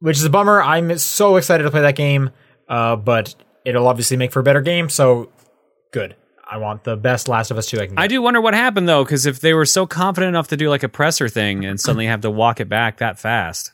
which 0.01 0.17
is 0.17 0.25
a 0.25 0.31
bummer. 0.31 0.61
I'm 0.61 0.99
so 0.99 1.37
excited 1.37 1.63
to 1.63 1.71
play 1.71 1.83
that 1.83 1.95
game, 1.95 2.31
uh, 2.69 2.97
but 2.97 3.35
it'll 3.65 3.87
obviously 3.87 4.17
make 4.17 4.33
for 4.33 4.41
a 4.41 4.43
better 4.43 4.61
game. 4.61 4.89
So 4.89 5.31
good. 5.93 6.17
I 6.51 6.57
want 6.57 6.83
the 6.83 6.97
best 6.97 7.29
Last 7.29 7.53
of 7.53 7.59
Us 7.59 7.67
Two 7.69 7.77
I 7.81 7.87
can. 7.87 7.95
Get. 7.95 8.03
I 8.03 8.09
do 8.09 8.21
wonder 8.21 8.41
what 8.41 8.55
happened 8.55 8.89
though, 8.89 9.05
because 9.05 9.25
if 9.27 9.41
they 9.41 9.55
were 9.55 9.65
so 9.67 9.87
confident 9.87 10.31
enough 10.31 10.49
to 10.49 10.57
do 10.57 10.69
like 10.69 10.83
a 10.83 10.89
presser 10.89 11.29
thing 11.29 11.65
and 11.65 11.81
suddenly 11.81 12.07
have 12.07 12.23
to 12.23 12.31
walk 12.31 12.59
it 12.59 12.69
back 12.69 12.97
that 12.97 13.21
fast, 13.21 13.71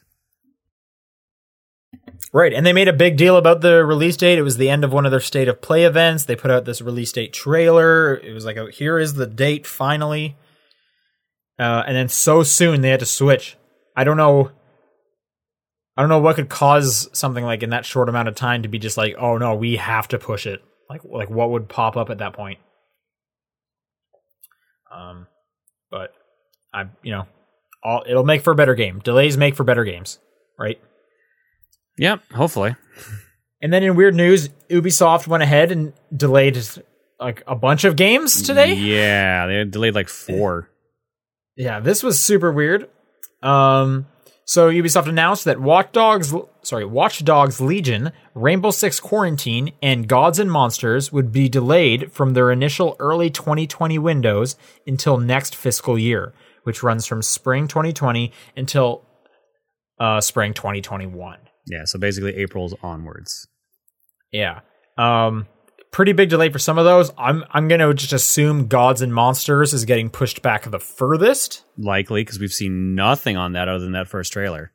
Right, 2.33 2.52
and 2.52 2.64
they 2.64 2.72
made 2.72 2.88
a 2.88 2.92
big 2.92 3.16
deal 3.16 3.37
about 3.37 3.61
the 3.61 3.85
release 3.85 4.16
date. 4.16 4.38
It 4.38 4.42
was 4.42 4.57
the 4.57 4.68
end 4.68 4.85
of 4.85 4.92
one 4.92 5.07
of 5.07 5.11
their 5.11 5.20
state 5.20 5.48
of 5.48 5.61
play 5.61 5.85
events. 5.85 6.24
They 6.24 6.37
put 6.37 6.50
out 6.50 6.64
this 6.64 6.83
release 6.83 7.12
date 7.12 7.33
trailer. 7.33 8.16
It 8.16 8.33
was 8.33 8.44
like, 8.44 8.57
oh, 8.57 8.66
here 8.66 8.98
is 8.98 9.14
the 9.14 9.26
date 9.26 9.66
finally. 9.66 10.37
Uh, 11.59 11.83
and 11.87 11.96
then 11.96 12.09
so 12.09 12.42
soon 12.42 12.81
they 12.81 12.90
had 12.90 13.00
to 13.00 13.07
switch. 13.07 13.57
I 13.96 14.05
don't 14.05 14.16
know. 14.16 14.50
I 15.96 16.02
don't 16.02 16.11
know 16.11 16.20
what 16.20 16.37
could 16.37 16.50
cause 16.50 17.09
something 17.12 17.44
like 17.44 17.62
in 17.62 17.70
that 17.70 17.87
short 17.87 18.09
amount 18.09 18.29
of 18.29 18.35
time 18.35 18.62
to 18.62 18.68
be 18.68 18.79
just 18.79 18.98
like, 18.98 19.14
oh 19.18 19.38
no, 19.38 19.55
we 19.55 19.76
have 19.76 20.09
to 20.09 20.18
push 20.18 20.46
it. 20.46 20.62
Like, 20.90 21.02
like 21.05 21.31
what 21.31 21.50
would 21.50 21.68
pop 21.68 21.96
up 21.96 22.11
at 22.11 22.18
that 22.18 22.35
point? 22.35 22.59
Um, 24.94 25.26
but 25.90 26.12
I, 26.72 26.85
you 27.02 27.12
know, 27.12 27.26
all 27.83 28.05
it'll 28.07 28.24
make 28.24 28.42
for 28.42 28.50
a 28.50 28.57
better 28.57 28.74
game. 28.74 29.00
Delays 29.00 29.37
make 29.37 29.57
for 29.57 29.64
better 29.64 29.84
games, 29.84 30.18
right? 30.59 30.78
Yep. 31.99 32.22
Hopefully, 32.32 32.76
And 33.61 33.72
then 33.72 33.82
in 33.82 33.97
weird 33.97 34.14
news, 34.14 34.49
Ubisoft 34.70 35.26
went 35.26 35.42
ahead 35.42 35.72
and 35.72 35.92
delayed 36.14 36.59
like 37.18 37.42
a 37.47 37.57
bunch 37.57 37.84
of 37.84 37.97
games 37.97 38.42
today. 38.42 38.74
Yeah, 38.74 39.47
they 39.47 39.64
delayed 39.64 39.94
like 39.94 40.09
four. 40.09 40.70
Yeah, 41.57 41.80
this 41.80 42.03
was 42.03 42.20
super 42.20 42.53
weird. 42.53 42.88
Um, 43.42 44.07
so 44.44 44.70
Ubisoft 44.70 45.09
announced 45.09 45.44
that 45.47 45.61
Watch 45.61 45.90
Dogs, 45.92 46.32
sorry, 46.62 46.84
Watch 46.84 47.24
Dogs 47.24 47.61
Legion, 47.61 48.12
Rainbow 48.34 48.70
Six 48.70 49.01
Quarantine, 49.01 49.72
and 49.82 50.07
Gods 50.07 50.38
and 50.38 50.53
Monsters 50.53 51.11
would 51.11 51.32
be 51.32 51.49
delayed 51.49 52.12
from 52.12 52.34
their 52.34 52.53
initial 52.53 52.94
early 53.01 53.28
2020 53.28 53.99
windows 53.99 54.55
until 54.86 55.18
next 55.18 55.57
fiscal 55.57 55.99
year, 55.99 56.32
which 56.62 56.82
runs 56.82 57.07
from 57.07 57.22
spring 57.22 57.66
2020 57.66 58.32
until 58.57 59.05
uh, 59.99 60.20
spring 60.20 60.55
2021. 60.55 61.38
Yeah, 61.66 61.84
so 61.84 61.98
basically 61.98 62.36
April's 62.36 62.74
onwards. 62.82 63.48
Yeah. 64.32 64.60
Um 64.96 65.46
pretty 65.96 66.12
big 66.12 66.28
delay 66.28 66.50
for 66.50 66.58
some 66.58 66.76
of 66.76 66.84
those. 66.84 67.10
I'm 67.16 67.42
I'm 67.50 67.68
going 67.68 67.80
to 67.80 67.94
just 67.94 68.12
assume 68.12 68.66
Gods 68.66 69.00
and 69.00 69.14
Monsters 69.14 69.72
is 69.72 69.86
getting 69.86 70.10
pushed 70.10 70.42
back 70.42 70.70
the 70.70 70.78
furthest. 70.78 71.64
Likely 71.78 72.20
because 72.20 72.38
we've 72.38 72.52
seen 72.52 72.94
nothing 72.94 73.38
on 73.38 73.52
that 73.52 73.68
other 73.68 73.78
than 73.78 73.92
that 73.92 74.06
first 74.06 74.32
trailer. 74.32 74.72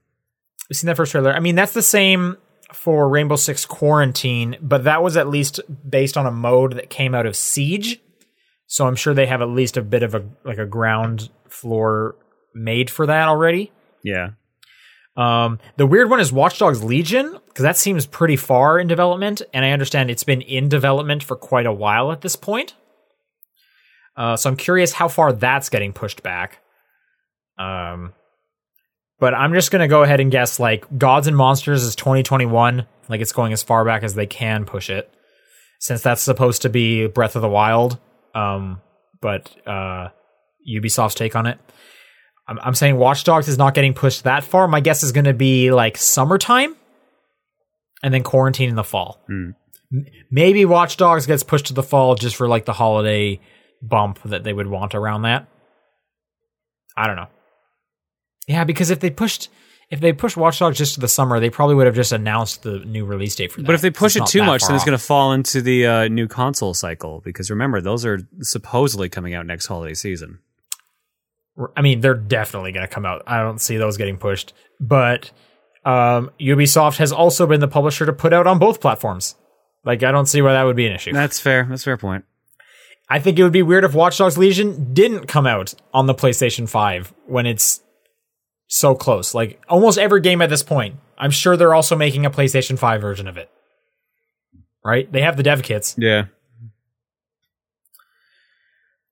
We've 0.67 0.77
seen 0.77 0.87
that 0.87 0.97
first 0.97 1.11
trailer. 1.11 1.31
I 1.31 1.39
mean, 1.39 1.55
that's 1.55 1.73
the 1.73 1.83
same 1.83 2.37
for 2.73 3.07
Rainbow 3.07 3.35
Six 3.35 3.65
Quarantine, 3.65 4.57
but 4.61 4.85
that 4.85 5.03
was 5.03 5.15
at 5.15 5.27
least 5.27 5.59
based 5.87 6.17
on 6.17 6.25
a 6.25 6.31
mode 6.31 6.73
that 6.73 6.89
came 6.89 7.13
out 7.13 7.27
of 7.27 7.35
Siege. 7.35 7.99
So 8.65 8.87
I'm 8.87 8.95
sure 8.95 9.13
they 9.13 9.27
have 9.27 9.41
at 9.41 9.49
least 9.49 9.77
a 9.77 9.81
bit 9.83 10.01
of 10.01 10.15
a 10.15 10.23
like 10.43 10.57
a 10.57 10.65
ground 10.65 11.29
floor 11.49 12.15
made 12.55 12.89
for 12.89 13.05
that 13.05 13.27
already. 13.27 13.71
Yeah, 14.03 14.31
Um, 15.17 15.59
the 15.77 15.85
weird 15.85 16.09
one 16.09 16.19
is 16.19 16.31
Watch 16.31 16.59
Dogs 16.59 16.83
Legion 16.83 17.37
because 17.47 17.63
that 17.63 17.77
seems 17.77 18.05
pretty 18.05 18.37
far 18.37 18.79
in 18.79 18.87
development, 18.87 19.41
and 19.53 19.65
I 19.65 19.71
understand 19.71 20.09
it's 20.09 20.23
been 20.23 20.41
in 20.41 20.69
development 20.69 21.23
for 21.23 21.35
quite 21.35 21.65
a 21.65 21.73
while 21.73 22.11
at 22.11 22.21
this 22.21 22.35
point. 22.35 22.75
Uh, 24.15 24.35
so 24.35 24.49
I'm 24.49 24.55
curious 24.55 24.93
how 24.93 25.07
far 25.07 25.33
that's 25.33 25.69
getting 25.69 25.93
pushed 25.93 26.23
back. 26.23 26.59
Um, 27.57 28.13
but 29.19 29.33
I'm 29.33 29.53
just 29.53 29.71
gonna 29.71 29.87
go 29.87 30.03
ahead 30.03 30.19
and 30.19 30.31
guess 30.31 30.59
like 30.59 30.85
Gods 30.97 31.27
and 31.27 31.35
Monsters 31.35 31.83
is 31.83 31.95
2021, 31.95 32.85
like 33.09 33.21
it's 33.21 33.33
going 33.33 33.53
as 33.53 33.63
far 33.63 33.83
back 33.83 34.03
as 34.03 34.15
they 34.15 34.25
can 34.25 34.65
push 34.65 34.89
it, 34.89 35.13
since 35.79 36.01
that's 36.01 36.21
supposed 36.21 36.61
to 36.63 36.69
be 36.69 37.07
Breath 37.07 37.35
of 37.35 37.41
the 37.41 37.49
Wild. 37.49 37.99
Um, 38.33 38.81
but 39.19 39.53
uh, 39.67 40.09
Ubisoft's 40.67 41.15
take 41.15 41.35
on 41.35 41.45
it. 41.47 41.59
I'm, 42.47 42.59
I'm 42.61 42.75
saying 42.75 42.97
Watch 42.97 43.23
Dogs 43.23 43.47
is 43.47 43.57
not 43.57 43.73
getting 43.73 43.93
pushed 43.93 44.23
that 44.23 44.43
far. 44.43 44.67
My 44.67 44.79
guess 44.79 45.03
is 45.03 45.11
gonna 45.11 45.33
be 45.33 45.71
like 45.71 45.97
summertime, 45.97 46.75
and 48.03 48.13
then 48.13 48.23
quarantine 48.23 48.69
in 48.69 48.75
the 48.75 48.83
fall. 48.83 49.21
Hmm. 49.27 49.51
M- 49.93 50.05
Maybe 50.29 50.65
Watch 50.65 50.97
Dogs 50.97 51.25
gets 51.25 51.43
pushed 51.43 51.67
to 51.67 51.73
the 51.73 51.83
fall 51.83 52.15
just 52.15 52.35
for 52.35 52.47
like 52.47 52.65
the 52.65 52.73
holiday 52.73 53.39
bump 53.81 54.21
that 54.25 54.43
they 54.43 54.53
would 54.53 54.67
want 54.67 54.95
around 54.95 55.23
that. 55.23 55.47
I 56.95 57.07
don't 57.07 57.15
know. 57.15 57.27
Yeah, 58.47 58.63
because 58.63 58.89
if 58.89 58.99
they 58.99 59.09
pushed 59.09 59.49
if 59.89 59.99
they 59.99 60.13
pushed 60.13 60.37
Watch 60.37 60.59
Dogs 60.59 60.77
just 60.77 60.93
to 60.95 60.99
the 61.01 61.07
summer, 61.07 61.39
they 61.39 61.49
probably 61.49 61.75
would 61.75 61.85
have 61.85 61.95
just 61.95 62.11
announced 62.13 62.63
the 62.63 62.79
new 62.79 63.05
release 63.05 63.35
date 63.35 63.51
for 63.51 63.61
that. 63.61 63.65
But 63.67 63.75
if 63.75 63.81
they 63.81 63.91
push 63.91 64.15
it 64.15 64.25
too 64.25 64.41
much, 64.43 64.61
then 64.65 64.75
it's 64.75 64.85
going 64.85 64.97
to 64.97 65.03
fall 65.03 65.33
into 65.33 65.61
the 65.61 65.85
uh, 65.85 66.07
new 66.07 66.27
console 66.29 66.73
cycle. 66.73 67.21
Because 67.25 67.49
remember, 67.49 67.81
those 67.81 68.05
are 68.05 68.19
supposedly 68.39 69.09
coming 69.09 69.33
out 69.33 69.45
next 69.45 69.65
holiday 69.65 69.93
season. 69.93 70.39
I 71.75 71.81
mean, 71.81 72.01
they're 72.01 72.13
definitely 72.13 72.71
going 72.71 72.87
to 72.87 72.93
come 72.93 73.05
out. 73.05 73.23
I 73.27 73.41
don't 73.41 73.59
see 73.59 73.77
those 73.77 73.97
getting 73.97 74.17
pushed. 74.17 74.53
But 74.79 75.31
um, 75.85 76.31
Ubisoft 76.39 76.97
has 76.97 77.11
also 77.11 77.45
been 77.45 77.59
the 77.59 77.67
publisher 77.67 78.05
to 78.05 78.13
put 78.13 78.33
out 78.33 78.47
on 78.47 78.59
both 78.59 78.81
platforms. 78.81 79.35
Like, 79.83 80.03
I 80.03 80.11
don't 80.11 80.27
see 80.27 80.41
why 80.41 80.53
that 80.53 80.63
would 80.63 80.75
be 80.75 80.87
an 80.87 80.93
issue. 80.93 81.13
That's 81.13 81.39
fair. 81.39 81.65
That's 81.69 81.81
a 81.81 81.85
fair 81.85 81.97
point. 81.97 82.25
I 83.09 83.19
think 83.19 83.37
it 83.37 83.43
would 83.43 83.51
be 83.51 83.63
weird 83.63 83.83
if 83.83 83.93
Watch 83.93 84.17
Dogs 84.17 84.37
Legion 84.37 84.93
didn't 84.93 85.27
come 85.27 85.45
out 85.45 85.73
on 85.93 86.05
the 86.05 86.13
PlayStation 86.13 86.69
5 86.69 87.13
when 87.25 87.45
it's 87.45 87.81
so 88.67 88.95
close. 88.95 89.33
Like 89.33 89.61
almost 89.67 89.97
every 89.97 90.21
game 90.21 90.41
at 90.41 90.49
this 90.49 90.63
point, 90.63 90.95
I'm 91.17 91.31
sure 91.31 91.57
they're 91.57 91.73
also 91.73 91.97
making 91.97 92.25
a 92.25 92.31
PlayStation 92.31 92.79
5 92.79 93.01
version 93.01 93.27
of 93.27 93.37
it. 93.37 93.49
Right? 94.83 95.11
They 95.11 95.21
have 95.21 95.35
the 95.35 95.43
dev 95.43 95.61
kits. 95.61 95.95
Yeah. 95.97 96.27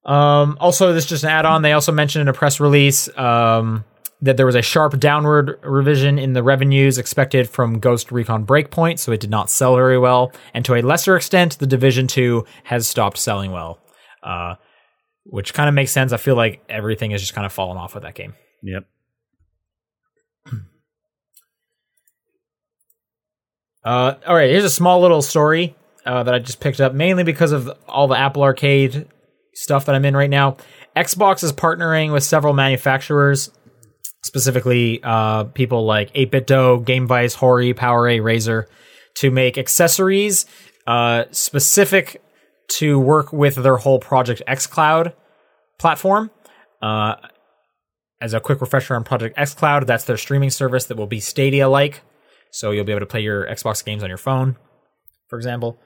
Um, 0.05 0.57
also, 0.59 0.93
this 0.93 1.03
is 1.03 1.09
just 1.09 1.23
an 1.23 1.29
add-on. 1.29 1.61
They 1.61 1.73
also 1.73 1.91
mentioned 1.91 2.21
in 2.21 2.27
a 2.27 2.33
press 2.33 2.59
release 2.59 3.09
um, 3.17 3.83
that 4.21 4.37
there 4.37 4.45
was 4.45 4.55
a 4.55 4.61
sharp 4.61 4.99
downward 4.99 5.59
revision 5.63 6.17
in 6.17 6.33
the 6.33 6.43
revenues 6.43 6.97
expected 6.97 7.49
from 7.49 7.79
Ghost 7.79 8.11
Recon 8.11 8.45
Breakpoint, 8.45 8.99
so 8.99 9.11
it 9.11 9.19
did 9.19 9.29
not 9.29 9.49
sell 9.49 9.75
very 9.75 9.97
well. 9.97 10.31
And 10.53 10.65
to 10.65 10.75
a 10.75 10.81
lesser 10.81 11.15
extent, 11.15 11.59
the 11.59 11.67
Division 11.67 12.07
2 12.07 12.45
has 12.65 12.87
stopped 12.87 13.17
selling 13.17 13.51
well, 13.51 13.79
uh, 14.23 14.55
which 15.25 15.53
kind 15.53 15.69
of 15.69 15.75
makes 15.75 15.91
sense. 15.91 16.11
I 16.11 16.17
feel 16.17 16.35
like 16.35 16.63
everything 16.69 17.11
has 17.11 17.21
just 17.21 17.33
kind 17.33 17.45
of 17.45 17.53
fallen 17.53 17.77
off 17.77 17.93
with 17.93 18.03
that 18.03 18.15
game. 18.15 18.33
Yep. 18.63 18.83
Uh, 23.81 24.15
all 24.27 24.35
right, 24.35 24.49
here's 24.49 24.65
a 24.65 24.69
small 24.69 24.99
little 24.99 25.21
story 25.21 25.73
uh, 26.05 26.21
that 26.21 26.33
I 26.33 26.39
just 26.39 26.59
picked 26.59 26.81
up 26.81 26.93
mainly 26.93 27.23
because 27.23 27.53
of 27.53 27.71
all 27.87 28.09
the 28.09 28.17
Apple 28.17 28.43
Arcade 28.43 29.07
stuff 29.59 29.85
that 29.85 29.95
I'm 29.95 30.05
in 30.05 30.15
right 30.15 30.29
now. 30.29 30.57
Xbox 30.95 31.43
is 31.43 31.51
partnering 31.51 32.13
with 32.13 32.23
several 32.23 32.53
manufacturers, 32.53 33.51
specifically 34.23 35.01
uh, 35.03 35.45
people 35.45 35.85
like 35.85 36.13
8BitDo, 36.13 36.85
GameVice, 36.85 37.35
Hori, 37.35 37.73
PowerA, 37.73 38.21
Razer, 38.21 38.65
to 39.15 39.31
make 39.31 39.57
accessories 39.57 40.45
uh, 40.87 41.25
specific 41.31 42.21
to 42.77 42.99
work 42.99 43.33
with 43.33 43.55
their 43.55 43.77
whole 43.77 43.99
Project 43.99 44.41
xCloud 44.47 45.13
platform. 45.77 46.31
Uh, 46.81 47.15
as 48.21 48.33
a 48.33 48.39
quick 48.39 48.61
refresher 48.61 48.95
on 48.95 49.03
Project 49.03 49.37
xCloud, 49.37 49.85
that's 49.85 50.05
their 50.05 50.17
streaming 50.17 50.49
service 50.49 50.85
that 50.85 50.97
will 50.97 51.07
be 51.07 51.19
Stadia 51.19 51.67
like. 51.67 52.01
So 52.51 52.71
you'll 52.71 52.85
be 52.85 52.93
able 52.93 53.01
to 53.01 53.05
play 53.05 53.21
your 53.21 53.45
Xbox 53.45 53.83
games 53.83 54.03
on 54.03 54.09
your 54.09 54.17
phone, 54.17 54.55
for 55.27 55.37
example. 55.37 55.79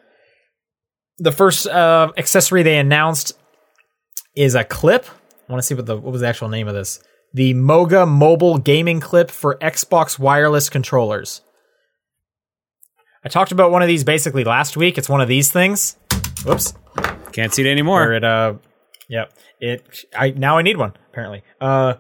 The 1.17 1.32
first 1.32 1.67
uh, 1.67 2.11
accessory 2.17 2.63
they 2.63 2.78
announced 2.78 3.34
is 4.36 4.55
a 4.55 4.63
clip. 4.63 5.05
I 5.47 5.51
want 5.51 5.61
to 5.61 5.65
see 5.65 5.75
what 5.75 5.86
the 5.86 5.97
what 5.97 6.11
was 6.11 6.21
the 6.21 6.27
actual 6.27 6.49
name 6.49 6.67
of 6.67 6.73
this. 6.73 7.01
The 7.34 7.53
Moga 7.53 8.05
mobile 8.05 8.57
gaming 8.57 8.99
clip 8.99 9.31
for 9.31 9.57
Xbox 9.57 10.19
wireless 10.19 10.69
controllers. 10.69 11.41
I 13.23 13.29
talked 13.29 13.51
about 13.51 13.71
one 13.71 13.81
of 13.81 13.88
these 13.88 14.03
basically 14.03 14.43
last 14.43 14.75
week. 14.77 14.97
It's 14.97 15.09
one 15.09 15.21
of 15.21 15.27
these 15.27 15.51
things. 15.51 15.97
Whoops. 16.45 16.73
Can't 17.31 17.53
see 17.53 17.61
it 17.61 17.65
Where 17.65 17.71
anymore. 17.71 18.13
it 18.13 18.23
uh 18.23 18.55
yep. 19.07 19.34
It 19.59 20.05
I 20.15 20.31
now 20.31 20.57
I 20.57 20.61
need 20.61 20.77
one, 20.77 20.93
apparently. 21.09 21.43
Uh 21.59 21.95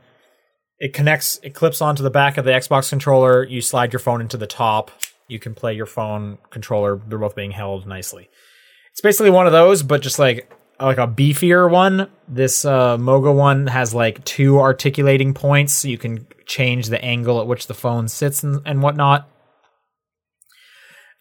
it 0.79 0.93
connects 0.93 1.39
it 1.43 1.53
clips 1.53 1.81
onto 1.81 2.03
the 2.03 2.09
back 2.09 2.37
of 2.37 2.45
the 2.45 2.51
Xbox 2.51 2.89
controller. 2.89 3.43
You 3.43 3.61
slide 3.61 3.93
your 3.93 3.99
phone 3.99 4.21
into 4.21 4.37
the 4.37 4.47
top. 4.47 4.91
You 5.27 5.39
can 5.39 5.55
play 5.55 5.73
your 5.73 5.85
phone 5.85 6.37
controller. 6.49 7.01
They're 7.07 7.17
both 7.17 7.35
being 7.35 7.51
held 7.51 7.87
nicely. 7.87 8.29
It's 8.91 9.01
basically 9.01 9.31
one 9.31 9.47
of 9.47 9.53
those, 9.53 9.81
but 9.81 10.01
just 10.01 10.19
like 10.19 10.51
like 10.85 10.97
a 10.97 11.07
beefier 11.07 11.69
one. 11.69 12.09
This 12.27 12.65
uh, 12.65 12.97
Moga 12.97 13.31
one 13.31 13.67
has 13.67 13.93
like 13.93 14.23
two 14.25 14.59
articulating 14.59 15.33
points, 15.33 15.73
so 15.73 15.87
you 15.87 15.97
can 15.97 16.27
change 16.45 16.87
the 16.87 17.03
angle 17.03 17.39
at 17.39 17.47
which 17.47 17.67
the 17.67 17.73
phone 17.73 18.07
sits 18.07 18.43
and, 18.43 18.61
and 18.65 18.81
whatnot. 18.81 19.29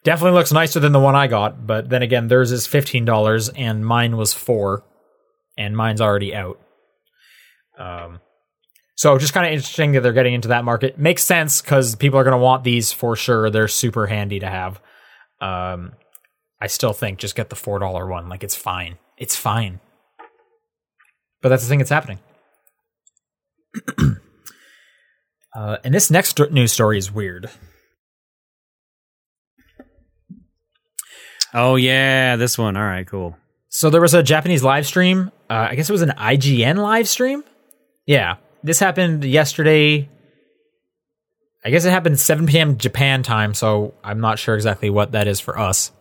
Definitely 0.05 0.39
looks 0.39 0.53
nicer 0.53 0.81
than 0.81 0.93
the 0.93 1.01
one 1.01 1.15
I 1.15 1.29
got, 1.29 1.67
but 1.67 1.89
then 1.89 2.03
again, 2.03 2.29
theirs 2.29 2.51
is 2.51 2.67
fifteen 2.67 3.05
dollars 3.05 3.49
and 3.51 3.87
mine 3.87 4.17
was 4.17 4.33
four, 4.33 4.85
and 5.57 5.77
mine's 5.77 6.01
already 6.01 6.35
out. 6.35 6.59
Um, 7.79 8.21
so 8.97 9.17
just 9.19 9.33
kind 9.33 9.47
of 9.47 9.53
interesting 9.53 9.93
that 9.93 10.03
they're 10.03 10.13
getting 10.13 10.35
into 10.35 10.49
that 10.49 10.65
market. 10.65 10.99
Makes 10.99 11.25
sense 11.25 11.63
because 11.63 11.95
people 11.97 12.19
are 12.19 12.25
going 12.25 12.33
to 12.33 12.43
want 12.43 12.65
these 12.65 12.93
for 12.93 13.17
sure. 13.17 13.51
They're 13.51 13.69
super 13.69 14.07
handy 14.07 14.41
to 14.41 14.49
have. 14.49 14.81
Um, 15.41 15.93
I 16.61 16.69
still 16.69 16.93
think 16.93 17.19
just 17.19 17.35
get 17.35 17.49
the 17.49 17.57
four 17.57 17.79
dollar 17.79 18.07
one. 18.07 18.29
Like 18.29 18.45
it's 18.45 18.55
fine. 18.55 18.99
It's 19.23 19.37
fine. 19.37 19.79
But 21.43 21.51
that's 21.51 21.63
the 21.63 21.69
thing 21.69 21.79
that's 21.79 21.91
happening. 21.91 22.19
uh, 25.55 25.77
and 25.85 25.95
this 25.95 26.11
next 26.11 26.41
news 26.51 26.73
story 26.73 26.99
is 26.99 27.13
weird. 27.13 27.49
Oh 31.55 31.77
yeah, 31.77 32.35
this 32.35 32.59
one. 32.59 32.77
All 32.77 32.83
right, 32.83 33.07
cool. 33.07 33.37
So 33.69 33.91
there 33.91 34.01
was 34.01 34.13
a 34.13 34.25
Japanese 34.25 34.65
live 34.65 34.89
stream. 34.89 35.31
Uh, 35.49 35.69
I 35.71 35.77
guess 35.77 35.89
it 35.89 35.93
was 35.93 36.03
an 36.03 36.15
IGN 36.19 36.79
live 36.79 37.07
stream. 37.07 37.45
Yeah, 38.07 38.39
this 38.65 38.81
happened 38.81 39.25
yesterday. 39.25 40.11
I 41.65 41.71
guess 41.71 41.85
it 41.85 41.91
happened 41.91 42.19
7 42.19 42.47
p.m. 42.47 42.77
Japan 42.77 43.23
time, 43.23 43.55
so 43.55 43.95
I'm 44.03 44.19
not 44.19 44.41
sure 44.41 44.57
exactly 44.57 44.91
what 44.91 45.13
that 45.13 45.29
is 45.29 45.39
for 45.39 45.57
us. 45.57 45.93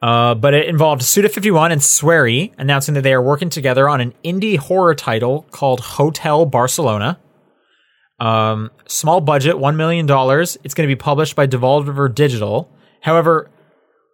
Uh, 0.00 0.34
but 0.34 0.54
it 0.54 0.68
involved 0.68 1.02
Suda51 1.02 1.72
and 1.72 1.80
Swery 1.80 2.52
announcing 2.56 2.94
that 2.94 3.02
they 3.02 3.12
are 3.12 3.22
working 3.22 3.50
together 3.50 3.88
on 3.88 4.00
an 4.00 4.14
indie 4.24 4.56
horror 4.56 4.94
title 4.94 5.46
called 5.50 5.80
Hotel 5.80 6.46
Barcelona. 6.46 7.18
Um, 8.20 8.70
small 8.86 9.20
budget, 9.20 9.56
$1 9.56 9.76
million. 9.76 10.06
It's 10.08 10.74
going 10.74 10.88
to 10.88 10.94
be 10.94 10.96
published 10.96 11.34
by 11.34 11.46
Devolver 11.46 12.12
Digital. 12.12 12.70
However, 13.00 13.50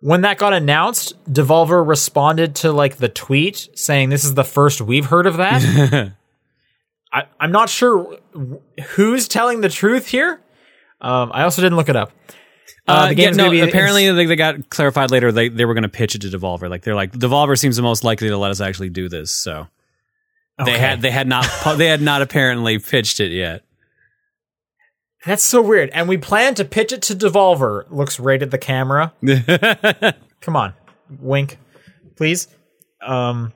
when 0.01 0.23
that 0.23 0.39
got 0.39 0.53
announced, 0.53 1.15
Devolver 1.31 1.87
responded 1.87 2.55
to 2.57 2.73
like 2.73 2.97
the 2.97 3.09
tweet 3.09 3.69
saying, 3.75 4.11
This 4.11 4.25
is 4.25 4.35
the 4.35 4.45
first 4.45 4.81
we've 4.81 5.07
heard 5.07 5.27
of 5.27 5.39
that. 5.39 6.13
I, 7.13 7.25
I'm 7.39 7.53
not 7.53 7.69
sure 7.69 8.19
who's 8.95 9.29
telling 9.29 9.61
the 9.61 9.69
truth 9.69 10.09
here. 10.09 10.41
Um, 11.01 11.31
I 11.33 11.43
also 11.43 11.63
didn't 11.63 11.77
look 11.77 11.89
it 11.89 11.97
up. 11.97 12.13
Uh, 12.87 13.09
the 13.09 13.17
yeah, 13.17 13.31
no, 13.31 13.51
be- 13.51 13.61
apparently 13.61 14.11
they, 14.11 14.27
they 14.27 14.37
got 14.37 14.69
clarified 14.69 15.11
later. 15.11 15.33
They 15.33 15.49
they 15.49 15.65
were 15.65 15.75
going 15.75 15.83
to 15.83 15.89
pitch 15.89 16.15
it 16.15 16.23
to 16.23 16.29
Devolver. 16.29 16.69
Like 16.69 16.83
they're 16.83 16.95
like 16.95 17.13
Devolver 17.13 17.59
seems 17.59 17.77
the 17.77 17.83
most 17.83 18.05
likely 18.05 18.29
to 18.29 18.37
let 18.37 18.51
us 18.51 18.61
actually 18.61 18.91
do 18.91 19.09
this. 19.09 19.33
So 19.33 19.69
they 20.65 20.79
had 20.79 21.01
they 21.01 21.11
had 21.11 21.27
not 21.27 21.47
they 21.77 21.89
had 21.89 22.03
not 22.03 22.23
apparently 22.23 22.79
pitched 22.79 23.21
it 23.21 23.33
yet. 23.33 23.63
That's 25.25 25.43
so 25.43 25.63
weird. 25.63 25.89
And 25.91 26.07
we 26.09 26.19
plan 26.19 26.55
to 26.57 26.67
pitch 26.67 26.93
it 26.93 27.01
to 27.03 27.15
Devolver. 27.15 27.91
Looks 27.91 28.21
right 28.21 28.43
at 28.43 28.51
the 28.51 28.59
camera. 28.59 29.15
Come 30.41 30.57
on, 30.57 30.75
wink, 31.19 31.59
please. 32.17 32.49
Um, 33.03 33.55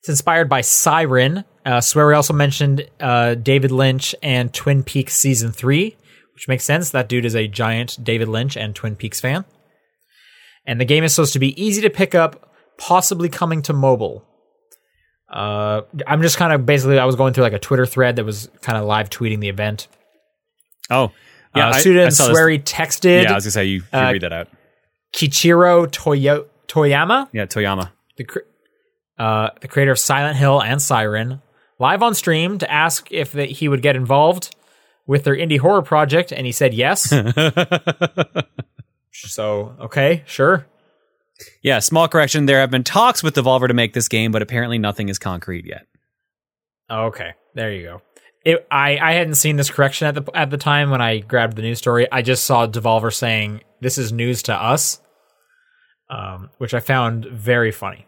it's 0.00 0.08
inspired 0.08 0.48
by 0.48 0.62
Siren. 0.62 1.44
Uh, 1.64 1.80
Swery 1.80 2.14
also 2.14 2.32
mentioned 2.34 2.86
uh, 3.00 3.34
David 3.34 3.70
Lynch 3.70 4.14
and 4.22 4.52
Twin 4.52 4.82
Peaks 4.82 5.14
season 5.14 5.50
three, 5.52 5.96
which 6.34 6.48
makes 6.48 6.64
sense. 6.64 6.90
That 6.90 7.08
dude 7.08 7.24
is 7.24 7.34
a 7.34 7.46
giant 7.48 8.02
David 8.02 8.28
Lynch 8.28 8.56
and 8.56 8.74
Twin 8.74 8.96
Peaks 8.96 9.20
fan. 9.20 9.44
And 10.66 10.80
the 10.80 10.84
game 10.84 11.04
is 11.04 11.14
supposed 11.14 11.32
to 11.34 11.38
be 11.38 11.60
easy 11.62 11.82
to 11.82 11.90
pick 11.90 12.14
up, 12.14 12.52
possibly 12.78 13.28
coming 13.28 13.62
to 13.62 13.72
mobile. 13.72 14.24
Uh, 15.32 15.82
I'm 16.06 16.22
just 16.22 16.36
kind 16.36 16.52
of 16.52 16.64
basically 16.66 16.98
I 16.98 17.04
was 17.04 17.16
going 17.16 17.34
through 17.34 17.44
like 17.44 17.52
a 17.52 17.58
Twitter 17.58 17.86
thread 17.86 18.16
that 18.16 18.24
was 18.24 18.48
kind 18.62 18.78
of 18.78 18.84
live 18.84 19.10
tweeting 19.10 19.40
the 19.40 19.48
event. 19.48 19.88
Oh, 20.90 21.12
yeah. 21.56 21.68
uh, 21.68 21.72
I- 21.72 21.80
Suda 21.80 22.00
I 22.00 22.04
and 22.04 22.14
saw 22.14 22.28
this- 22.28 22.36
Swery 22.38 22.58
texted 22.62 23.24
Yeah, 23.24 23.32
I 23.32 23.34
was 23.34 23.44
gonna 23.44 23.50
say 23.52 23.64
you, 23.66 23.82
you 23.92 23.98
uh, 23.98 24.10
read 24.12 24.22
that 24.22 24.32
out. 24.32 24.48
Keiichiro 25.14 25.90
Toyo- 25.90 26.46
Toyama, 26.68 27.28
Yeah, 27.32 27.46
Toyama. 27.46 27.90
the 28.16 28.24
cr- 28.24 28.38
uh, 29.18 29.50
the 29.60 29.68
creator 29.68 29.92
of 29.92 29.98
Silent 29.98 30.36
Hill 30.36 30.60
and 30.62 30.80
Siren, 30.82 31.40
live 31.78 32.02
on 32.02 32.14
stream 32.14 32.58
to 32.58 32.70
ask 32.70 33.10
if 33.12 33.32
that 33.32 33.48
he 33.48 33.68
would 33.68 33.82
get 33.82 33.96
involved 33.96 34.54
with 35.06 35.24
their 35.24 35.36
indie 35.36 35.58
horror 35.58 35.82
project, 35.82 36.32
and 36.32 36.46
he 36.46 36.52
said 36.52 36.74
yes. 36.74 37.08
so 39.12 39.76
okay, 39.80 40.22
sure. 40.26 40.66
Yeah, 41.62 41.80
small 41.80 42.08
correction. 42.08 42.46
There 42.46 42.60
have 42.60 42.70
been 42.70 42.84
talks 42.84 43.22
with 43.22 43.34
Devolver 43.34 43.68
to 43.68 43.74
make 43.74 43.92
this 43.92 44.08
game, 44.08 44.32
but 44.32 44.42
apparently 44.42 44.78
nothing 44.78 45.08
is 45.08 45.18
concrete 45.18 45.66
yet. 45.66 45.86
Okay, 46.90 47.32
there 47.54 47.72
you 47.72 47.82
go. 47.82 48.02
It, 48.44 48.66
I 48.70 48.98
I 48.98 49.12
hadn't 49.14 49.34
seen 49.36 49.56
this 49.56 49.70
correction 49.70 50.06
at 50.06 50.14
the 50.14 50.30
at 50.34 50.50
the 50.50 50.58
time 50.58 50.90
when 50.90 51.00
I 51.00 51.18
grabbed 51.18 51.56
the 51.56 51.62
news 51.62 51.78
story. 51.78 52.10
I 52.12 52.22
just 52.22 52.44
saw 52.44 52.66
Devolver 52.66 53.12
saying 53.12 53.62
this 53.80 53.98
is 53.98 54.12
news 54.12 54.42
to 54.44 54.54
us, 54.54 55.00
um, 56.10 56.50
which 56.58 56.74
I 56.74 56.80
found 56.80 57.24
very 57.26 57.72
funny. 57.72 58.06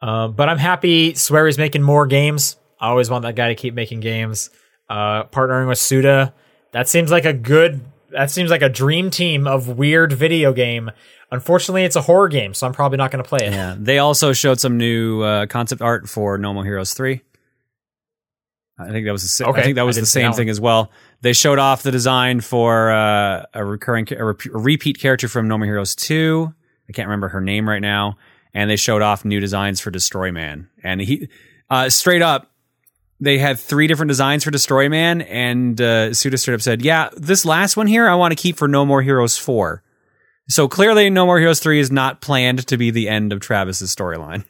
Uh, 0.00 0.28
but 0.28 0.48
I'm 0.48 0.58
happy 0.58 1.14
Swery's 1.14 1.58
making 1.58 1.82
more 1.82 2.06
games. 2.06 2.56
I 2.80 2.88
always 2.88 3.10
want 3.10 3.22
that 3.22 3.36
guy 3.36 3.48
to 3.48 3.54
keep 3.54 3.74
making 3.74 4.00
games. 4.00 4.50
Uh, 4.88 5.24
partnering 5.24 5.68
with 5.68 5.78
Suda, 5.78 6.34
that 6.72 6.88
seems 6.88 7.10
like 7.10 7.24
a 7.24 7.32
good. 7.32 7.80
That 8.10 8.30
seems 8.30 8.50
like 8.50 8.60
a 8.60 8.68
dream 8.68 9.10
team 9.10 9.46
of 9.46 9.68
weird 9.68 10.12
video 10.12 10.52
game. 10.52 10.90
Unfortunately, 11.30 11.84
it's 11.84 11.96
a 11.96 12.02
horror 12.02 12.28
game, 12.28 12.52
so 12.52 12.66
I'm 12.66 12.74
probably 12.74 12.98
not 12.98 13.10
going 13.10 13.24
to 13.24 13.28
play 13.28 13.46
it. 13.46 13.52
Yeah, 13.52 13.74
they 13.78 13.98
also 13.98 14.34
showed 14.34 14.60
some 14.60 14.76
new 14.76 15.22
uh, 15.22 15.46
concept 15.46 15.80
art 15.80 16.08
for 16.08 16.36
No 16.36 16.52
More 16.52 16.64
Heroes 16.64 16.92
three. 16.92 17.22
I 18.78 18.90
think 18.90 19.06
that 19.06 19.12
was 19.12 19.38
the, 19.38 19.46
Okay, 19.46 19.60
I 19.60 19.64
think 19.64 19.76
that 19.76 19.86
was 19.86 19.96
the 19.96 20.04
same 20.04 20.32
thing 20.32 20.50
as 20.50 20.60
well. 20.60 20.90
They 21.22 21.32
showed 21.32 21.58
off 21.58 21.82
the 21.82 21.90
design 21.90 22.40
for 22.40 22.90
uh, 22.90 23.46
a 23.54 23.64
recurring 23.64 24.06
a, 24.12 24.28
a 24.28 24.34
repeat 24.58 24.98
character 24.98 25.28
from 25.28 25.48
No 25.48 25.56
More 25.56 25.66
Heroes 25.66 25.94
two. 25.94 26.52
I 26.88 26.92
can't 26.92 27.08
remember 27.08 27.28
her 27.28 27.40
name 27.40 27.66
right 27.66 27.80
now, 27.80 28.18
and 28.52 28.68
they 28.68 28.76
showed 28.76 29.00
off 29.00 29.24
new 29.24 29.40
designs 29.40 29.80
for 29.80 29.90
Destroyman. 29.90 30.68
And 30.84 31.00
he 31.00 31.28
uh, 31.70 31.88
straight 31.88 32.20
up, 32.20 32.51
they 33.22 33.38
had 33.38 33.58
three 33.58 33.86
different 33.86 34.08
designs 34.08 34.44
for 34.44 34.50
Destroyman, 34.50 35.22
and 35.22 35.80
uh, 35.80 36.12
Suda 36.12 36.36
straight 36.38 36.54
up 36.54 36.62
said, 36.62 36.82
"Yeah, 36.82 37.08
this 37.16 37.44
last 37.44 37.76
one 37.76 37.86
here, 37.86 38.08
I 38.08 38.14
want 38.14 38.32
to 38.32 38.42
keep 38.42 38.56
for 38.56 38.68
No 38.68 38.84
More 38.84 39.02
Heroes 39.02 39.38
four. 39.38 39.82
So 40.48 40.68
clearly, 40.68 41.08
No 41.08 41.24
More 41.24 41.38
Heroes 41.38 41.60
3 41.60 41.78
is 41.78 41.90
not 41.90 42.20
planned 42.20 42.66
to 42.66 42.76
be 42.76 42.90
the 42.90 43.08
end 43.08 43.32
of 43.32 43.40
Travis's 43.40 43.94
storyline. 43.94 44.44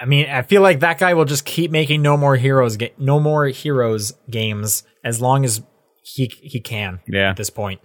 I 0.00 0.04
mean, 0.04 0.28
I 0.28 0.42
feel 0.42 0.62
like 0.62 0.80
that 0.80 0.98
guy 0.98 1.14
will 1.14 1.24
just 1.24 1.44
keep 1.44 1.70
making 1.70 2.02
no 2.02 2.16
more 2.16 2.36
heroes, 2.36 2.76
ga- 2.76 2.94
no 2.98 3.20
more 3.20 3.46
heroes 3.46 4.12
games 4.28 4.82
as 5.04 5.20
long 5.20 5.44
as 5.44 5.62
he 6.02 6.26
he 6.42 6.60
can. 6.60 7.00
Yeah. 7.06 7.30
At 7.30 7.36
this 7.36 7.50
point, 7.50 7.80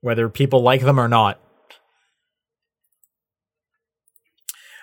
whether 0.00 0.28
people 0.28 0.62
like 0.62 0.82
them 0.82 0.98
or 0.98 1.08
not. 1.08 1.40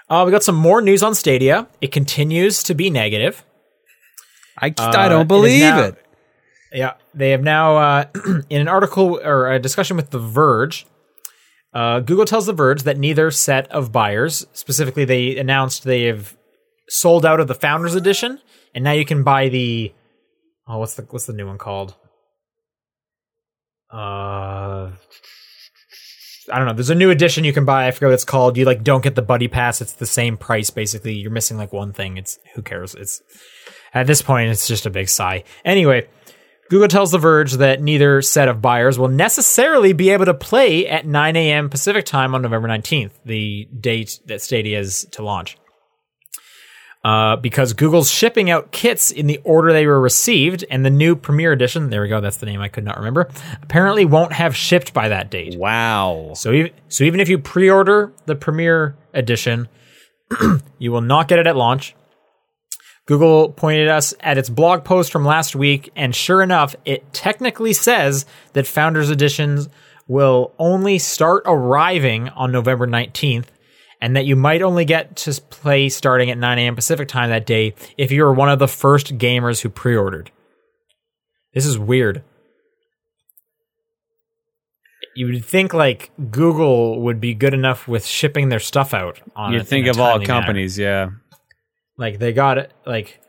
Uh, 0.09 0.23
we 0.25 0.31
got 0.31 0.43
some 0.43 0.55
more 0.55 0.81
news 0.81 1.03
on 1.03 1.13
Stadia. 1.13 1.67
It 1.81 1.91
continues 1.91 2.63
to 2.63 2.73
be 2.73 2.89
negative. 2.89 3.43
I, 4.59 4.73
Uh, 4.77 4.91
I 4.95 5.09
don't 5.09 5.27
believe 5.27 5.61
now- 5.61 5.79
it. 5.83 6.03
Yeah, 6.73 6.93
they 7.13 7.31
have 7.31 7.41
now 7.43 7.77
uh, 7.77 8.05
in 8.49 8.59
an 8.61 8.67
article 8.67 9.19
or 9.23 9.49
a 9.51 9.57
discussion 9.59 9.95
with 9.95 10.09
The 10.09 10.19
Verge. 10.19 10.85
Uh, 11.73 12.01
Google 12.01 12.25
tells 12.25 12.45
The 12.45 12.53
Verge 12.53 12.83
that 12.83 12.97
neither 12.97 13.31
set 13.31 13.69
of 13.71 13.91
buyers, 13.93 14.45
specifically, 14.51 15.05
they 15.05 15.37
announced 15.37 15.83
they 15.85 16.03
have 16.03 16.35
sold 16.89 17.25
out 17.25 17.39
of 17.39 17.47
the 17.47 17.55
Founders 17.55 17.95
Edition, 17.95 18.41
and 18.75 18.83
now 18.83 18.91
you 18.91 19.05
can 19.05 19.23
buy 19.23 19.47
the 19.47 19.93
oh, 20.67 20.79
what's 20.79 20.95
the 20.95 21.03
what's 21.03 21.25
the 21.25 21.33
new 21.33 21.47
one 21.47 21.57
called? 21.57 21.95
Uh, 23.91 24.91
I 26.51 26.57
don't 26.57 26.67
know. 26.67 26.73
There's 26.73 26.89
a 26.89 26.95
new 26.95 27.09
edition 27.09 27.43
you 27.43 27.53
can 27.53 27.65
buy. 27.65 27.87
I 27.87 27.91
forget 27.91 28.07
what 28.07 28.13
it's 28.13 28.23
called. 28.23 28.57
You 28.57 28.65
like 28.65 28.83
don't 28.83 29.03
get 29.03 29.15
the 29.15 29.21
buddy 29.21 29.47
pass. 29.47 29.81
It's 29.81 29.93
the 29.93 30.05
same 30.05 30.37
price 30.37 30.69
basically. 30.69 31.13
You're 31.13 31.31
missing 31.31 31.57
like 31.57 31.73
one 31.73 31.93
thing. 31.93 32.17
It's 32.17 32.39
who 32.55 32.61
cares? 32.61 32.95
It's 32.95 33.21
at 33.93 34.07
this 34.07 34.21
point 34.21 34.49
it's 34.49 34.67
just 34.67 34.85
a 34.85 34.89
big 34.89 35.09
sigh. 35.09 35.43
Anyway, 35.65 36.07
Google 36.69 36.87
tells 36.87 37.11
The 37.11 37.17
Verge 37.17 37.53
that 37.53 37.81
neither 37.81 38.21
set 38.21 38.49
of 38.49 38.61
buyers 38.61 38.99
will 38.99 39.07
necessarily 39.07 39.93
be 39.93 40.09
able 40.09 40.25
to 40.25 40.33
play 40.33 40.87
at 40.87 41.05
9 41.05 41.35
a.m. 41.35 41.69
Pacific 41.69 42.05
time 42.05 42.35
on 42.35 42.41
November 42.41 42.67
19th, 42.67 43.11
the 43.23 43.69
date 43.79 44.19
that 44.25 44.41
Stadia 44.41 44.79
is 44.79 45.07
to 45.11 45.23
launch. 45.23 45.57
Uh, 47.07 47.37
because 47.37 47.71
Google's 47.71 48.11
shipping 48.11 48.49
out 48.49 48.73
kits 48.73 49.11
in 49.11 49.27
the 49.27 49.37
order 49.45 49.71
they 49.71 49.87
were 49.87 50.01
received, 50.01 50.65
and 50.69 50.85
the 50.85 50.89
new 50.89 51.15
Premier 51.15 51.53
Edition, 51.53 51.89
there 51.89 52.01
we 52.01 52.09
go, 52.09 52.19
that's 52.19 52.35
the 52.35 52.45
name 52.45 52.59
I 52.59 52.67
could 52.67 52.83
not 52.83 52.97
remember, 52.97 53.29
apparently 53.63 54.03
won't 54.03 54.33
have 54.33 54.53
shipped 54.53 54.93
by 54.93 55.07
that 55.07 55.31
date. 55.31 55.57
Wow. 55.57 56.33
So 56.35 56.51
even, 56.51 56.71
so 56.89 57.05
even 57.05 57.21
if 57.21 57.29
you 57.29 57.39
pre-order 57.39 58.11
the 58.25 58.35
Premier 58.35 58.97
Edition, 59.13 59.69
you 60.79 60.91
will 60.91 60.99
not 60.99 61.29
get 61.29 61.39
it 61.39 61.47
at 61.47 61.55
launch. 61.55 61.95
Google 63.05 63.53
pointed 63.53 63.87
us 63.87 64.13
at 64.19 64.37
its 64.37 64.49
blog 64.49 64.83
post 64.83 65.09
from 65.09 65.23
last 65.23 65.55
week, 65.55 65.89
and 65.95 66.13
sure 66.13 66.43
enough, 66.43 66.75
it 66.83 67.13
technically 67.13 67.71
says 67.71 68.25
that 68.51 68.67
Founders 68.67 69.09
Editions 69.09 69.69
will 70.09 70.53
only 70.59 70.99
start 70.99 71.43
arriving 71.45 72.27
on 72.27 72.51
November 72.51 72.85
19th, 72.85 73.45
and 74.01 74.15
that 74.15 74.25
you 74.25 74.35
might 74.35 74.61
only 74.61 74.85
get 74.85 75.15
to 75.17 75.41
play 75.49 75.89
starting 75.89 76.29
at 76.29 76.37
9 76.37 76.59
a.m. 76.59 76.75
Pacific 76.75 77.07
time 77.07 77.29
that 77.29 77.45
day 77.45 77.73
if 77.97 78.11
you 78.11 78.23
were 78.23 78.33
one 78.33 78.49
of 78.49 78.59
the 78.59 78.67
first 78.67 79.17
gamers 79.17 79.61
who 79.61 79.69
pre 79.69 79.95
ordered. 79.95 80.31
This 81.53 81.65
is 81.65 81.77
weird. 81.79 82.23
You 85.15 85.27
would 85.27 85.45
think 85.45 85.73
like 85.73 86.11
Google 86.29 87.01
would 87.01 87.19
be 87.19 87.33
good 87.33 87.55
enough 87.55 87.87
with 87.87 88.05
shipping 88.05 88.49
their 88.49 88.59
stuff 88.59 88.93
out 88.93 89.19
on 89.35 89.51
You'd 89.53 89.61
it 89.61 89.67
think 89.67 89.85
in 89.85 89.89
a 89.89 89.91
of 89.91 89.99
all 89.99 90.11
timely 90.11 90.27
manner. 90.27 90.39
companies, 90.41 90.77
yeah. 90.77 91.09
Like 91.97 92.19
they 92.19 92.33
got 92.33 92.59
it. 92.59 92.71
Like 92.85 93.19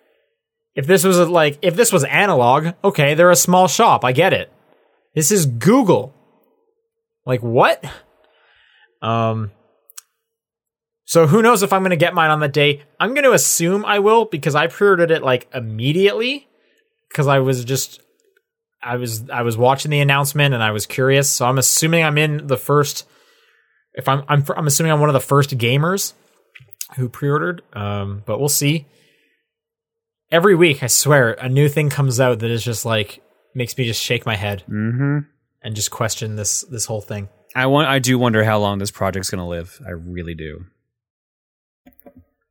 if 0.75 0.87
this 0.87 1.03
was 1.03 1.19
a, 1.19 1.25
like 1.25 1.59
if 1.63 1.77
this 1.77 1.91
was 1.91 2.05
analog, 2.05 2.75
okay, 2.85 3.15
they're 3.15 3.31
a 3.31 3.37
small 3.37 3.69
shop. 3.69 4.05
I 4.05 4.13
get 4.13 4.35
it. 4.35 4.53
This 5.15 5.33
is 5.33 5.47
Google. 5.47 6.15
Like 7.25 7.43
what? 7.43 7.83
Um. 9.01 9.53
So 11.09 11.27
who 11.27 11.41
knows 11.41 11.63
if 11.63 11.73
I'm 11.73 11.81
going 11.81 11.89
to 11.91 11.97
get 11.97 12.13
mine 12.13 12.31
on 12.31 12.41
that 12.41 12.53
day? 12.53 12.83
I'm 13.01 13.15
going 13.15 13.25
to 13.25 13.33
assume 13.33 13.83
I 13.87 13.99
will 13.99 14.27
because 14.27 14.55
I 14.55 14.67
pre-ordered 14.67 15.11
it 15.11 15.23
like 15.23 15.49
immediately 15.55 16.47
because 17.09 17.27
I 17.27 17.39
was 17.39 17.65
just 17.65 18.03
I 18.83 18.97
was 18.97 19.29
I 19.31 19.41
was 19.41 19.57
watching 19.57 19.91
the 19.91 20.01
announcement 20.01 20.53
and 20.53 20.63
I 20.63 20.71
was 20.71 20.85
curious. 20.85 21.31
So 21.31 21.47
I'm 21.47 21.57
assuming 21.57 22.05
I'm 22.05 22.19
in 22.19 22.47
the 22.47 22.59
first. 22.59 23.07
If 23.95 24.07
I'm 24.07 24.23
I'm 24.29 24.45
I'm 24.55 24.67
assuming 24.67 24.93
I'm 24.93 25.01
one 25.01 25.09
of 25.09 25.15
the 25.15 25.21
first 25.21 25.57
gamers 25.57 26.13
who 26.97 27.09
pre-ordered. 27.09 27.63
Um, 27.73 28.23
but 28.27 28.39
we'll 28.39 28.51
see. 28.51 28.85
Every 30.31 30.55
week, 30.55 30.83
I 30.83 30.89
swear, 30.89 31.33
a 31.33 31.49
new 31.49 31.71
thing 31.71 31.89
comes 31.89 32.21
out 32.21 32.41
that 32.41 32.51
is 32.51 32.63
just 32.63 32.85
like 32.85 33.23
makes 33.55 33.79
me 33.79 33.87
just 33.87 34.03
shake 34.03 34.27
my 34.27 34.37
head 34.37 34.63
Mm-hmm. 34.69 35.21
and 35.63 35.75
just 35.75 35.91
question 35.91 36.37
this 36.37 36.65
this 36.71 36.85
whole 36.85 37.01
thing. 37.01 37.31
I 37.57 37.65
want. 37.65 37.89
I 37.89 37.99
do 37.99 38.19
wonder 38.19 38.45
how 38.45 38.59
long 38.59 38.77
this 38.79 38.91
project's 38.91 39.31
going 39.31 39.43
to 39.43 39.49
live. 39.49 39.81
I 39.87 39.93
really 39.93 40.35
do. 40.35 40.67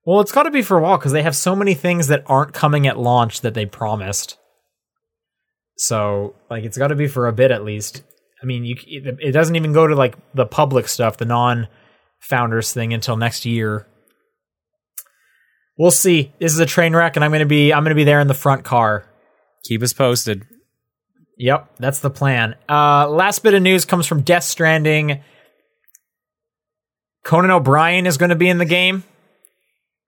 Well, 0.08 0.22
it's 0.22 0.32
got 0.32 0.44
to 0.44 0.52
be 0.52 0.62
for 0.62 0.78
a 0.78 0.82
while 0.82 0.98
because 0.98 1.12
they 1.12 1.24
have 1.24 1.36
so 1.36 1.54
many 1.54 1.74
things 1.74 2.08
that 2.08 2.24
aren't 2.28 2.54
coming 2.54 2.88
at 2.88 2.98
launch 2.98 3.42
that 3.42 3.54
they 3.56 3.66
promised. 3.66 4.38
So, 5.76 6.34
like, 6.50 6.64
it's 6.64 6.78
got 6.78 6.88
to 6.88 6.96
be 6.96 7.08
for 7.08 7.28
a 7.28 7.34
bit 7.34 7.52
at 7.52 7.66
least. 7.66 8.04
I 8.42 8.46
mean, 8.46 8.64
you 8.64 8.78
it, 8.88 9.18
it 9.20 9.32
doesn't 9.34 9.58
even 9.58 9.74
go 9.74 9.86
to 9.86 9.96
like 9.96 10.16
the 10.34 10.46
public 10.46 10.88
stuff, 10.88 11.18
the 11.18 11.26
non-founders 11.26 12.72
thing 12.72 12.94
until 12.94 13.18
next 13.18 13.46
year. 13.46 13.86
We'll 15.78 15.92
see. 15.92 16.32
This 16.40 16.54
is 16.54 16.60
a 16.60 16.66
train 16.66 16.96
wreck, 16.96 17.18
and 17.18 17.26
I'm 17.26 17.34
gonna 17.34 17.46
be 17.46 17.74
I'm 17.74 17.84
gonna 17.84 17.94
be 17.94 18.06
there 18.06 18.22
in 18.22 18.28
the 18.28 18.34
front 18.34 18.64
car. 18.64 19.10
Keep 19.66 19.84
us 19.84 19.92
posted. 19.92 20.48
Yep, 21.38 21.76
that's 21.80 22.00
the 22.00 22.10
plan. 22.10 22.56
Uh, 22.70 23.10
last 23.10 23.44
bit 23.44 23.54
of 23.54 23.62
news 23.62 23.84
comes 23.84 24.08
from 24.08 24.22
Death 24.22 24.46
Stranding. 24.46 25.22
Conan 27.26 27.52
O'Brien 27.52 28.08
is 28.08 28.18
going 28.18 28.30
to 28.30 28.38
be 28.38 28.48
in 28.48 28.58
the 28.58 28.64
game. 28.64 29.04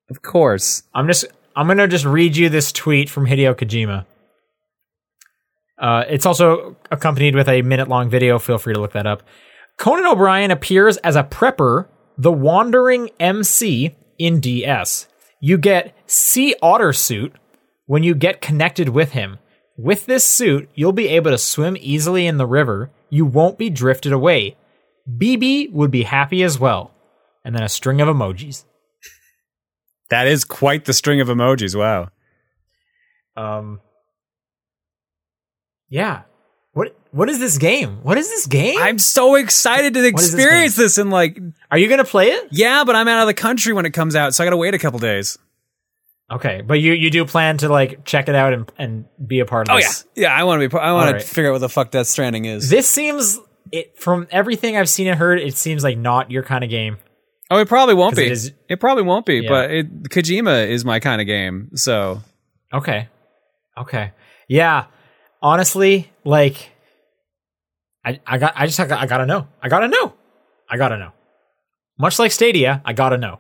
Of 0.10 0.22
course. 0.22 0.84
I'm 0.94 1.08
just 1.08 1.26
I'm 1.56 1.68
gonna 1.68 1.88
just 1.88 2.06
read 2.06 2.36
you 2.38 2.50
this 2.50 2.72
tweet 2.72 3.10
from 3.10 3.26
Hideo 3.26 3.54
Kojima. 3.54 4.06
Uh, 5.78 6.04
it's 6.10 6.26
also 6.26 6.76
accompanied 6.92 7.36
with 7.36 7.48
a 7.48 7.62
minute 7.62 7.88
long 7.88 8.10
video. 8.10 8.38
Feel 8.38 8.58
free 8.58 8.74
to 8.74 8.82
look 8.82 8.94
that 8.94 9.08
up. 9.08 9.24
Conan 9.78 10.06
O'Brien 10.06 10.52
appears 10.52 10.98
as 10.98 11.16
a 11.16 11.24
prepper, 11.24 11.88
the 12.18 12.32
wandering 12.32 13.10
MC 13.20 13.96
in 14.18 14.42
DS. 14.42 15.08
You 15.40 15.58
get 15.58 15.96
Sea 16.06 16.56
Otter 16.62 16.92
suit 16.92 17.34
when 17.86 18.04
you 18.04 18.14
get 18.14 18.42
connected 18.42 18.90
with 18.90 19.14
him. 19.14 19.40
With 19.78 20.06
this 20.06 20.28
suit, 20.28 20.70
you'll 20.76 20.92
be 20.92 21.08
able 21.08 21.32
to 21.32 21.38
swim 21.38 21.78
easily 21.80 22.28
in 22.28 22.36
the 22.36 22.46
river. 22.46 22.92
You 23.10 23.26
won't 23.26 23.58
be 23.58 23.70
drifted 23.70 24.12
away. 24.12 24.58
BB 25.10 25.72
would 25.72 25.92
be 25.92 26.04
happy 26.04 26.44
as 26.44 26.60
well. 26.60 26.92
And 27.46 27.56
then 27.56 27.64
a 27.64 27.70
string 27.70 28.02
of 28.02 28.10
emojis. 28.10 28.66
That 30.10 30.28
is 30.28 30.44
quite 30.44 30.86
the 30.86 30.94
string 30.94 31.22
of 31.22 31.28
emojis. 31.28 31.76
Wow. 31.78 32.10
Um, 33.36 33.80
Yeah. 35.90 36.22
What 36.74 36.96
what 37.12 37.30
is 37.30 37.40
this 37.40 37.58
game? 37.58 37.98
What 38.04 38.18
is 38.18 38.30
this 38.30 38.46
game? 38.46 38.78
I'm 38.80 39.00
so 39.00 39.36
excited 39.36 39.94
to 39.96 40.00
is 40.00 40.12
this 40.14 40.34
experience 40.34 40.76
this, 40.76 40.98
and 41.00 41.10
like, 41.10 41.40
Are 41.72 41.78
you 41.78 41.90
gonna 41.90 42.04
play 42.06 42.28
it? 42.28 42.48
yeah, 42.52 42.84
but 42.84 42.96
I'm 42.96 43.08
out 43.08 43.22
of 43.22 43.28
the 43.28 43.34
country 43.34 43.74
when 43.74 43.86
it 43.86 43.92
comes 43.92 44.16
out, 44.16 44.34
so 44.36 44.44
I 44.44 44.46
gotta 44.46 44.58
wait 44.58 44.74
a 44.76 44.80
couple 44.80 45.00
days. 45.00 45.38
Okay, 46.32 46.62
but 46.62 46.76
you 46.80 46.94
you 46.94 47.10
do 47.10 47.26
plan 47.26 47.58
to 47.58 47.70
like 47.70 48.06
check 48.06 48.30
it 48.30 48.36
out 48.36 48.54
and 48.54 48.72
and 48.78 49.06
be 49.26 49.40
a 49.40 49.46
part 49.46 49.68
of 49.68 49.74
Oh 49.74 49.78
yeah, 49.78 49.88
this. 49.88 50.06
yeah. 50.16 50.34
I 50.34 50.44
want 50.44 50.62
to 50.62 50.70
be. 50.70 50.78
I 50.78 50.92
want 50.92 51.08
Alright. 51.08 51.22
to 51.24 51.28
figure 51.28 51.50
out 51.50 51.54
what 51.54 51.60
the 51.60 51.70
fuck 51.70 51.90
Death 51.90 52.06
Stranding 52.06 52.46
is. 52.46 52.70
This 52.70 52.88
seems 52.88 53.40
it 53.72 53.98
from 54.00 54.28
everything 54.30 54.78
I've 54.78 54.90
seen 54.90 55.08
and 55.08 55.18
heard. 55.18 55.40
It 55.40 55.58
seems 55.58 55.84
like 55.84 55.98
not 55.98 56.30
your 56.30 56.44
kind 56.44 56.64
of 56.64 56.70
game. 56.70 56.98
Oh, 57.50 57.58
it 57.58 57.68
probably 57.68 57.96
won't 57.96 58.16
be. 58.16 58.24
it 58.24 58.28
It, 58.28 58.32
is- 58.32 58.52
probably 58.80 59.04
won't 59.04 59.26
be. 59.26 59.38
Yeah. 59.42 59.50
But 59.50 59.72
it, 59.72 60.04
Kojima 60.04 60.68
is 60.68 60.86
my 60.86 61.00
kind 61.00 61.22
of 61.22 61.28
game. 61.28 61.72
So 61.76 62.22
Okay, 62.74 63.10
okay, 63.78 64.12
yeah. 64.48 64.86
Honestly, 65.42 66.12
like, 66.26 66.70
I 68.06 68.20
I 68.28 68.38
got 68.38 68.54
I 68.56 68.66
just 68.66 68.80
I, 68.80 68.86
got, 68.86 69.02
I 69.02 69.06
gotta 69.06 69.26
know. 69.26 69.48
I 69.62 69.70
gotta 69.70 69.88
know. 69.88 70.14
I 70.70 70.78
gotta 70.78 70.98
know. 70.98 71.12
Much 71.98 72.20
like 72.20 72.32
Stadia, 72.32 72.82
I 72.86 72.94
gotta 72.94 73.18
know. 73.18 73.40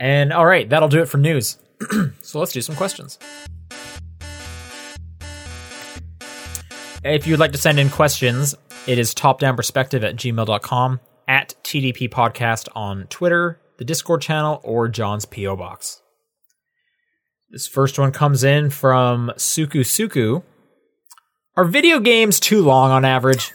And 0.00 0.32
all 0.32 0.44
right, 0.46 0.68
that'll 0.68 0.88
do 0.88 1.00
it 1.00 1.06
for 1.08 1.18
news. 1.18 1.58
so 2.20 2.38
let's 2.38 2.52
do 2.52 2.60
some 2.60 2.74
questions. 2.76 3.18
If 7.04 7.26
you'd 7.26 7.38
like 7.38 7.52
to 7.52 7.58
send 7.58 7.78
in 7.78 7.90
questions, 7.90 8.54
it 8.86 8.98
is 8.98 9.14
topdownperspective 9.14 10.02
at 10.02 10.16
gmail.com, 10.16 11.00
at 11.26 11.54
TDP 11.62 12.08
Podcast 12.10 12.68
on 12.74 13.06
Twitter, 13.08 13.60
the 13.78 13.84
Discord 13.84 14.20
channel, 14.20 14.60
or 14.62 14.88
John's 14.88 15.24
P.O. 15.24 15.56
Box. 15.56 16.02
This 17.50 17.66
first 17.66 17.98
one 17.98 18.12
comes 18.12 18.44
in 18.44 18.70
from 18.70 19.32
Suku 19.36 19.80
Suku. 19.80 20.42
Are 21.56 21.64
video 21.64 22.00
games 22.00 22.40
too 22.40 22.62
long 22.62 22.90
on 22.90 23.04
average? 23.04 23.52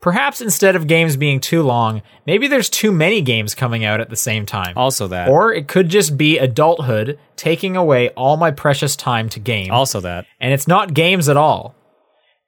Perhaps 0.00 0.40
instead 0.40 0.76
of 0.76 0.86
games 0.86 1.16
being 1.16 1.40
too 1.40 1.62
long, 1.62 2.02
maybe 2.24 2.46
there's 2.46 2.70
too 2.70 2.92
many 2.92 3.20
games 3.20 3.54
coming 3.54 3.84
out 3.84 4.00
at 4.00 4.10
the 4.10 4.16
same 4.16 4.46
time. 4.46 4.72
also 4.76 5.08
that. 5.08 5.28
Or 5.28 5.52
it 5.52 5.66
could 5.66 5.88
just 5.88 6.16
be 6.16 6.38
adulthood 6.38 7.18
taking 7.36 7.76
away 7.76 8.10
all 8.10 8.36
my 8.36 8.52
precious 8.52 8.94
time 8.94 9.28
to 9.30 9.40
game. 9.40 9.72
also 9.72 10.00
that. 10.00 10.24
and 10.40 10.52
it's 10.54 10.68
not 10.68 10.94
games 10.94 11.28
at 11.28 11.36
all. 11.36 11.74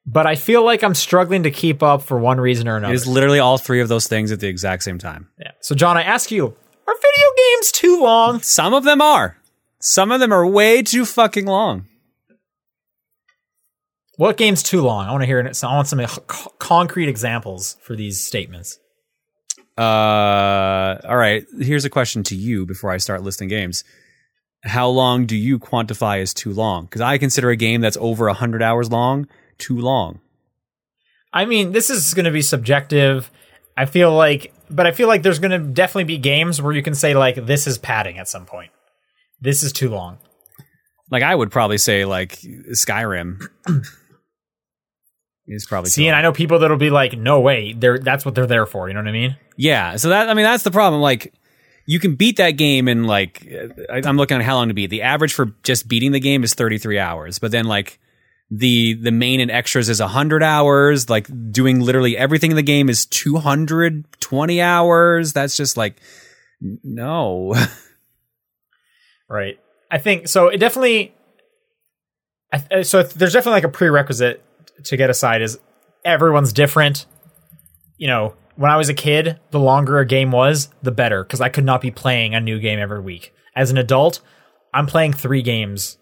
But 0.06 0.26
I 0.26 0.34
feel 0.34 0.64
like 0.64 0.82
I'm 0.82 0.94
struggling 0.94 1.42
to 1.42 1.50
keep 1.50 1.82
up 1.82 2.02
for 2.02 2.18
one 2.18 2.40
reason 2.40 2.66
or 2.68 2.76
another. 2.76 2.92
It 2.92 2.96
is 2.96 3.06
literally 3.06 3.38
all 3.38 3.58
three 3.58 3.80
of 3.80 3.88
those 3.88 4.08
things 4.08 4.32
at 4.32 4.40
the 4.40 4.48
exact 4.48 4.82
same 4.82 4.98
time. 4.98 5.28
Yeah. 5.38 5.52
So, 5.60 5.74
John, 5.74 5.96
I 5.96 6.02
ask 6.02 6.30
you, 6.30 6.46
are 6.46 6.94
video 6.94 7.28
games 7.36 7.72
too 7.72 8.02
long? 8.02 8.40
Some 8.40 8.74
of 8.74 8.84
them 8.84 9.00
are. 9.00 9.36
Some 9.78 10.10
of 10.10 10.20
them 10.20 10.32
are 10.32 10.46
way 10.46 10.82
too 10.82 11.04
fucking 11.04 11.46
long. 11.46 11.86
What 14.16 14.36
game's 14.36 14.62
too 14.62 14.82
long? 14.82 15.06
I 15.06 15.12
want 15.12 15.22
to 15.22 15.26
hear 15.26 15.40
it. 15.40 15.64
I 15.64 15.74
want 15.74 15.88
some 15.88 16.04
concrete 16.58 17.08
examples 17.08 17.76
for 17.82 17.96
these 17.96 18.20
statements. 18.20 18.78
Uh, 19.78 20.98
all 21.08 21.16
right. 21.16 21.46
Here's 21.58 21.86
a 21.86 21.90
question 21.90 22.22
to 22.24 22.34
you 22.36 22.66
before 22.66 22.90
I 22.90 22.98
start 22.98 23.22
listing 23.22 23.48
games. 23.48 23.82
How 24.62 24.88
long 24.88 25.24
do 25.24 25.36
you 25.36 25.58
quantify 25.58 26.20
as 26.20 26.34
too 26.34 26.52
long? 26.52 26.84
Because 26.84 27.00
I 27.00 27.16
consider 27.16 27.48
a 27.48 27.56
game 27.56 27.80
that's 27.80 27.96
over 27.98 28.26
100 28.26 28.62
hours 28.62 28.90
long 28.90 29.26
too 29.60 29.78
long. 29.78 30.20
I 31.32 31.44
mean, 31.44 31.72
this 31.72 31.90
is 31.90 32.12
going 32.14 32.24
to 32.24 32.30
be 32.32 32.42
subjective. 32.42 33.30
I 33.76 33.86
feel 33.86 34.12
like, 34.12 34.52
but 34.68 34.86
I 34.86 34.92
feel 34.92 35.06
like 35.06 35.22
there's 35.22 35.38
going 35.38 35.52
to 35.52 35.58
definitely 35.58 36.04
be 36.04 36.18
games 36.18 36.60
where 36.60 36.72
you 36.72 36.82
can 36.82 36.94
say, 36.94 37.14
like, 37.14 37.46
this 37.46 37.66
is 37.66 37.78
padding 37.78 38.18
at 38.18 38.28
some 38.28 38.46
point. 38.46 38.72
This 39.40 39.62
is 39.62 39.72
too 39.72 39.88
long. 39.90 40.18
Like, 41.10 41.22
I 41.22 41.34
would 41.34 41.50
probably 41.50 41.78
say, 41.78 42.04
like, 42.04 42.38
Skyrim 42.72 43.40
is 45.46 45.66
probably 45.66 45.90
See, 45.90 46.06
and. 46.08 46.16
I 46.16 46.22
know 46.22 46.32
people 46.32 46.58
that'll 46.58 46.76
be 46.76 46.90
like, 46.90 47.16
no 47.16 47.40
way. 47.40 47.72
They're, 47.72 47.98
that's 47.98 48.24
what 48.24 48.34
they're 48.34 48.46
there 48.46 48.66
for. 48.66 48.88
You 48.88 48.94
know 48.94 49.00
what 49.00 49.08
I 49.08 49.12
mean? 49.12 49.36
Yeah. 49.56 49.96
So 49.96 50.10
that, 50.10 50.28
I 50.28 50.34
mean, 50.34 50.44
that's 50.44 50.62
the 50.64 50.70
problem. 50.70 51.00
Like, 51.02 51.32
you 51.86 51.98
can 51.98 52.14
beat 52.16 52.36
that 52.36 52.52
game 52.52 52.86
in, 52.88 53.04
like, 53.04 53.46
I- 53.90 54.02
I'm 54.04 54.16
looking 54.16 54.36
at 54.36 54.42
how 54.44 54.56
long 54.56 54.68
to 54.68 54.74
beat. 54.74 54.90
The 54.90 55.02
average 55.02 55.32
for 55.32 55.52
just 55.62 55.88
beating 55.88 56.12
the 56.12 56.20
game 56.20 56.44
is 56.44 56.54
33 56.54 56.98
hours. 56.98 57.38
But 57.38 57.50
then, 57.50 57.64
like, 57.66 57.98
the 58.50 58.94
the 58.94 59.12
main 59.12 59.40
and 59.40 59.50
extras 59.50 59.88
is 59.88 60.00
100 60.00 60.42
hours 60.42 61.08
like 61.08 61.28
doing 61.52 61.80
literally 61.80 62.16
everything 62.16 62.50
in 62.50 62.56
the 62.56 62.62
game 62.62 62.88
is 62.88 63.06
220 63.06 64.60
hours 64.60 65.32
that's 65.32 65.56
just 65.56 65.76
like 65.76 66.00
no 66.82 67.54
Right. 69.30 69.60
I 69.90 69.98
think 69.98 70.26
so. 70.28 70.48
It 70.48 70.58
definitely. 70.58 71.14
I 72.52 72.64
uh, 72.72 72.82
so 72.82 73.04
there's 73.04 73.32
definitely 73.32 73.58
like 73.58 73.64
a 73.64 73.68
prerequisite 73.68 74.42
to 74.84 74.96
get 74.96 75.08
aside 75.08 75.40
is 75.40 75.58
everyone's 76.04 76.52
different. 76.52 77.06
You 77.96 78.08
know, 78.08 78.34
when 78.56 78.72
I 78.72 78.76
was 78.76 78.88
a 78.88 78.94
kid, 78.94 79.38
the 79.52 79.60
longer 79.60 80.00
a 80.00 80.06
game 80.06 80.32
was, 80.32 80.68
the 80.82 80.90
better 80.90 81.22
because 81.22 81.40
I 81.40 81.48
could 81.48 81.64
not 81.64 81.80
be 81.80 81.92
playing 81.92 82.34
a 82.34 82.40
new 82.40 82.58
game 82.58 82.80
every 82.80 83.00
week. 83.00 83.32
As 83.54 83.70
an 83.70 83.78
adult, 83.78 84.20
I'm 84.74 84.86
playing 84.86 85.12
three 85.12 85.42
games, 85.42 85.96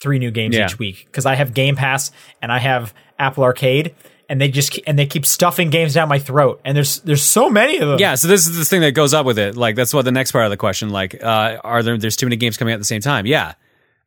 three 0.00 0.18
new 0.18 0.30
games 0.30 0.56
Yeah. 0.56 0.66
each 0.66 0.78
week. 0.78 1.04
Because 1.06 1.26
I 1.26 1.34
have 1.34 1.54
Game 1.54 1.76
Pass 1.76 2.10
and 2.42 2.50
I 2.50 2.58
have 2.58 2.94
Apple 3.18 3.44
Arcade, 3.44 3.94
and 4.28 4.40
they 4.40 4.48
just 4.48 4.78
and 4.86 4.98
they 4.98 5.06
keep 5.06 5.26
stuffing 5.26 5.70
games 5.70 5.94
down 5.94 6.08
my 6.08 6.18
throat. 6.18 6.60
And 6.64 6.76
there's 6.76 7.00
there's 7.00 7.22
so 7.22 7.50
many 7.50 7.78
of 7.78 7.88
them. 7.88 7.98
yeah 7.98 8.14
so 8.14 8.28
this 8.28 8.46
is 8.46 8.56
the 8.56 8.64
thing 8.64 8.80
that 8.82 8.92
goes 8.92 9.12
up 9.12 9.26
with 9.26 9.38
it. 9.38 9.56
Like 9.56 9.76
that's 9.76 9.92
what 9.92 10.04
the 10.04 10.12
next 10.12 10.32
part 10.32 10.44
of 10.44 10.50
the 10.50 10.56
question 10.56 10.90
like 10.90 11.22
uh 11.22 11.58
are 11.62 11.82
there 11.82 11.98
there's 11.98 12.16
too 12.16 12.26
many 12.26 12.36
games 12.36 12.56
coming 12.56 12.72
out 12.72 12.76
at 12.76 12.80
the 12.80 12.84
same 12.84 13.00
time? 13.02 13.26
Yeah. 13.26 13.54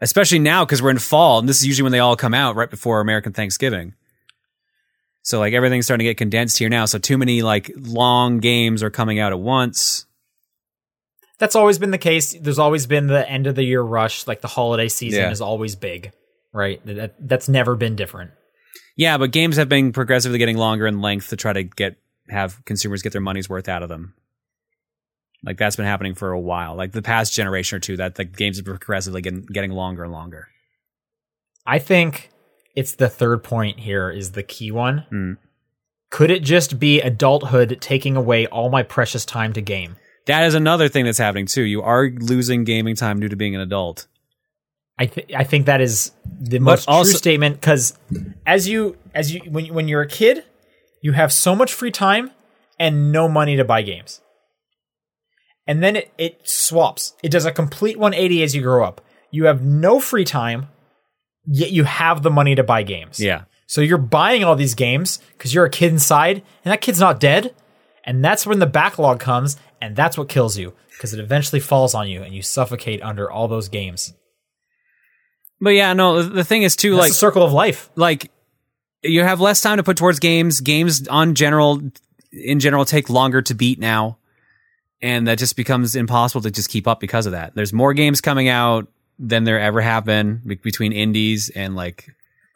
Especially 0.01 0.39
now 0.39 0.65
because 0.65 0.81
we're 0.81 0.89
in 0.91 0.97
fall 0.99 1.39
and 1.39 1.47
this 1.47 1.57
is 1.59 1.65
usually 1.67 1.83
when 1.83 1.91
they 1.91 1.99
all 1.99 2.15
come 2.15 2.33
out 2.33 2.55
right 2.55 2.69
before 2.69 2.99
american 3.01 3.31
thanksgiving. 3.33 3.93
So 5.21 5.39
like 5.39 5.53
everything's 5.53 5.85
starting 5.85 6.03
to 6.05 6.09
get 6.09 6.17
condensed 6.17 6.57
here 6.57 6.67
now. 6.69 6.85
So 6.85 6.99
too 6.99 7.17
many 7.17 7.41
like 7.41 7.71
long 7.77 8.39
games 8.39 8.83
are 8.83 8.89
coming 8.89 9.19
out 9.19 9.31
at 9.31 9.39
once 9.39 10.05
That's 11.43 11.57
always 11.57 11.77
been 11.77 11.91
the 11.91 11.97
case. 11.97 12.33
There's 12.39 12.57
always 12.57 12.87
been 12.87 13.07
the 13.07 13.29
end 13.29 13.47
of 13.47 13.55
the 13.55 13.63
year 13.63 13.81
rush, 13.81 14.27
like 14.27 14.39
the 14.39 14.47
holiday 14.47 14.87
season 14.87 15.23
Yeah. 15.23 15.29
is 15.29 15.41
always 15.41 15.75
big, 15.75 16.13
right? 16.53 16.79
That, 16.85 17.15
that's 17.19 17.49
never 17.49 17.75
been 17.75 17.97
different. 17.97 18.31
Yeah, 18.95 19.17
but 19.17 19.31
games 19.31 19.57
have 19.57 19.67
been 19.67 19.91
progressively 19.91 20.37
getting 20.37 20.55
longer 20.55 20.87
in 20.87 21.01
length 21.01 21.27
to 21.31 21.35
try 21.35 21.51
to 21.51 21.63
get 21.63 21.97
have 22.29 22.63
consumers 22.63 23.01
get 23.01 23.11
their 23.11 23.19
money's 23.19 23.49
worth 23.49 23.67
out 23.67 23.83
of 23.83 23.89
them. 23.89 24.13
Like 25.43 25.57
that's 25.57 25.75
been 25.75 25.85
happening 25.85 26.15
for 26.15 26.31
a 26.31 26.39
while. 26.39 26.77
Like 26.77 26.93
the 26.93 27.01
past 27.01 27.33
generation 27.33 27.75
or 27.75 27.79
two, 27.81 27.97
that 27.97 28.15
the 28.15 28.23
games 28.23 28.55
have 28.55 28.65
progressively 28.65 29.21
getting 29.21 29.45
getting 29.51 29.71
longer 29.71 30.05
and 30.05 30.13
longer. 30.13 30.47
I 31.67 31.77
think 31.77 32.29
it's 32.73 32.95
the 32.95 33.09
third 33.09 33.43
point 33.43 33.81
here 33.81 34.09
is 34.09 34.31
the 34.31 34.43
key 34.43 34.71
one. 34.71 34.99
Hmm. 35.09 35.33
Could 36.09 36.31
it 36.31 36.41
just 36.41 36.79
be 36.79 37.01
adulthood 37.01 37.79
taking 37.81 38.15
away 38.15 38.47
all 38.47 38.69
my 38.69 38.83
precious 38.83 39.25
time 39.25 39.51
to 39.51 39.61
game? 39.61 39.97
That 40.25 40.45
is 40.45 40.55
another 40.55 40.87
thing 40.87 41.05
that's 41.05 41.17
happening 41.17 41.45
too. 41.45 41.63
You 41.63 41.81
are 41.81 42.09
losing 42.09 42.63
gaming 42.63 42.95
time 42.95 43.19
due 43.19 43.29
to 43.29 43.35
being 43.35 43.55
an 43.55 43.61
adult. 43.61 44.07
I 44.97 45.07
th- 45.07 45.31
I 45.35 45.43
think 45.43 45.65
that 45.65 45.81
is 45.81 46.11
the 46.39 46.59
most 46.59 46.87
also- 46.87 47.11
true 47.11 47.17
statement 47.17 47.59
because 47.59 47.97
as 48.45 48.67
you 48.67 48.97
as 49.13 49.33
you 49.33 49.41
when 49.49 49.73
when 49.73 49.87
you're 49.87 50.01
a 50.01 50.07
kid, 50.07 50.43
you 51.01 51.13
have 51.13 51.33
so 51.33 51.55
much 51.55 51.73
free 51.73 51.91
time 51.91 52.31
and 52.79 53.11
no 53.11 53.27
money 53.27 53.55
to 53.57 53.65
buy 53.65 53.81
games. 53.81 54.21
And 55.65 55.81
then 55.81 55.95
it, 55.95 56.11
it 56.17 56.41
swaps. 56.43 57.13
It 57.23 57.29
does 57.29 57.45
a 57.45 57.51
complete 57.51 57.97
180 57.97 58.43
as 58.43 58.55
you 58.55 58.61
grow 58.61 58.85
up. 58.85 59.01
You 59.31 59.45
have 59.45 59.63
no 59.63 59.99
free 59.99 60.25
time, 60.25 60.67
yet 61.45 61.71
you 61.71 61.85
have 61.85 62.21
the 62.21 62.29
money 62.29 62.55
to 62.55 62.63
buy 62.63 62.83
games. 62.83 63.19
Yeah. 63.19 63.43
So 63.65 63.81
you're 63.81 63.97
buying 63.97 64.43
all 64.43 64.55
these 64.55 64.75
games 64.75 65.19
because 65.37 65.53
you're 65.53 65.65
a 65.65 65.69
kid 65.69 65.91
inside, 65.91 66.43
and 66.63 66.71
that 66.71 66.81
kid's 66.81 66.99
not 66.99 67.19
dead. 67.19 67.55
And 68.03 68.23
that's 68.23 68.45
when 68.45 68.59
the 68.59 68.65
backlog 68.65 69.19
comes, 69.21 69.55
and 69.83 69.95
that's 69.95 70.17
what 70.17 70.29
kills 70.29 70.57
you 70.57 70.73
because 70.91 71.13
it 71.13 71.19
eventually 71.19 71.59
falls 71.59 71.93
on 71.93 72.07
you, 72.09 72.23
and 72.23 72.33
you 72.33 72.41
suffocate 72.41 73.01
under 73.01 73.29
all 73.29 73.47
those 73.47 73.67
games. 73.69 74.13
But 75.59 75.71
yeah, 75.71 75.93
no, 75.93 76.21
the- 76.21 76.29
the 76.29 76.43
thing 76.43 76.63
is 76.63 76.75
too 76.75 76.91
That's 76.91 77.01
like 77.09 77.13
circle 77.13 77.43
of 77.43 77.53
life. 77.53 77.89
like 77.95 78.31
you 79.03 79.23
have 79.23 79.39
less 79.41 79.61
time 79.61 79.77
to 79.77 79.83
put 79.83 79.97
towards 79.97 80.19
games. 80.19 80.61
Games 80.61 81.07
on 81.07 81.35
general 81.35 81.81
in 82.31 82.59
general 82.59 82.85
take 82.85 83.09
longer 83.09 83.41
to 83.43 83.53
beat 83.53 83.79
now. 83.79 84.17
And 85.01 85.27
that 85.27 85.37
just 85.37 85.57
becomes 85.57 85.95
impossible 85.95 86.41
to 86.43 86.51
just 86.51 86.69
keep 86.69 86.87
up 86.87 87.01
because 87.01 87.25
of 87.25 87.33
that. 87.33 87.53
There's 87.55 87.73
more 87.73 87.93
games 87.93 88.21
coming 88.21 88.47
out 88.47 88.87
than 89.19 89.43
there 89.43 89.59
ever 89.59 89.81
have 89.81 90.05
been 90.05 90.41
between 90.63 90.93
indies 90.93 91.51
and 91.53 91.75
like 91.75 92.07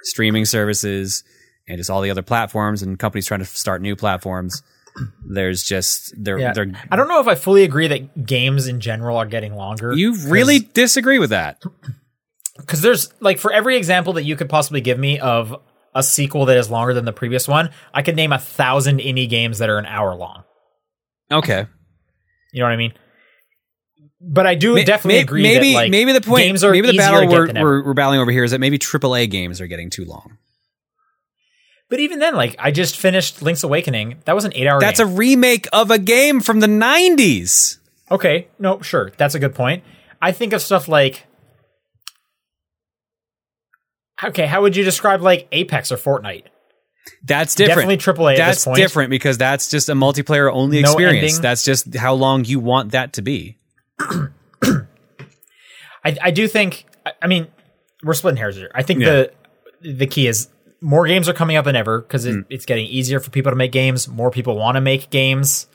streaming 0.03 0.45
services 0.45 1.23
and 1.67 1.77
just 1.77 1.89
all 1.89 2.01
the 2.01 2.09
other 2.09 2.21
platforms 2.21 2.81
and 2.81 2.97
companies 2.97 3.25
trying 3.27 3.41
to 3.41 3.45
start 3.45 3.81
new 3.81 3.95
platforms. 3.97 4.63
There's 5.29 5.63
just 5.63 6.13
they're 6.17 6.39
Yeah. 6.39 6.53
they're 6.53 6.71
I 6.91 6.95
don't 6.95 7.07
know 7.07 7.19
if 7.19 7.27
I 7.27 7.35
fully 7.35 7.63
agree 7.63 7.87
that 7.87 8.25
games 8.25 8.67
in 8.67 8.79
general 8.79 9.17
are 9.17 9.25
getting 9.25 9.55
longer. 9.55 9.93
you 9.93 10.15
really 10.27 10.59
disagree 10.59 11.19
with 11.19 11.29
that. 11.31 11.61
because 12.57 12.81
there's 12.81 13.13
like 13.19 13.37
for 13.39 13.51
every 13.51 13.77
example 13.77 14.13
that 14.13 14.23
you 14.23 14.35
could 14.35 14.49
possibly 14.49 14.81
give 14.81 14.97
me 14.99 15.19
of 15.19 15.55
a 15.93 16.03
sequel 16.03 16.45
that 16.45 16.57
is 16.57 16.69
longer 16.69 16.93
than 16.93 17.05
the 17.05 17.13
previous 17.13 17.47
one, 17.47 17.71
I 17.93 18.01
could 18.01 18.15
name 18.15 18.31
a 18.31 18.39
thousand 18.39 18.99
indie 18.99 19.29
games 19.29 19.59
that 19.59 19.69
are 19.69 19.77
an 19.77 19.85
hour 19.85 20.15
long. 20.15 20.43
Okay. 21.31 21.65
You 22.53 22.59
know 22.59 22.65
what 22.65 22.73
I 22.73 22.77
mean? 22.77 22.93
but 24.19 24.47
I 24.47 24.55
do 24.55 24.83
definitely 24.83 25.19
agree 25.19 25.43
Maybe 25.43 25.73
that 25.73 25.75
like 25.75 25.91
maybe 25.91 26.11
the 26.11 26.21
point 26.21 26.43
games 26.43 26.63
are 26.63 26.71
maybe 26.71 26.87
the 26.87 26.97
battle 26.97 27.27
we're, 27.27 27.53
we're 27.53 27.85
we're 27.85 27.93
battling 27.93 28.19
over 28.19 28.31
here 28.31 28.43
is 28.43 28.51
that 28.51 28.59
maybe 28.59 28.79
AAA 28.79 29.29
games 29.29 29.61
are 29.61 29.67
getting 29.67 29.89
too 29.89 30.05
long. 30.05 30.37
But 31.89 31.99
even 31.99 32.19
then, 32.19 32.35
like 32.35 32.55
I 32.59 32.71
just 32.71 32.97
finished 32.97 33.41
Link's 33.41 33.63
Awakening. 33.63 34.21
That 34.25 34.35
was 34.35 34.45
an 34.45 34.51
eight 34.55 34.67
hour. 34.67 34.79
That's 34.79 34.99
game. 34.99 35.09
a 35.09 35.11
remake 35.11 35.67
of 35.71 35.89
a 35.91 35.97
game 35.97 36.41
from 36.41 36.59
the 36.59 36.67
90s. 36.67 37.77
okay. 38.11 38.47
No, 38.59 38.81
sure, 38.81 39.11
that's 39.17 39.35
a 39.35 39.39
good 39.39 39.55
point. 39.55 39.83
I 40.21 40.31
think 40.31 40.53
of 40.53 40.61
stuff 40.61 40.87
like. 40.87 41.25
Okay, 44.23 44.47
how 44.47 44.61
would 44.63 44.75
you 44.75 44.83
describe 44.83 45.21
like 45.21 45.47
Apex 45.51 45.91
or 45.91 45.97
Fortnite? 45.97 46.45
That's 47.23 47.55
different. 47.55 47.87
Definitely 47.89 48.23
AAA 48.25 48.31
at 48.33 48.37
That's 48.37 48.57
this 48.57 48.65
point. 48.65 48.77
different 48.77 49.09
because 49.11 49.37
that's 49.37 49.69
just 49.69 49.89
a 49.89 49.93
multiplayer 49.93 50.51
only 50.51 50.81
No 50.81 50.91
experience. 50.91 51.35
ending. 51.35 51.41
That's 51.41 51.63
just 51.63 51.95
how 51.95 52.15
long 52.15 52.43
you 52.43 52.59
want 52.59 52.91
that 52.91 53.13
to 53.13 53.21
be. 53.21 53.57
I, 53.99 54.29
I 56.03 56.31
do 56.31 56.47
think. 56.47 56.85
I, 57.05 57.13
I 57.21 57.27
mean, 57.27 57.47
we're 58.03 58.13
splitting 58.13 58.37
hairs 58.37 58.55
here. 58.55 58.71
I 58.73 58.83
think 58.83 59.01
Yeah. 59.01 59.25
the 59.81 59.93
the 59.95 60.07
key 60.07 60.27
is 60.27 60.47
more 60.81 61.07
games 61.07 61.27
are 61.27 61.33
coming 61.33 61.55
out 61.55 61.65
than 61.65 61.75
ever 61.75 62.01
because 62.01 62.25
it, 62.25 62.33
Hmm. 62.33 62.41
it's 62.49 62.65
getting 62.65 62.85
easier 62.87 63.19
for 63.19 63.29
people 63.31 63.51
to 63.51 63.55
make 63.55 63.71
games. 63.71 64.07
More 64.07 64.31
people 64.31 64.55
want 64.57 64.75
to 64.75 64.81
make 64.81 65.09
games. 65.09 65.67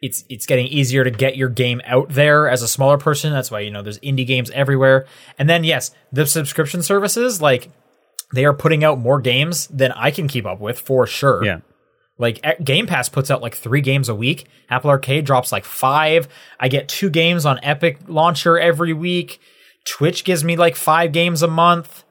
It's 0.00 0.24
it's 0.28 0.46
getting 0.46 0.66
easier 0.68 1.02
to 1.04 1.10
get 1.10 1.36
your 1.36 1.48
game 1.48 1.80
out 1.84 2.10
there 2.10 2.48
as 2.48 2.62
a 2.62 2.68
smaller 2.68 2.98
person. 2.98 3.32
That's 3.32 3.50
why 3.50 3.60
you 3.60 3.70
know 3.70 3.82
there's 3.82 3.98
indie 3.98 4.26
games 4.26 4.50
everywhere. 4.50 5.06
And 5.38 5.48
then 5.50 5.64
yes, 5.64 5.90
the 6.12 6.24
subscription 6.26 6.82
services 6.82 7.42
like 7.42 7.70
they 8.32 8.44
are 8.44 8.54
putting 8.54 8.84
out 8.84 8.98
more 9.00 9.20
games 9.20 9.66
than 9.68 9.90
I 9.92 10.10
can 10.12 10.28
keep 10.28 10.46
up 10.46 10.60
with 10.60 10.78
for 10.78 11.06
sure. 11.06 11.44
Yeah. 11.44 11.60
Like 12.16 12.44
Game 12.64 12.86
Pass 12.86 13.08
puts 13.08 13.30
out 13.30 13.42
like 13.42 13.54
three 13.54 13.80
games 13.80 14.08
a 14.08 14.14
week. 14.14 14.46
Apple 14.70 14.90
Arcade 14.90 15.24
drops 15.24 15.50
like 15.52 15.64
five. 15.64 16.28
I 16.58 16.68
get 16.68 16.88
two 16.88 17.10
games 17.10 17.46
on 17.46 17.60
Epic 17.62 17.98
Launcher 18.08 18.58
every 18.58 18.92
week. 18.92 19.40
Twitch 19.84 20.24
gives 20.24 20.42
me 20.44 20.56
like 20.56 20.74
five 20.76 21.12
games 21.12 21.42
a 21.42 21.48
month. 21.48 22.04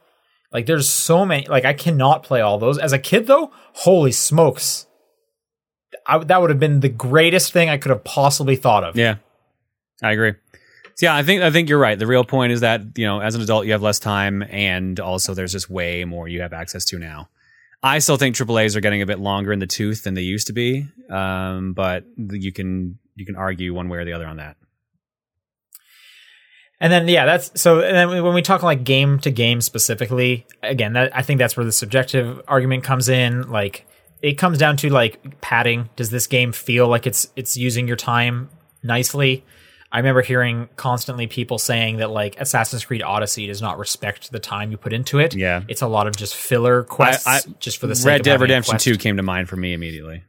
Like 0.51 0.65
there's 0.65 0.89
so 0.89 1.25
many. 1.25 1.47
Like 1.47 1.65
I 1.65 1.73
cannot 1.73 2.23
play 2.23 2.41
all 2.41 2.57
those. 2.57 2.77
As 2.77 2.93
a 2.93 2.99
kid 2.99 3.27
though, 3.27 3.51
holy 3.73 4.11
smokes. 4.11 4.87
I, 6.05 6.19
that 6.19 6.41
would 6.41 6.49
have 6.49 6.59
been 6.59 6.79
the 6.79 6.89
greatest 6.89 7.51
thing 7.51 7.69
I 7.69 7.77
could 7.77 7.89
have 7.89 8.03
possibly 8.03 8.55
thought 8.55 8.83
of. 8.83 8.95
Yeah. 8.95 9.15
I 10.01 10.11
agree. 10.11 10.33
So 10.95 11.05
yeah, 11.05 11.15
I 11.15 11.23
think 11.23 11.41
I 11.41 11.51
think 11.51 11.69
you're 11.69 11.79
right. 11.79 11.97
The 11.97 12.07
real 12.07 12.23
point 12.23 12.53
is 12.53 12.61
that, 12.61 12.81
you 12.97 13.05
know, 13.05 13.19
as 13.19 13.35
an 13.35 13.41
adult 13.41 13.65
you 13.65 13.73
have 13.73 13.81
less 13.81 13.99
time 13.99 14.43
and 14.43 14.99
also 14.99 15.33
there's 15.33 15.51
just 15.51 15.69
way 15.69 16.05
more 16.05 16.27
you 16.27 16.41
have 16.41 16.53
access 16.53 16.85
to 16.85 16.99
now. 16.99 17.29
I 17.83 17.99
still 17.99 18.17
think 18.17 18.35
AAAs 18.35 18.75
are 18.75 18.81
getting 18.81 19.01
a 19.01 19.05
bit 19.05 19.19
longer 19.19 19.53
in 19.53 19.59
the 19.59 19.67
tooth 19.67 20.03
than 20.03 20.15
they 20.15 20.21
used 20.21 20.47
to 20.47 20.53
be. 20.53 20.87
Um, 21.09 21.73
but 21.73 22.05
you 22.17 22.51
can 22.51 22.97
you 23.15 23.25
can 23.25 23.35
argue 23.35 23.73
one 23.73 23.89
way 23.89 23.99
or 23.99 24.05
the 24.05 24.13
other 24.13 24.25
on 24.25 24.37
that. 24.37 24.57
And 26.79 26.93
then 26.93 27.07
yeah, 27.07 27.25
that's 27.25 27.59
so. 27.59 27.79
And 27.81 27.95
then 27.95 28.23
when 28.23 28.33
we 28.33 28.41
talk 28.41 28.61
like 28.61 28.83
game 28.83 29.19
to 29.19 29.31
game 29.31 29.61
specifically, 29.61 30.45
again, 30.61 30.93
that 30.93 31.15
I 31.15 31.21
think 31.23 31.39
that's 31.39 31.57
where 31.57 31.65
the 31.65 31.71
subjective 31.71 32.41
argument 32.47 32.83
comes 32.83 33.09
in. 33.09 33.49
Like 33.49 33.87
it 34.21 34.33
comes 34.33 34.57
down 34.57 34.77
to 34.77 34.89
like 34.89 35.41
padding. 35.41 35.89
Does 35.95 36.11
this 36.11 36.27
game 36.27 36.51
feel 36.51 36.87
like 36.87 37.07
it's 37.07 37.31
it's 37.35 37.57
using 37.57 37.87
your 37.87 37.97
time 37.97 38.49
nicely? 38.83 39.43
I 39.91 39.97
remember 39.99 40.21
hearing 40.21 40.67
constantly 40.75 41.27
people 41.27 41.57
saying 41.57 41.97
that 41.97 42.11
like 42.11 42.39
Assassin's 42.39 42.83
Creed 42.85 43.01
Odyssey 43.01 43.47
does 43.47 43.61
not 43.61 43.79
respect 43.79 44.31
the 44.31 44.39
time 44.39 44.69
you 44.69 44.77
put 44.77 44.91
into 44.91 45.17
it. 45.17 45.33
Yeah. 45.33 45.63
it's 45.69 45.81
a 45.81 45.87
lot 45.87 46.07
of 46.07 46.15
just 46.17 46.35
filler 46.35 46.83
quests, 46.83 47.25
I- 47.25 47.39
just 47.59 47.77
for 47.77 47.87
the 47.87 47.95
sake 47.95 48.05
Red 48.05 48.19
of 48.19 48.25
Dead 48.25 48.41
Redemption 48.41 48.77
2 48.77 48.97
came 48.97 49.15
to 49.17 49.23
mind 49.23 49.47
for 49.47 49.55
me 49.55 49.73
immediately. 49.73 50.23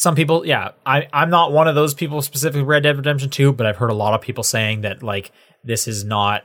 Some 0.00 0.14
people, 0.14 0.46
yeah, 0.46 0.70
I, 0.86 1.08
I'm 1.12 1.28
not 1.28 1.52
one 1.52 1.68
of 1.68 1.74
those 1.74 1.92
people 1.92 2.22
specifically 2.22 2.62
Red 2.62 2.84
Dead 2.84 2.96
Redemption 2.96 3.28
2, 3.28 3.52
but 3.52 3.66
I've 3.66 3.76
heard 3.76 3.90
a 3.90 3.94
lot 3.94 4.14
of 4.14 4.22
people 4.22 4.42
saying 4.42 4.80
that 4.80 5.02
like 5.02 5.30
this 5.62 5.86
is 5.86 6.04
not 6.04 6.42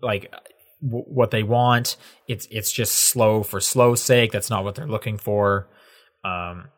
like 0.00 0.32
w- 0.82 1.04
what 1.04 1.30
they 1.30 1.42
want. 1.42 1.98
It's 2.26 2.48
it's 2.50 2.72
just 2.72 2.94
slow 2.94 3.42
for 3.42 3.60
slow's 3.60 4.02
sake. 4.02 4.32
That's 4.32 4.48
not 4.48 4.64
what 4.64 4.76
they're 4.76 4.86
looking 4.86 5.18
for. 5.18 5.68
Um, 6.24 6.68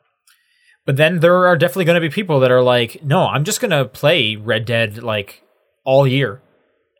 but 0.87 0.97
then 0.97 1.21
there 1.21 1.47
are 1.47 1.57
definitely 1.57 1.85
going 1.85 2.03
to 2.03 2.09
be 2.09 2.13
people 2.13 2.41
that 2.41 2.51
are 2.51 2.65
like, 2.65 3.05
no, 3.05 3.29
I'm 3.29 3.45
just 3.45 3.61
going 3.61 3.71
to 3.71 3.85
play 3.85 4.35
Red 4.35 4.65
Dead 4.65 5.05
like 5.05 5.45
all 5.85 6.05
year, 6.05 6.43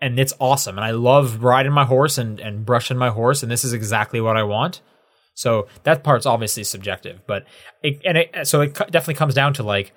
and 0.01 0.17
it's 0.21 0.35
awesome, 0.39 0.79
and 0.79 0.85
I 0.85 0.93
love 0.93 1.43
riding 1.43 1.73
my 1.73 1.87
horse 1.87 2.19
and 2.19 2.39
and 2.39 2.65
brushing 2.65 2.99
my 2.99 3.09
horse, 3.11 3.43
and 3.43 3.51
this 3.51 3.65
is 3.65 3.73
exactly 3.73 4.21
what 4.21 4.37
I 4.37 4.45
want. 4.45 4.81
So 5.35 5.67
that 5.85 6.05
part's 6.05 6.27
obviously 6.27 6.65
subjective, 6.65 7.21
but 7.27 7.45
it, 7.83 8.01
and 8.05 8.19
it, 8.19 8.47
so 8.47 8.61
it 8.61 8.75
definitely 8.75 9.15
comes 9.15 9.35
down 9.35 9.55
to 9.55 9.63
like, 9.63 9.93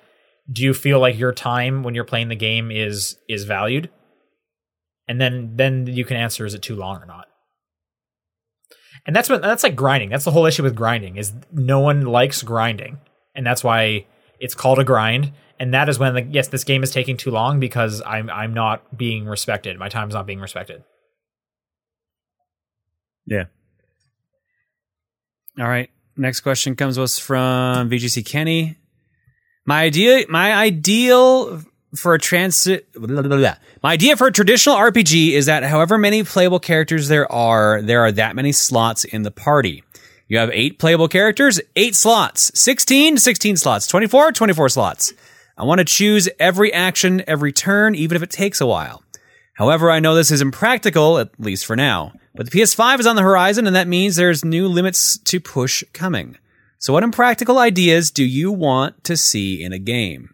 do 0.50 0.62
you 0.62 0.72
feel 0.72 0.98
like 1.00 1.18
your 1.18 1.32
time 1.32 1.82
when 1.82 1.94
you're 1.94 2.04
playing 2.04 2.28
the 2.28 2.36
game 2.36 2.70
is 2.70 3.18
is 3.28 3.44
valued? 3.44 3.90
And 5.08 5.20
then 5.20 5.52
then 5.56 5.86
you 5.86 6.04
can 6.04 6.16
answer 6.16 6.46
is 6.46 6.54
it 6.54 6.62
too 6.62 6.76
long 6.76 7.02
or 7.02 7.06
not. 7.06 7.26
And 9.06 9.14
that's 9.14 9.28
what 9.28 9.42
that's 9.42 9.62
like 9.62 9.76
grinding. 9.76 10.08
That's 10.10 10.24
the 10.24 10.30
whole 10.30 10.46
issue 10.46 10.62
with 10.62 10.74
grinding 10.74 11.16
is 11.16 11.32
no 11.52 11.80
one 11.80 12.02
likes 12.02 12.42
grinding, 12.42 12.98
and 13.34 13.46
that's 13.46 13.62
why 13.62 14.06
it's 14.40 14.54
called 14.54 14.78
a 14.78 14.84
grind. 14.84 15.32
And 15.58 15.72
that 15.74 15.88
is 15.88 15.98
when 15.98 16.14
like 16.14 16.28
yes, 16.30 16.48
this 16.48 16.64
game 16.64 16.82
is 16.82 16.90
taking 16.90 17.16
too 17.16 17.30
long 17.30 17.60
because 17.60 18.02
I'm 18.04 18.30
I'm 18.30 18.54
not 18.54 18.96
being 18.96 19.26
respected. 19.26 19.78
My 19.78 19.88
time's 19.88 20.14
not 20.14 20.26
being 20.26 20.40
respected. 20.40 20.82
Yeah. 23.26 23.44
All 25.58 25.66
right. 25.66 25.90
Next 26.16 26.40
question 26.40 26.76
comes 26.76 26.96
to 26.96 27.02
us 27.02 27.18
from 27.18 27.90
VGC 27.90 28.24
Kenny. 28.24 28.76
My 29.64 29.82
idea, 29.82 30.24
my 30.28 30.52
ideal 30.52 31.62
for 31.94 32.14
a 32.14 32.18
transit, 32.18 32.92
blah, 32.92 33.22
blah, 33.22 33.36
blah. 33.36 33.54
my 33.82 33.92
idea 33.92 34.16
for 34.16 34.26
a 34.26 34.32
traditional 34.32 34.76
RPG 34.76 35.32
is 35.32 35.46
that 35.46 35.62
however 35.64 35.98
many 35.98 36.22
playable 36.24 36.60
characters 36.60 37.08
there 37.08 37.30
are, 37.30 37.80
there 37.82 38.00
are 38.04 38.12
that 38.12 38.36
many 38.36 38.52
slots 38.52 39.04
in 39.04 39.22
the 39.22 39.30
party. 39.30 39.82
You 40.28 40.38
have 40.38 40.50
eight 40.52 40.78
playable 40.78 41.08
characters, 41.08 41.60
eight 41.76 41.94
slots, 41.94 42.50
16, 42.58 43.18
16 43.18 43.56
slots, 43.56 43.86
24, 43.86 44.32
24 44.32 44.68
slots. 44.68 45.14
I 45.56 45.64
want 45.64 45.78
to 45.78 45.84
choose 45.84 46.28
every 46.38 46.72
action, 46.72 47.22
every 47.26 47.52
turn, 47.52 47.94
even 47.94 48.16
if 48.16 48.22
it 48.22 48.30
takes 48.30 48.60
a 48.60 48.66
while. 48.66 49.02
However, 49.56 49.90
I 49.90 50.00
know 50.00 50.14
this 50.14 50.30
is 50.30 50.42
impractical, 50.42 51.18
at 51.18 51.30
least 51.38 51.64
for 51.66 51.76
now. 51.76 52.12
But 52.34 52.50
the 52.50 52.58
PS5 52.60 53.00
is 53.00 53.06
on 53.06 53.16
the 53.16 53.22
horizon, 53.22 53.66
and 53.66 53.74
that 53.74 53.88
means 53.88 54.16
there's 54.16 54.44
new 54.44 54.68
limits 54.68 55.16
to 55.18 55.40
push 55.40 55.82
coming. 55.94 56.36
So, 56.78 56.92
what 56.92 57.02
impractical 57.02 57.58
ideas 57.58 58.10
do 58.10 58.22
you 58.24 58.52
want 58.52 59.02
to 59.04 59.16
see 59.16 59.62
in 59.62 59.72
a 59.72 59.78
game? 59.78 60.28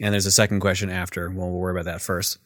And 0.00 0.12
there's 0.12 0.26
a 0.26 0.32
second 0.32 0.60
question 0.60 0.90
after. 0.90 1.30
Well, 1.30 1.48
we'll 1.50 1.60
worry 1.60 1.72
about 1.78 1.84
that 1.84 2.00
first. 2.02 2.38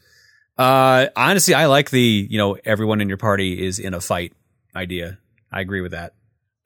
Uh, 0.58 1.06
honestly, 1.16 1.54
I 1.54 1.66
like 1.66 1.90
the 1.90 2.26
you 2.28 2.38
know 2.38 2.56
everyone 2.64 3.00
in 3.00 3.08
your 3.08 3.18
party 3.18 3.64
is 3.66 3.78
in 3.78 3.94
a 3.94 4.00
fight 4.00 4.32
idea. 4.74 5.18
I 5.50 5.60
agree 5.60 5.80
with 5.80 5.92
that. 5.92 6.14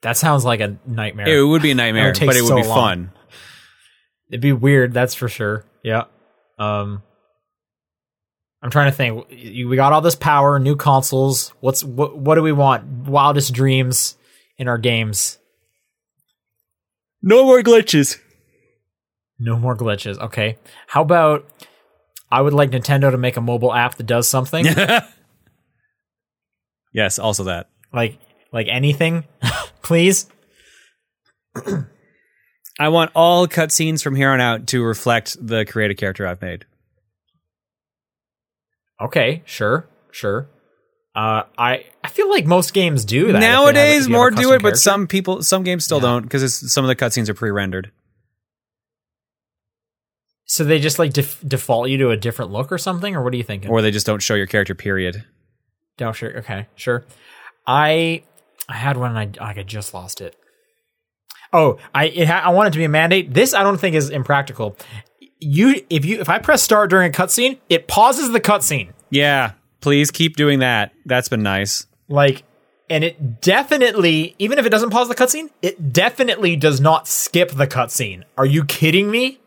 That 0.01 0.17
sounds 0.17 0.43
like 0.43 0.59
a 0.59 0.77
nightmare. 0.85 1.27
It 1.29 1.43
would 1.45 1.61
be 1.61 1.71
a 1.71 1.75
nightmare, 1.75 2.09
It 2.09 2.19
but 2.19 2.35
it 2.35 2.41
would 2.41 2.47
so 2.47 2.55
be 2.55 2.63
long. 2.67 2.77
fun. 2.77 3.11
It'd 4.29 4.41
be 4.41 4.53
weird, 4.53 4.93
that's 4.93 5.13
for 5.13 5.29
sure. 5.29 5.65
Yeah. 5.83 6.05
Um 6.57 7.03
I'm 8.61 8.69
trying 8.69 8.91
to 8.91 8.95
think. 8.95 9.27
We 9.29 9.75
got 9.75 9.91
all 9.91 10.01
this 10.01 10.15
power, 10.15 10.59
new 10.59 10.75
consoles. 10.75 11.49
What's 11.61 11.83
what? 11.83 12.17
What 12.17 12.35
do 12.35 12.43
we 12.43 12.51
want? 12.51 12.85
Wildest 13.07 13.53
dreams 13.53 14.17
in 14.57 14.67
our 14.67 14.77
games. 14.77 15.39
No 17.21 17.45
more 17.45 17.61
glitches. 17.61 18.19
No 19.39 19.57
more 19.57 19.75
glitches. 19.75 20.19
Okay. 20.19 20.57
How 20.87 21.01
about? 21.01 21.47
I 22.31 22.41
would 22.41 22.53
like 22.53 22.71
Nintendo 22.71 23.11
to 23.11 23.17
make 23.17 23.35
a 23.35 23.41
mobile 23.41 23.73
app 23.73 23.95
that 23.95 24.05
does 24.05 24.27
something 24.27 24.65
yes, 26.93 27.19
also 27.19 27.43
that. 27.45 27.69
like 27.91 28.19
like 28.53 28.67
anything, 28.69 29.25
please. 29.81 30.27
I 32.79 32.87
want 32.87 33.11
all 33.15 33.47
cutscenes 33.47 34.01
from 34.01 34.15
here 34.15 34.29
on 34.29 34.39
out 34.39 34.67
to 34.67 34.83
reflect 34.83 35.35
the 35.45 35.65
creative 35.65 35.97
character 35.97 36.25
I've 36.25 36.41
made. 36.41 36.65
Okay, 39.01 39.41
sure, 39.45 39.87
sure. 40.11 40.47
Uh, 41.15 41.43
I 41.57 41.85
I 42.03 42.07
feel 42.09 42.29
like 42.29 42.45
most 42.45 42.73
games 42.73 43.03
do 43.03 43.27
that. 43.31 43.35
if 43.35 43.41
they 43.41 43.45
have- 43.45 43.53
Nowadays, 43.55 44.01
have 44.03 44.11
more 44.11 44.31
do 44.31 44.53
it, 44.53 44.61
but 44.61 44.77
some 44.77 45.07
people, 45.07 45.43
some 45.43 45.63
games 45.63 45.83
still 45.83 45.97
Yeah. 45.97 46.03
don't 46.03 46.21
because 46.23 46.71
some 46.71 46.85
of 46.85 46.87
the 46.87 46.95
cutscenes 46.95 47.27
are 47.27 47.33
pre-rendered. 47.33 47.91
So 50.45 50.63
they 50.63 50.79
just 50.79 50.99
like 50.99 51.13
def- 51.13 51.41
default 51.47 51.89
you 51.89 51.97
to 51.99 52.09
a 52.09 52.17
different 52.17 52.51
look 52.51 52.71
or 52.71 52.77
something, 52.77 53.15
or 53.15 53.23
what 53.23 53.33
are 53.33 53.37
you 53.37 53.43
thinking? 53.43 53.69
or 53.71 53.81
they 53.81 53.91
just 53.91 54.05
don't 54.05 54.21
show 54.21 54.35
your 54.35 54.47
character. 54.47 54.75
Period. 54.75 55.25
Sure. 56.13 56.37
Okay, 56.39 56.67
sure. 56.75 57.05
I 57.67 58.23
I 58.67 58.75
had 58.75 58.97
one 58.97 59.15
and 59.15 59.37
I 59.39 59.45
like 59.45 59.57
I 59.59 59.63
just 59.63 59.93
lost 59.93 60.19
it. 60.19 60.35
Oh, 61.53 61.77
I 61.93 62.05
it 62.05 62.27
ha- 62.27 62.41
I 62.43 62.49
want 62.49 62.67
it 62.69 62.71
to 62.71 62.77
be 62.79 62.85
a 62.85 62.89
mandate. 62.89 63.33
This 63.33 63.53
I 63.53 63.61
don't 63.63 63.77
think 63.79 63.95
is 63.95 64.09
impractical. 64.09 64.75
You 65.41 65.83
if 65.89 66.05
you 66.05 66.21
if 66.21 66.29
I 66.29 66.37
press 66.39 66.61
start 66.61 66.89
during 66.89 67.09
a 67.09 67.13
cutscene, 67.13 67.57
it 67.67 67.87
pauses 67.87 68.31
the 68.31 68.39
cutscene. 68.39 68.91
Yeah, 69.09 69.53
please 69.81 70.11
keep 70.11 70.35
doing 70.37 70.59
that. 70.59 70.93
That's 71.05 71.27
been 71.29 71.43
nice. 71.43 71.85
Like 72.07 72.43
and 72.89 73.03
it 73.03 73.41
definitely 73.41 74.35
even 74.37 74.59
if 74.59 74.65
it 74.65 74.69
doesn't 74.69 74.91
pause 74.91 75.07
the 75.09 75.15
cutscene, 75.15 75.49
it 75.61 75.91
definitely 75.91 76.55
does 76.55 76.79
not 76.79 77.07
skip 77.07 77.51
the 77.51 77.65
cutscene. 77.67 78.23
Are 78.37 78.45
you 78.45 78.63
kidding 78.63 79.09
me? 79.09 79.39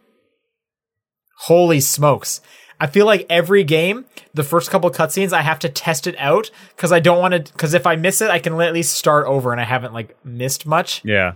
Holy 1.38 1.80
smokes. 1.80 2.40
I 2.80 2.88
feel 2.88 3.06
like 3.06 3.24
every 3.30 3.62
game, 3.62 4.04
the 4.34 4.42
first 4.42 4.70
couple 4.70 4.90
cutscenes, 4.90 5.32
I 5.32 5.42
have 5.42 5.60
to 5.60 5.68
test 5.68 6.06
it 6.08 6.16
out 6.18 6.50
because 6.74 6.90
I 6.90 6.98
don't 7.00 7.20
want 7.20 7.34
to. 7.46 7.52
Because 7.52 7.72
if 7.72 7.86
I 7.86 7.94
miss 7.96 8.20
it, 8.20 8.30
I 8.30 8.40
can 8.40 8.60
at 8.60 8.72
least 8.72 8.92
start 8.96 9.26
over 9.26 9.52
and 9.52 9.60
I 9.60 9.64
haven't 9.64 9.94
like 9.94 10.16
missed 10.24 10.66
much, 10.66 11.00
Yeah. 11.04 11.34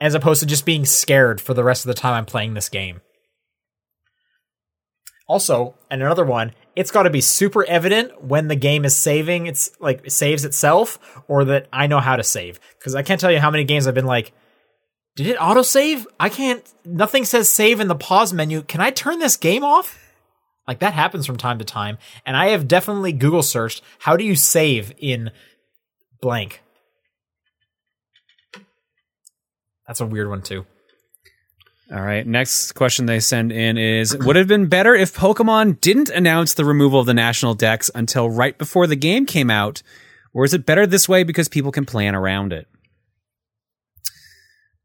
as 0.00 0.14
opposed 0.14 0.40
to 0.40 0.46
just 0.46 0.64
being 0.64 0.86
scared 0.86 1.40
for 1.40 1.52
the 1.52 1.62
rest 1.64 1.84
of 1.84 1.88
the 1.88 2.00
time 2.00 2.14
I'm 2.14 2.24
playing 2.26 2.54
this 2.54 2.68
game. 2.70 3.02
Also, 5.32 5.74
and 5.90 6.02
another 6.02 6.26
one, 6.26 6.52
it's 6.76 6.90
got 6.90 7.04
to 7.04 7.10
be 7.10 7.22
super 7.22 7.64
evident 7.64 8.22
when 8.22 8.48
the 8.48 8.54
game 8.54 8.84
is 8.84 8.94
saving. 8.94 9.46
It's 9.46 9.70
like 9.80 10.10
saves 10.10 10.44
itself, 10.44 10.98
or 11.26 11.46
that 11.46 11.68
I 11.72 11.86
know 11.86 12.00
how 12.00 12.16
to 12.16 12.22
save. 12.22 12.60
Because 12.78 12.94
I 12.94 13.02
can't 13.02 13.18
tell 13.18 13.32
you 13.32 13.40
how 13.40 13.50
many 13.50 13.64
games 13.64 13.86
I've 13.86 13.94
been 13.94 14.04
like, 14.04 14.34
did 15.16 15.28
it 15.28 15.38
auto 15.38 15.62
save? 15.62 16.06
I 16.20 16.28
can't. 16.28 16.62
Nothing 16.84 17.24
says 17.24 17.48
save 17.48 17.80
in 17.80 17.88
the 17.88 17.94
pause 17.94 18.34
menu. 18.34 18.60
Can 18.60 18.82
I 18.82 18.90
turn 18.90 19.20
this 19.20 19.38
game 19.38 19.64
off? 19.64 19.98
Like 20.68 20.80
that 20.80 20.92
happens 20.92 21.24
from 21.24 21.38
time 21.38 21.58
to 21.60 21.64
time, 21.64 21.96
and 22.26 22.36
I 22.36 22.48
have 22.48 22.68
definitely 22.68 23.14
Google 23.14 23.42
searched 23.42 23.82
how 24.00 24.18
do 24.18 24.24
you 24.24 24.36
save 24.36 24.92
in 24.98 25.30
blank. 26.20 26.62
That's 29.86 30.02
a 30.02 30.06
weird 30.06 30.28
one 30.28 30.42
too. 30.42 30.66
All 31.90 32.00
right. 32.00 32.26
Next 32.26 32.72
question 32.72 33.06
they 33.06 33.20
send 33.20 33.52
in 33.52 33.76
is 33.76 34.16
Would 34.16 34.36
it 34.36 34.40
have 34.40 34.48
been 34.48 34.66
better 34.66 34.94
if 34.94 35.14
Pokemon 35.14 35.80
didn't 35.80 36.10
announce 36.10 36.54
the 36.54 36.64
removal 36.64 37.00
of 37.00 37.06
the 37.06 37.14
national 37.14 37.54
Dex 37.54 37.90
until 37.94 38.30
right 38.30 38.56
before 38.56 38.86
the 38.86 38.96
game 38.96 39.26
came 39.26 39.50
out? 39.50 39.82
Or 40.32 40.44
is 40.44 40.54
it 40.54 40.64
better 40.64 40.86
this 40.86 41.08
way 41.08 41.24
because 41.24 41.48
people 41.48 41.72
can 41.72 41.84
plan 41.84 42.14
around 42.14 42.52
it? 42.52 42.66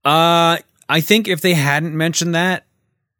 Uh, 0.04 0.58
I 0.90 1.02
think 1.02 1.28
if 1.28 1.42
they 1.42 1.54
hadn't 1.54 1.96
mentioned 1.96 2.36
that 2.36 2.66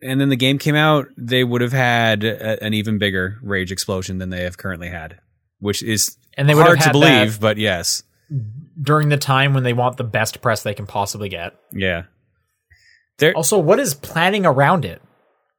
and 0.02 0.22
then 0.22 0.30
the 0.30 0.36
game 0.36 0.58
came 0.58 0.76
out, 0.76 1.08
they 1.18 1.44
would 1.44 1.62
have 1.62 1.74
had 1.74 2.24
a, 2.24 2.64
an 2.64 2.74
even 2.74 2.98
bigger 2.98 3.40
rage 3.42 3.72
explosion 3.72 4.18
than 4.18 4.30
they 4.30 4.44
have 4.44 4.58
currently 4.58 4.90
had, 4.90 5.20
which 5.60 5.82
is 5.82 6.18
And 6.36 6.48
they 6.48 6.56
would 6.56 6.66
hard 6.66 6.80
have 6.80 6.88
to 6.88 7.00
believe, 7.00 7.40
but 7.40 7.58
yes. 7.58 8.04
during 8.82 9.10
the 9.10 9.18
time 9.18 9.54
when 9.54 9.64
they 9.64 9.74
want 9.74 9.98
the 9.98 10.04
best 10.04 10.42
press 10.42 10.64
they 10.64 10.74
can 10.74 10.86
possibly 10.86 11.30
get. 11.30 11.54
Yeah. 11.72 12.04
There, 13.20 13.34
Also, 13.34 13.58
what 13.58 13.80
is 13.80 13.94
planning 13.94 14.46
around 14.46 14.86
it? 14.86 15.02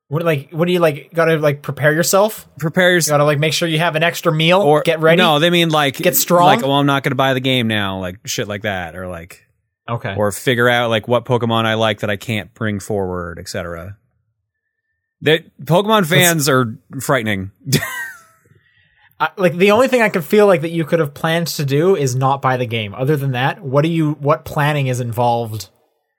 What 0.08 0.22
like 0.22 0.50
what 0.52 0.66
do 0.66 0.72
you 0.72 0.78
like 0.78 1.10
gotta 1.12 1.36
like 1.36 1.60
prepare 1.60 1.92
yourself? 1.92 2.48
prepare 2.58 2.92
yourself. 2.92 3.14
Gotta 3.14 3.24
like 3.24 3.38
make 3.38 3.52
sure 3.52 3.68
you 3.68 3.78
have 3.78 3.94
an 3.94 4.02
extra 4.02 4.32
meal 4.32 4.60
or 4.60 4.82
get 4.82 5.00
ready. 5.00 5.18
No, 5.18 5.38
they 5.38 5.50
mean 5.50 5.68
like 5.68 5.96
Get 5.96 6.16
strong? 6.16 6.46
Like, 6.46 6.62
well, 6.62 6.72
I'm 6.72 6.86
not 6.86 7.02
going 7.02 7.10
to 7.10 7.16
buy 7.16 7.34
the 7.34 7.40
game 7.40 7.68
now, 7.68 7.98
like 7.98 8.18
shit 8.26 8.48
like 8.48 8.62
that, 8.62 8.96
or 8.96 9.06
like, 9.06 9.46
okay. 9.86 10.14
or 10.16 10.32
figure 10.32 10.68
out 10.68 10.88
like 10.88 11.08
what 11.08 11.26
Pokemon 11.26 11.66
I 11.66 11.74
like 11.74 12.00
that 12.00 12.08
I 12.08 12.16
can't 12.16 12.54
bring 12.54 12.80
forward, 12.80 13.38
etc. 13.38 13.98
That 15.20 15.44
Pokemon 15.62 16.06
fans 16.06 16.48
are 16.48 16.78
frightening. 17.00 17.50
I, 19.20 19.30
like 19.36 19.56
the 19.56 19.72
only 19.72 19.88
thing 19.88 20.00
I 20.00 20.08
can 20.08 20.22
feel 20.22 20.46
like 20.46 20.62
that 20.62 20.70
you 20.70 20.86
could 20.86 21.00
have 21.00 21.12
planned 21.12 21.48
to 21.48 21.66
do 21.66 21.96
is 21.96 22.14
not 22.14 22.40
buy 22.40 22.56
the 22.56 22.66
game. 22.66 22.94
Other 22.94 23.16
than 23.16 23.32
that, 23.32 23.60
what 23.60 23.82
do 23.82 23.88
you 23.88 24.12
what 24.12 24.46
planning 24.46 24.86
is 24.86 25.00
involved 25.00 25.68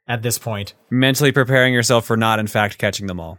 at 0.10 0.24
this 0.24 0.38
point? 0.38 0.74
Mentally 0.90 1.32
preparing 1.32 1.74
yourself 1.74 2.06
for 2.06 2.18
not, 2.18 2.40
in 2.40 2.48
fact, 2.48 2.78
catching 2.78 3.08
them 3.08 3.20
all. 3.20 3.38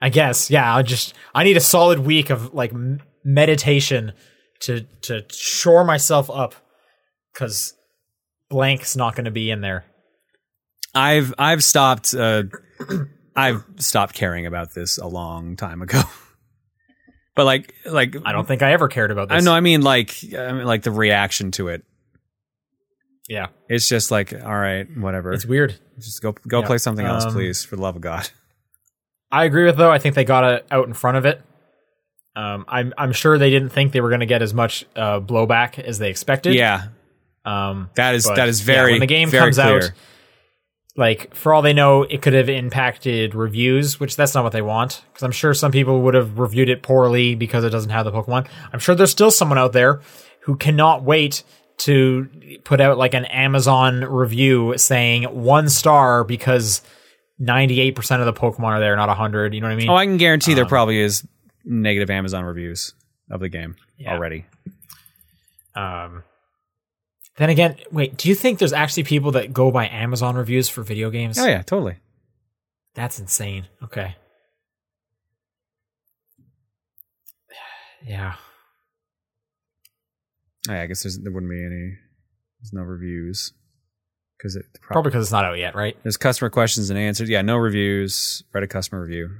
I 0.00 0.08
guess, 0.08 0.50
yeah. 0.50 0.74
I 0.74 0.82
just 0.82 1.12
I 1.34 1.42
need 1.42 1.56
a 1.56 1.60
solid 1.60 1.98
week 1.98 2.30
of 2.30 2.54
like 2.54 2.72
m- 2.72 3.00
meditation 3.24 4.12
to 4.60 4.82
to 5.02 5.24
shore 5.32 5.84
myself 5.84 6.30
up 6.30 6.54
because 7.32 7.74
blank's 8.48 8.96
not 8.96 9.16
going 9.16 9.24
to 9.24 9.32
be 9.32 9.50
in 9.50 9.60
there. 9.60 9.84
I've 10.94 11.34
I've 11.36 11.64
stopped. 11.64 12.14
Uh, 12.14 12.44
I've 13.36 13.64
stopped 13.76 14.14
caring 14.14 14.46
about 14.46 14.74
this 14.74 14.98
a 14.98 15.06
long 15.06 15.56
time 15.56 15.82
ago. 15.82 16.02
but 17.36 17.44
like, 17.44 17.72
like 17.86 18.16
I 18.24 18.32
don't 18.32 18.46
think 18.46 18.62
I 18.62 18.72
ever 18.72 18.88
cared 18.88 19.10
about 19.10 19.28
this. 19.28 19.42
I 19.42 19.44
know. 19.44 19.52
I 19.52 19.60
mean, 19.60 19.82
like, 19.82 20.14
I 20.36 20.52
mean, 20.52 20.64
like 20.64 20.82
the 20.82 20.90
reaction 20.90 21.50
to 21.52 21.68
it. 21.68 21.84
Yeah, 23.28 23.48
It's 23.68 23.86
just 23.88 24.10
like, 24.10 24.32
all 24.32 24.56
right, 24.58 24.86
whatever. 24.96 25.32
it's 25.32 25.44
weird. 25.44 25.74
Just 25.98 26.22
go 26.22 26.32
go 26.46 26.60
Yeah. 26.60 26.66
play 26.66 26.78
something 26.78 27.04
else, 27.04 27.26
Um, 27.26 27.32
please, 27.32 27.62
for 27.64 27.76
the 27.76 27.82
love 27.82 27.94
of 27.96 28.00
God. 28.02 28.28
I 29.30 29.44
agree 29.44 29.64
with 29.66 29.76
though. 29.76 29.90
I 29.90 29.98
think 29.98 30.14
they 30.14 30.24
got 30.24 30.44
it 30.50 30.66
out 30.70 30.86
in 30.86 30.94
front 30.94 31.18
of 31.18 31.26
it. 31.26 31.42
Um, 32.34 32.64
I'm 32.68 32.94
I'm 32.96 33.12
sure 33.12 33.36
they 33.36 33.50
didn't 33.50 33.68
think 33.70 33.92
they 33.92 34.00
were 34.00 34.08
going 34.08 34.20
to 34.20 34.26
get 34.26 34.40
as 34.42 34.54
much 34.54 34.86
uh, 34.96 35.20
blowback 35.20 35.78
as 35.78 35.98
they 35.98 36.08
expected. 36.08 36.54
Yeah, 36.54 36.84
Um, 37.44 37.90
that 37.96 38.14
is 38.14 38.24
that 38.24 38.48
is 38.48 38.60
yeah, 38.66 38.74
very 38.74 38.92
when 38.92 39.00
the 39.00 39.06
game 39.06 39.30
comes 39.30 39.56
clear. 39.58 39.76
out. 39.78 39.92
Like 40.96 41.34
for 41.34 41.52
all 41.54 41.62
they 41.62 41.72
know, 41.74 42.02
it 42.02 42.22
could 42.22 42.32
have 42.32 42.48
impacted 42.48 43.34
reviews, 43.34 44.00
which 44.00 44.16
that's 44.16 44.34
not 44.34 44.42
what 44.42 44.52
they 44.52 44.62
want. 44.62 45.02
Because 45.12 45.22
I'm 45.22 45.32
sure 45.32 45.52
some 45.54 45.70
people 45.70 46.00
would 46.02 46.14
have 46.14 46.38
reviewed 46.38 46.68
it 46.68 46.82
poorly 46.82 47.34
because 47.34 47.62
it 47.64 47.70
doesn't 47.70 47.90
have 47.90 48.04
the 48.04 48.10
Pokemon. 48.12 48.48
I'm 48.72 48.78
sure 48.80 48.94
there's 48.94 49.10
still 49.12 49.30
someone 49.30 49.58
out 49.58 49.72
there 49.72 50.00
who 50.42 50.56
cannot 50.56 51.04
wait 51.04 51.44
to 51.78 52.28
put 52.64 52.80
out 52.80 52.98
like 52.98 53.14
an 53.14 53.24
Amazon 53.26 54.02
review 54.04 54.74
saying 54.76 55.24
one 55.24 55.68
star 55.68 56.24
because 56.24 56.82
98% 57.40 58.18
of 58.20 58.26
the 58.26 58.32
Pokemon 58.32 58.64
are 58.64 58.80
there, 58.80 58.96
not 58.96 59.08
100. 59.08 59.54
You 59.54 59.60
know 59.60 59.68
what 59.68 59.72
I 59.72 59.76
mean? 59.76 59.88
Oh, 59.88 59.94
I 59.94 60.04
can 60.04 60.16
guarantee 60.16 60.54
there 60.54 60.64
Um, 60.64 60.68
probably 60.68 60.98
is 60.98 61.26
negative 61.64 62.10
Amazon 62.10 62.44
reviews 62.44 62.94
of 63.30 63.40
the 63.40 63.48
game 63.48 63.76
Yeah. 63.96 64.12
already. 64.12 64.44
Um, 65.74 66.24
then 67.36 67.50
again, 67.50 67.76
wait, 67.92 68.16
do 68.16 68.28
you 68.28 68.34
think 68.34 68.58
there's 68.58 68.72
actually 68.72 69.04
people 69.04 69.30
that 69.32 69.52
go 69.52 69.70
by 69.70 69.86
Amazon 69.88 70.34
reviews 70.34 70.68
for 70.68 70.82
video 70.82 71.10
games? 71.10 71.38
Oh 71.38 71.46
yeah, 71.46 71.62
totally. 71.62 71.96
That's 72.94 73.20
insane. 73.20 73.68
Okay. 73.84 74.16
Yeah. 78.04 78.34
Oh, 80.68 80.74
I 80.74 80.86
guess 80.86 81.02
there's, 81.02 81.18
there 81.18 81.32
wouldn't 81.32 81.50
be 81.50 81.64
any. 81.64 81.96
There's 82.60 82.72
no 82.72 82.82
reviews 82.82 83.52
because 84.36 84.56
it 84.56 84.66
Probably 84.80 85.10
because 85.10 85.26
it's 85.26 85.32
not 85.32 85.44
out 85.44 85.58
yet, 85.58 85.74
right? 85.74 85.96
There's 86.02 86.16
customer 86.16 86.50
questions 86.50 86.90
and 86.90 86.98
answers. 86.98 87.28
Yeah, 87.28 87.42
no 87.42 87.56
reviews. 87.56 88.42
Write 88.52 88.64
a 88.64 88.68
customer 88.68 89.02
review. 89.02 89.30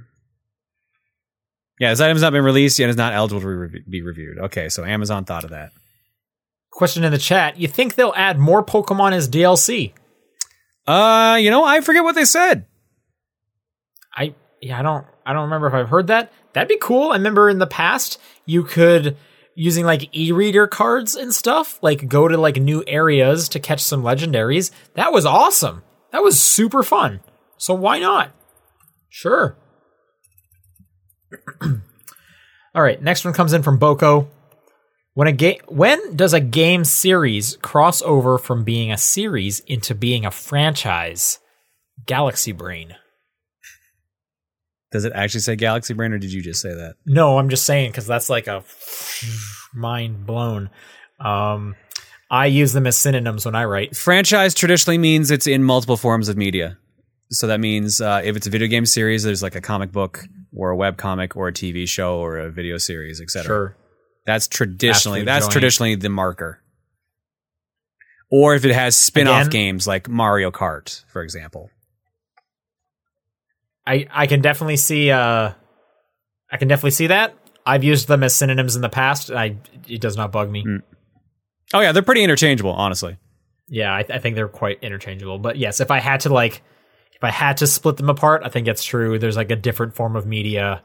Yeah, 1.79 1.91
this 1.91 2.01
item's 2.01 2.21
not 2.21 2.33
been 2.33 2.43
released 2.43 2.77
yet. 2.79 2.89
It's 2.89 2.97
not 2.97 3.13
eligible 3.13 3.41
to 3.41 3.69
be 3.89 4.01
reviewed. 4.01 4.37
Okay, 4.39 4.67
so 4.69 4.83
Amazon 4.83 5.23
thought 5.23 5.45
of 5.45 5.51
that. 5.51 5.71
Question 6.71 7.03
in 7.03 7.11
the 7.11 7.17
chat. 7.17 7.57
You 7.57 7.67
think 7.67 7.95
they'll 7.95 8.13
add 8.15 8.37
more 8.37 8.63
Pokemon 8.63 9.13
as 9.13 9.29
DLC? 9.29 9.93
Uh, 10.85 11.37
you 11.39 11.49
know, 11.49 11.63
I 11.63 11.81
forget 11.81 12.03
what 12.03 12.15
they 12.15 12.25
said. 12.25 12.65
I 14.13 14.35
yeah, 14.61 14.79
I 14.79 14.81
don't 14.81 15.05
I 15.25 15.33
don't 15.33 15.43
remember 15.43 15.67
if 15.67 15.73
I've 15.73 15.89
heard 15.89 16.07
that. 16.07 16.31
That'd 16.53 16.67
be 16.67 16.77
cool. 16.81 17.11
I 17.11 17.15
remember 17.15 17.49
in 17.49 17.59
the 17.59 17.67
past 17.67 18.19
you 18.45 18.63
could 18.63 19.15
using 19.59 19.85
like 19.85 20.15
e-reader 20.15 20.67
cards 20.67 21.17
and 21.17 21.33
stuff, 21.35 21.79
like 21.83 22.07
go 22.07 22.29
to 22.29 22.37
like 22.37 22.55
new 22.55 22.81
areas 22.87 23.49
to 23.49 23.59
catch 23.59 23.81
some 23.81 24.01
legendaries. 24.01 24.71
That 24.93 25.11
was 25.11 25.25
awesome. 25.25 25.83
That 26.13 26.23
was 26.23 26.39
super 26.39 26.81
fun. 26.81 27.19
So 27.57 27.73
why 27.73 27.99
not? 27.99 28.31
Sure. 29.09 29.57
All 31.61 32.81
right, 32.81 33.01
next 33.01 33.25
one 33.25 33.33
comes 33.33 33.51
in 33.51 33.61
from 33.61 33.77
Boko. 33.77 34.29
When 35.13 35.27
a 35.27 35.33
game 35.33 35.59
when 35.67 36.15
does 36.15 36.33
a 36.33 36.39
game 36.39 36.85
series 36.85 37.57
cross 37.57 38.01
over 38.03 38.37
from 38.37 38.63
being 38.63 38.93
a 38.93 38.97
series 38.97 39.59
into 39.59 39.93
being 39.93 40.25
a 40.25 40.31
franchise? 40.31 41.39
Galaxy 42.05 42.53
Brain. 42.53 42.95
Does 44.91 45.05
it 45.05 45.13
actually 45.13 45.41
say 45.41 45.55
Galaxy 45.55 45.93
Brain, 45.93 46.13
or 46.13 46.17
did 46.17 46.33
you 46.33 46.41
just 46.41 46.61
say 46.61 46.73
that? 46.73 46.95
No, 47.05 47.37
I'm 47.37 47.49
just 47.49 47.65
saying 47.65 47.91
because 47.91 48.07
that's 48.07 48.29
like 48.29 48.47
a 48.47 48.63
mind 49.73 50.25
blown. 50.25 50.69
Um, 51.19 51.75
I 52.31 52.47
use 52.47 52.73
them 52.73 52.87
as 52.87 52.97
synonyms 52.97 53.45
when 53.45 53.55
I 53.55 53.65
write. 53.65 53.95
Franchise 53.95 54.53
traditionally 54.53 54.97
means 54.97 55.29
it's 55.31 55.47
in 55.47 55.63
multiple 55.63 55.97
forms 55.97 56.29
of 56.29 56.37
media. 56.37 56.77
So 57.31 57.45
that 57.47 57.59
means 57.59 58.01
uh, 58.01 58.21
if 58.23 58.35
it's 58.35 58.47
a 58.47 58.49
video 58.49 58.67
game 58.67 58.85
series, 58.87 59.23
there's 59.23 59.43
like 59.43 59.55
a 59.55 59.61
comic 59.61 59.91
book 59.91 60.25
or 60.55 60.71
a 60.71 60.75
web 60.75 60.97
comic 60.97 61.35
or 61.35 61.47
a 61.47 61.53
TV 61.53 61.87
show 61.87 62.17
or 62.17 62.37
a 62.39 62.49
video 62.51 62.77
series, 62.77 63.21
etc. 63.21 63.45
Sure. 63.45 63.77
That's 64.25 64.47
traditionally 64.47 65.19
Absolute 65.21 65.25
that's 65.25 65.45
joint. 65.45 65.51
traditionally 65.51 65.95
the 65.95 66.09
marker. 66.09 66.61
Or 68.31 68.53
if 68.55 68.65
it 68.65 68.73
has 68.73 68.95
spin-off 68.95 69.47
Again- 69.47 69.51
games 69.51 69.87
like 69.87 70.07
Mario 70.09 70.49
Kart, 70.51 71.03
for 71.11 71.21
example. 71.21 71.69
I 73.89 74.07
I 74.11 74.27
can 74.27 74.41
definitely 74.41 74.77
see. 74.77 75.09
Uh, 75.09 75.51
I 76.51 76.57
can 76.57 76.67
definitely 76.67 76.91
see 76.91 77.07
that. 77.07 77.33
I've 77.65 77.83
used 77.83 78.07
them 78.07 78.23
as 78.23 78.35
synonyms 78.35 78.75
in 78.75 78.81
the 78.81 78.89
past. 78.89 79.31
I 79.31 79.57
it 79.87 79.99
does 79.99 80.15
not 80.15 80.31
bug 80.31 80.49
me. 80.49 80.63
Oh 81.73 81.81
yeah, 81.81 81.91
they're 81.91 82.03
pretty 82.03 82.23
interchangeable, 82.23 82.71
honestly. 82.71 83.17
Yeah, 83.67 83.91
I, 83.91 84.05
I 84.09 84.19
think 84.19 84.35
they're 84.35 84.47
quite 84.47 84.83
interchangeable. 84.83 85.39
But 85.39 85.57
yes, 85.57 85.79
if 85.79 85.91
I 85.91 85.99
had 85.99 86.21
to 86.21 86.29
like, 86.33 86.61
if 87.13 87.23
I 87.23 87.31
had 87.31 87.57
to 87.57 87.67
split 87.67 87.97
them 87.97 88.09
apart, 88.09 88.41
I 88.43 88.49
think 88.49 88.65
that's 88.65 88.83
true. 88.83 89.17
There's 89.19 89.37
like 89.37 89.51
a 89.51 89.55
different 89.55 89.95
form 89.95 90.15
of 90.15 90.25
media 90.25 90.83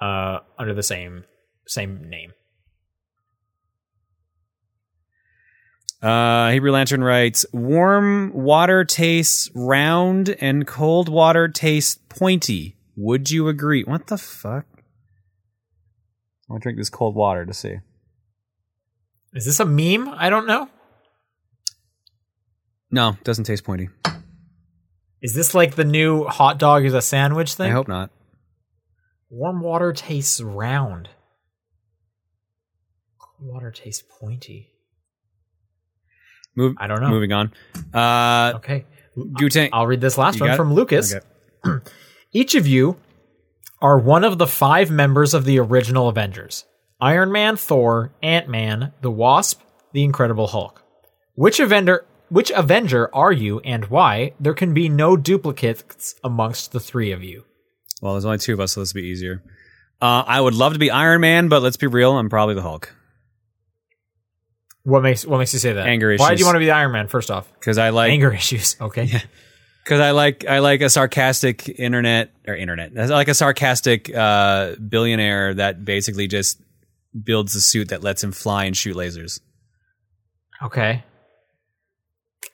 uh, 0.00 0.38
under 0.58 0.74
the 0.74 0.82
same 0.82 1.24
same 1.66 2.08
name. 2.08 2.32
Uh, 6.00 6.50
Hebrew 6.50 6.70
Lantern 6.70 7.02
writes, 7.02 7.44
"Warm 7.52 8.32
water 8.32 8.84
tastes 8.84 9.50
round, 9.54 10.30
and 10.40 10.66
cold 10.66 11.08
water 11.08 11.48
tastes 11.48 11.98
pointy. 12.08 12.76
Would 12.96 13.30
you 13.30 13.48
agree? 13.48 13.82
What 13.82 14.06
the 14.06 14.18
fuck? 14.18 14.66
I'm 16.48 16.54
gonna 16.54 16.60
drink 16.60 16.78
this 16.78 16.90
cold 16.90 17.14
water 17.14 17.44
to 17.44 17.52
see. 17.52 17.76
Is 19.34 19.44
this 19.44 19.60
a 19.60 19.64
meme? 19.64 20.08
I 20.08 20.30
don't 20.30 20.46
know. 20.46 20.68
No, 22.90 23.16
doesn't 23.24 23.44
taste 23.44 23.64
pointy. 23.64 23.90
Is 25.20 25.34
this 25.34 25.54
like 25.54 25.74
the 25.74 25.84
new 25.84 26.24
hot 26.24 26.58
dog 26.58 26.84
is 26.84 26.94
a 26.94 27.02
sandwich 27.02 27.54
thing? 27.54 27.70
I 27.70 27.74
hope 27.74 27.88
not. 27.88 28.10
Warm 29.30 29.60
water 29.60 29.92
tastes 29.92 30.40
round. 30.40 31.10
Cold 33.18 33.52
water 33.52 33.70
tastes 33.70 34.04
pointy. 34.20 34.70
Move, 36.58 36.74
I 36.78 36.88
don't 36.88 37.00
know. 37.00 37.08
Moving 37.08 37.32
on. 37.32 37.52
Uh, 37.94 38.54
Okay. 38.56 38.84
Gutang. 39.16 39.68
I'll 39.72 39.86
read 39.86 40.00
this 40.00 40.18
last 40.18 40.40
one 40.40 40.48
got 40.48 40.54
it? 40.54 40.56
from 40.56 40.74
Lucas. 40.74 41.14
Okay. 41.14 41.84
Each 42.32 42.56
of 42.56 42.66
you 42.66 42.96
are 43.80 43.96
one 43.96 44.24
of 44.24 44.38
the 44.38 44.46
five 44.48 44.90
members 44.90 45.34
of 45.34 45.44
the 45.44 45.60
original 45.60 46.08
Avengers 46.08 46.64
Iron 47.00 47.30
Man, 47.30 47.56
Thor, 47.56 48.12
Ant 48.24 48.48
Man, 48.48 48.92
the 49.02 49.10
Wasp, 49.10 49.60
the 49.92 50.02
Incredible 50.02 50.48
Hulk. 50.48 50.82
Which 51.36 51.60
Avenger, 51.60 52.04
which 52.28 52.50
Avenger 52.50 53.08
are 53.14 53.30
you 53.32 53.60
and 53.60 53.84
why? 53.86 54.32
There 54.40 54.54
can 54.54 54.74
be 54.74 54.88
no 54.88 55.16
duplicates 55.16 56.16
amongst 56.24 56.72
the 56.72 56.80
three 56.80 57.12
of 57.12 57.22
you. 57.22 57.44
Well, 58.02 58.14
there's 58.14 58.24
only 58.24 58.38
two 58.38 58.54
of 58.54 58.58
us, 58.60 58.72
so 58.72 58.80
this 58.80 58.92
will 58.92 59.02
be 59.02 59.08
easier. 59.08 59.44
Uh, 60.02 60.24
I 60.26 60.40
would 60.40 60.54
love 60.54 60.72
to 60.72 60.78
be 60.80 60.90
Iron 60.90 61.20
Man, 61.20 61.48
but 61.48 61.62
let's 61.62 61.76
be 61.76 61.86
real, 61.86 62.16
I'm 62.18 62.28
probably 62.28 62.56
the 62.56 62.62
Hulk 62.62 62.92
What 64.88 65.02
makes 65.02 65.26
what 65.26 65.36
makes 65.36 65.52
you 65.52 65.58
say 65.58 65.74
that? 65.74 65.86
Anger 65.86 66.12
issues. 66.12 66.20
Why 66.20 66.34
do 66.34 66.40
you 66.40 66.46
want 66.46 66.54
to 66.56 66.60
be 66.60 66.70
Iron 66.70 66.92
Man? 66.92 67.08
First 67.08 67.30
off, 67.30 67.46
because 67.60 67.76
I 67.76 67.90
like 67.90 68.10
anger 68.10 68.32
issues. 68.42 68.74
Okay. 68.80 69.22
because 69.84 70.00
I 70.00 70.12
like 70.12 70.46
I 70.46 70.60
like 70.60 70.80
a 70.80 70.88
sarcastic 70.88 71.68
internet 71.68 72.30
or 72.46 72.56
internet. 72.56 72.92
I 72.98 73.04
like 73.04 73.28
a 73.28 73.34
sarcastic 73.34 74.14
uh, 74.14 74.76
billionaire 74.76 75.52
that 75.52 75.84
basically 75.84 76.26
just 76.26 76.58
builds 77.22 77.54
a 77.54 77.60
suit 77.60 77.90
that 77.90 78.02
lets 78.02 78.24
him 78.24 78.32
fly 78.32 78.64
and 78.64 78.74
shoot 78.74 78.96
lasers. 78.96 79.40
Okay. 80.62 81.04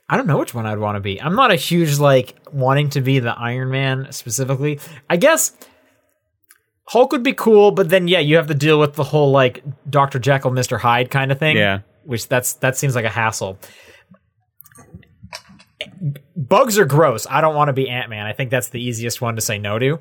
I 0.09 0.16
don't 0.16 0.26
know 0.26 0.39
which 0.39 0.55
one 0.55 0.66
I'd 0.66 0.78
want 0.78 0.97
to 0.97 1.01
be. 1.01 1.22
I'm 1.22 1.37
not 1.37 1.53
a 1.53 1.57
huge 1.57 2.01
like 2.01 2.35
wanting 2.51 2.91
to 2.91 3.01
be 3.01 3.20
the 3.20 3.30
Iron 3.39 3.70
Man 3.70 4.11
specifically. 4.11 4.80
I 5.09 5.18
guess 5.18 5.57
Hulk 6.89 7.12
would 7.12 7.22
be 7.22 7.32
cool, 7.32 7.70
but 7.70 7.91
then 7.91 8.09
yeah, 8.09 8.18
you 8.18 8.35
have 8.37 8.49
to 8.49 8.55
deal 8.55 8.80
with 8.80 8.95
the 8.95 9.05
whole 9.05 9.30
like 9.30 9.62
Dr. 9.89 10.18
Jekyll, 10.18 10.51
Mr. 10.51 10.80
Hyde 10.80 11.12
kind 11.12 11.30
of 11.30 11.39
thing. 11.39 11.57
Yeah. 11.57 11.82
Which 12.05 12.29
that's 12.29 12.55
that 12.55 12.77
seems 12.77 12.95
like 12.95 13.05
a 13.05 13.11
hassle. 13.11 13.59
Bugs 16.37 16.79
are 16.79 16.85
gross. 16.85 17.27
I 17.29 17.41
don't 17.41 17.55
want 17.55 17.69
to 17.69 17.73
be 17.73 17.89
Ant 17.89 18.11
Man. 18.11 18.27
I 18.27 18.33
think 18.33 18.51
that's 18.51 18.69
the 18.69 18.83
easiest 18.83 19.21
one 19.21 19.37
to 19.37 19.41
say 19.41 19.59
no 19.59 19.79
to. 19.79 20.01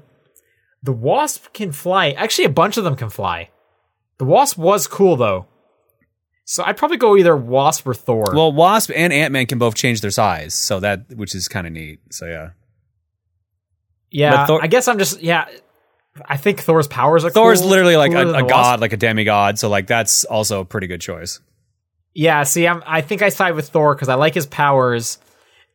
The 0.82 0.92
Wasp 0.94 1.54
can 1.54 1.72
fly. 1.72 2.12
Actually, 2.12 2.46
a 2.46 2.50
bunch 2.50 2.78
of 2.78 2.84
them 2.84 2.96
can 2.96 3.10
fly. 3.10 3.50
The 4.18 4.26
Wasp 4.26 4.58
was 4.58 4.88
cool 4.88 5.16
though. 5.16 5.48
So 6.46 6.64
I'd 6.66 6.76
probably 6.76 6.98
go 6.98 7.16
either 7.16 7.36
Wasp 7.38 7.88
or 7.88 7.94
Thor. 7.94 8.34
Well, 8.34 8.52
Wasp 8.52 8.92
and 8.94 9.14
Ant 9.14 9.32
Man 9.32 9.46
can 9.46 9.60
both 9.60 9.76
change 9.76 10.02
their 10.02 10.12
size, 10.12 10.54
so 10.54 10.80
that 10.82 11.06
which 11.16 11.34
is 11.36 11.48
kind 11.48 11.66
of 11.66 11.74
neat. 11.74 12.00
So 12.12 12.26
yeah, 12.26 12.50
yeah, 14.12 14.46
Thor- 14.46 14.62
I 14.62 14.68
guess 14.68 14.88
I'm 14.88 15.00
just 15.00 15.22
yeah. 15.22 15.48
I 16.26 16.38
think 16.38 16.60
Thor's 16.60 16.88
powers 16.88 17.26
are 17.26 17.32
Thor's 17.32 17.62
cool- 17.62 17.70
literally 17.70 17.96
like 17.96 18.12
a, 18.12 18.34
a 18.34 18.44
god, 18.44 18.82
like 18.82 18.94
a 18.94 18.98
demigod. 18.98 19.58
So 19.58 19.70
like 19.70 19.88
that's 19.88 20.26
also 20.26 20.60
a 20.60 20.66
pretty 20.66 20.88
good 20.88 21.02
choice. 21.02 21.40
Yeah, 22.14 22.44
see, 22.44 22.68
I'm, 22.68 22.84
I 22.86 23.02
think 23.02 23.22
I 23.22 23.30
side 23.30 23.56
with 23.56 23.70
Thor 23.70 23.96
because 23.96 24.10
I 24.10 24.14
like 24.16 24.36
his 24.36 24.46
powers, 24.46 25.18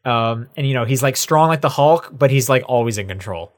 um, 0.04 0.48
and 0.56 0.66
you 0.66 0.74
know 0.74 0.84
he's 0.84 1.02
like 1.02 1.16
strong 1.16 1.48
like 1.48 1.60
the 1.60 1.68
Hulk, 1.68 2.10
but 2.12 2.30
he's 2.30 2.48
like 2.48 2.62
always 2.66 2.96
in 2.98 3.08
control. 3.08 3.52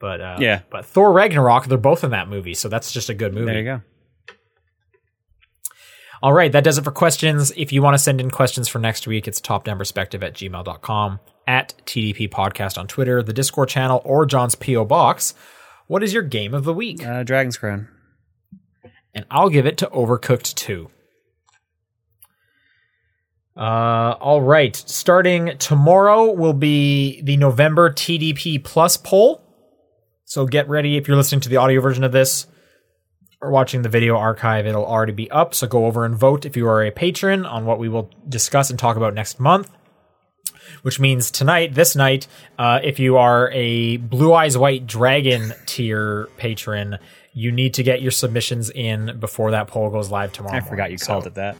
But 0.00 0.20
uh, 0.20 0.36
Yeah. 0.40 0.62
but 0.70 0.84
Thor 0.86 1.12
Ragnarok, 1.12 1.66
they're 1.66 1.78
both 1.78 2.02
in 2.04 2.10
that 2.10 2.28
movie, 2.28 2.54
so 2.54 2.68
that's 2.68 2.92
just 2.92 3.08
a 3.10 3.14
good 3.14 3.32
movie. 3.34 3.46
There 3.46 3.58
you 3.58 3.64
go. 3.64 3.80
All 6.22 6.32
right, 6.32 6.50
that 6.52 6.64
does 6.64 6.78
it 6.78 6.84
for 6.84 6.90
questions. 6.90 7.52
If 7.54 7.70
you 7.72 7.82
want 7.82 7.94
to 7.94 7.98
send 8.02 8.18
in 8.20 8.30
questions 8.30 8.66
for 8.66 8.78
next 8.78 9.06
week, 9.06 9.28
it's 9.28 9.40
topdownperspective 9.42 10.22
at 10.22 10.32
gmail.com, 10.34 11.20
at 11.46 11.74
TDP 11.84 12.30
Podcast 12.30 12.78
on 12.78 12.86
Twitter, 12.86 13.22
the 13.22 13.34
Discord 13.34 13.68
channel, 13.68 14.00
or 14.06 14.24
John's 14.24 14.54
P.O. 14.54 14.86
Box. 14.86 15.34
What 15.86 16.02
is 16.02 16.14
your 16.14 16.22
game 16.22 16.54
of 16.54 16.64
the 16.64 16.72
week? 16.72 17.04
Uh, 17.06 17.24
Dragon's 17.24 17.58
Crown. 17.58 17.88
And 19.14 19.24
I'll 19.30 19.48
give 19.48 19.66
it 19.66 19.78
to 19.78 19.86
Overcooked 19.86 20.54
2. 20.54 20.90
Uh, 23.56 24.16
all 24.20 24.42
right. 24.42 24.74
Starting 24.74 25.56
tomorrow 25.58 26.32
will 26.32 26.52
be 26.52 27.20
the 27.22 27.36
November 27.36 27.90
TDP 27.90 28.62
Plus 28.62 28.96
poll. 28.96 29.40
So 30.24 30.46
get 30.46 30.68
ready 30.68 30.96
if 30.96 31.06
you're 31.06 31.16
listening 31.16 31.42
to 31.42 31.48
the 31.48 31.58
audio 31.58 31.80
version 31.80 32.02
of 32.02 32.10
this 32.10 32.48
or 33.40 33.50
watching 33.50 33.82
the 33.82 33.88
video 33.88 34.16
archive. 34.16 34.66
It'll 34.66 34.84
already 34.84 35.12
be 35.12 35.30
up. 35.30 35.54
So 35.54 35.68
go 35.68 35.86
over 35.86 36.04
and 36.04 36.16
vote 36.16 36.44
if 36.44 36.56
you 36.56 36.66
are 36.66 36.82
a 36.82 36.90
patron 36.90 37.46
on 37.46 37.64
what 37.64 37.78
we 37.78 37.88
will 37.88 38.10
discuss 38.28 38.70
and 38.70 38.78
talk 38.78 38.96
about 38.96 39.14
next 39.14 39.38
month. 39.38 39.70
Which 40.82 40.98
means 40.98 41.30
tonight, 41.30 41.74
this 41.74 41.94
night, 41.94 42.26
uh, 42.58 42.80
if 42.82 42.98
you 42.98 43.18
are 43.18 43.50
a 43.52 43.98
Blue 43.98 44.32
Eyes 44.32 44.56
White 44.58 44.86
Dragon 44.86 45.52
tier 45.66 46.28
patron, 46.36 46.98
you 47.34 47.52
need 47.52 47.74
to 47.74 47.82
get 47.82 48.00
your 48.00 48.12
submissions 48.12 48.70
in 48.70 49.18
before 49.18 49.50
that 49.50 49.66
poll 49.66 49.90
goes 49.90 50.10
live 50.10 50.32
tomorrow. 50.32 50.56
I 50.56 50.60
forgot 50.60 50.90
you 50.90 50.96
morning. 50.96 50.98
called 51.06 51.26
it 51.26 51.34
that. 51.34 51.58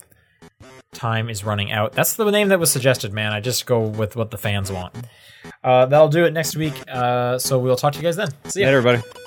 Time 0.92 1.28
is 1.28 1.44
running 1.44 1.72
out. 1.72 1.92
That's 1.92 2.14
the 2.14 2.30
name 2.30 2.48
that 2.48 2.60
was 2.60 2.70
suggested, 2.70 3.12
man. 3.12 3.32
I 3.32 3.40
just 3.40 3.66
go 3.66 3.80
with 3.80 4.14
what 4.14 4.30
the 4.30 4.38
fans 4.38 4.70
want. 4.70 4.94
Uh, 5.62 5.86
that'll 5.86 6.08
do 6.08 6.24
it 6.24 6.32
next 6.32 6.56
week. 6.56 6.74
Uh, 6.88 7.38
so 7.38 7.58
we'll 7.58 7.76
talk 7.76 7.92
to 7.94 7.98
you 7.98 8.04
guys 8.04 8.16
then. 8.16 8.30
See 8.44 8.60
ya. 8.60 8.66
Later, 8.66 8.78
everybody. 8.78 9.20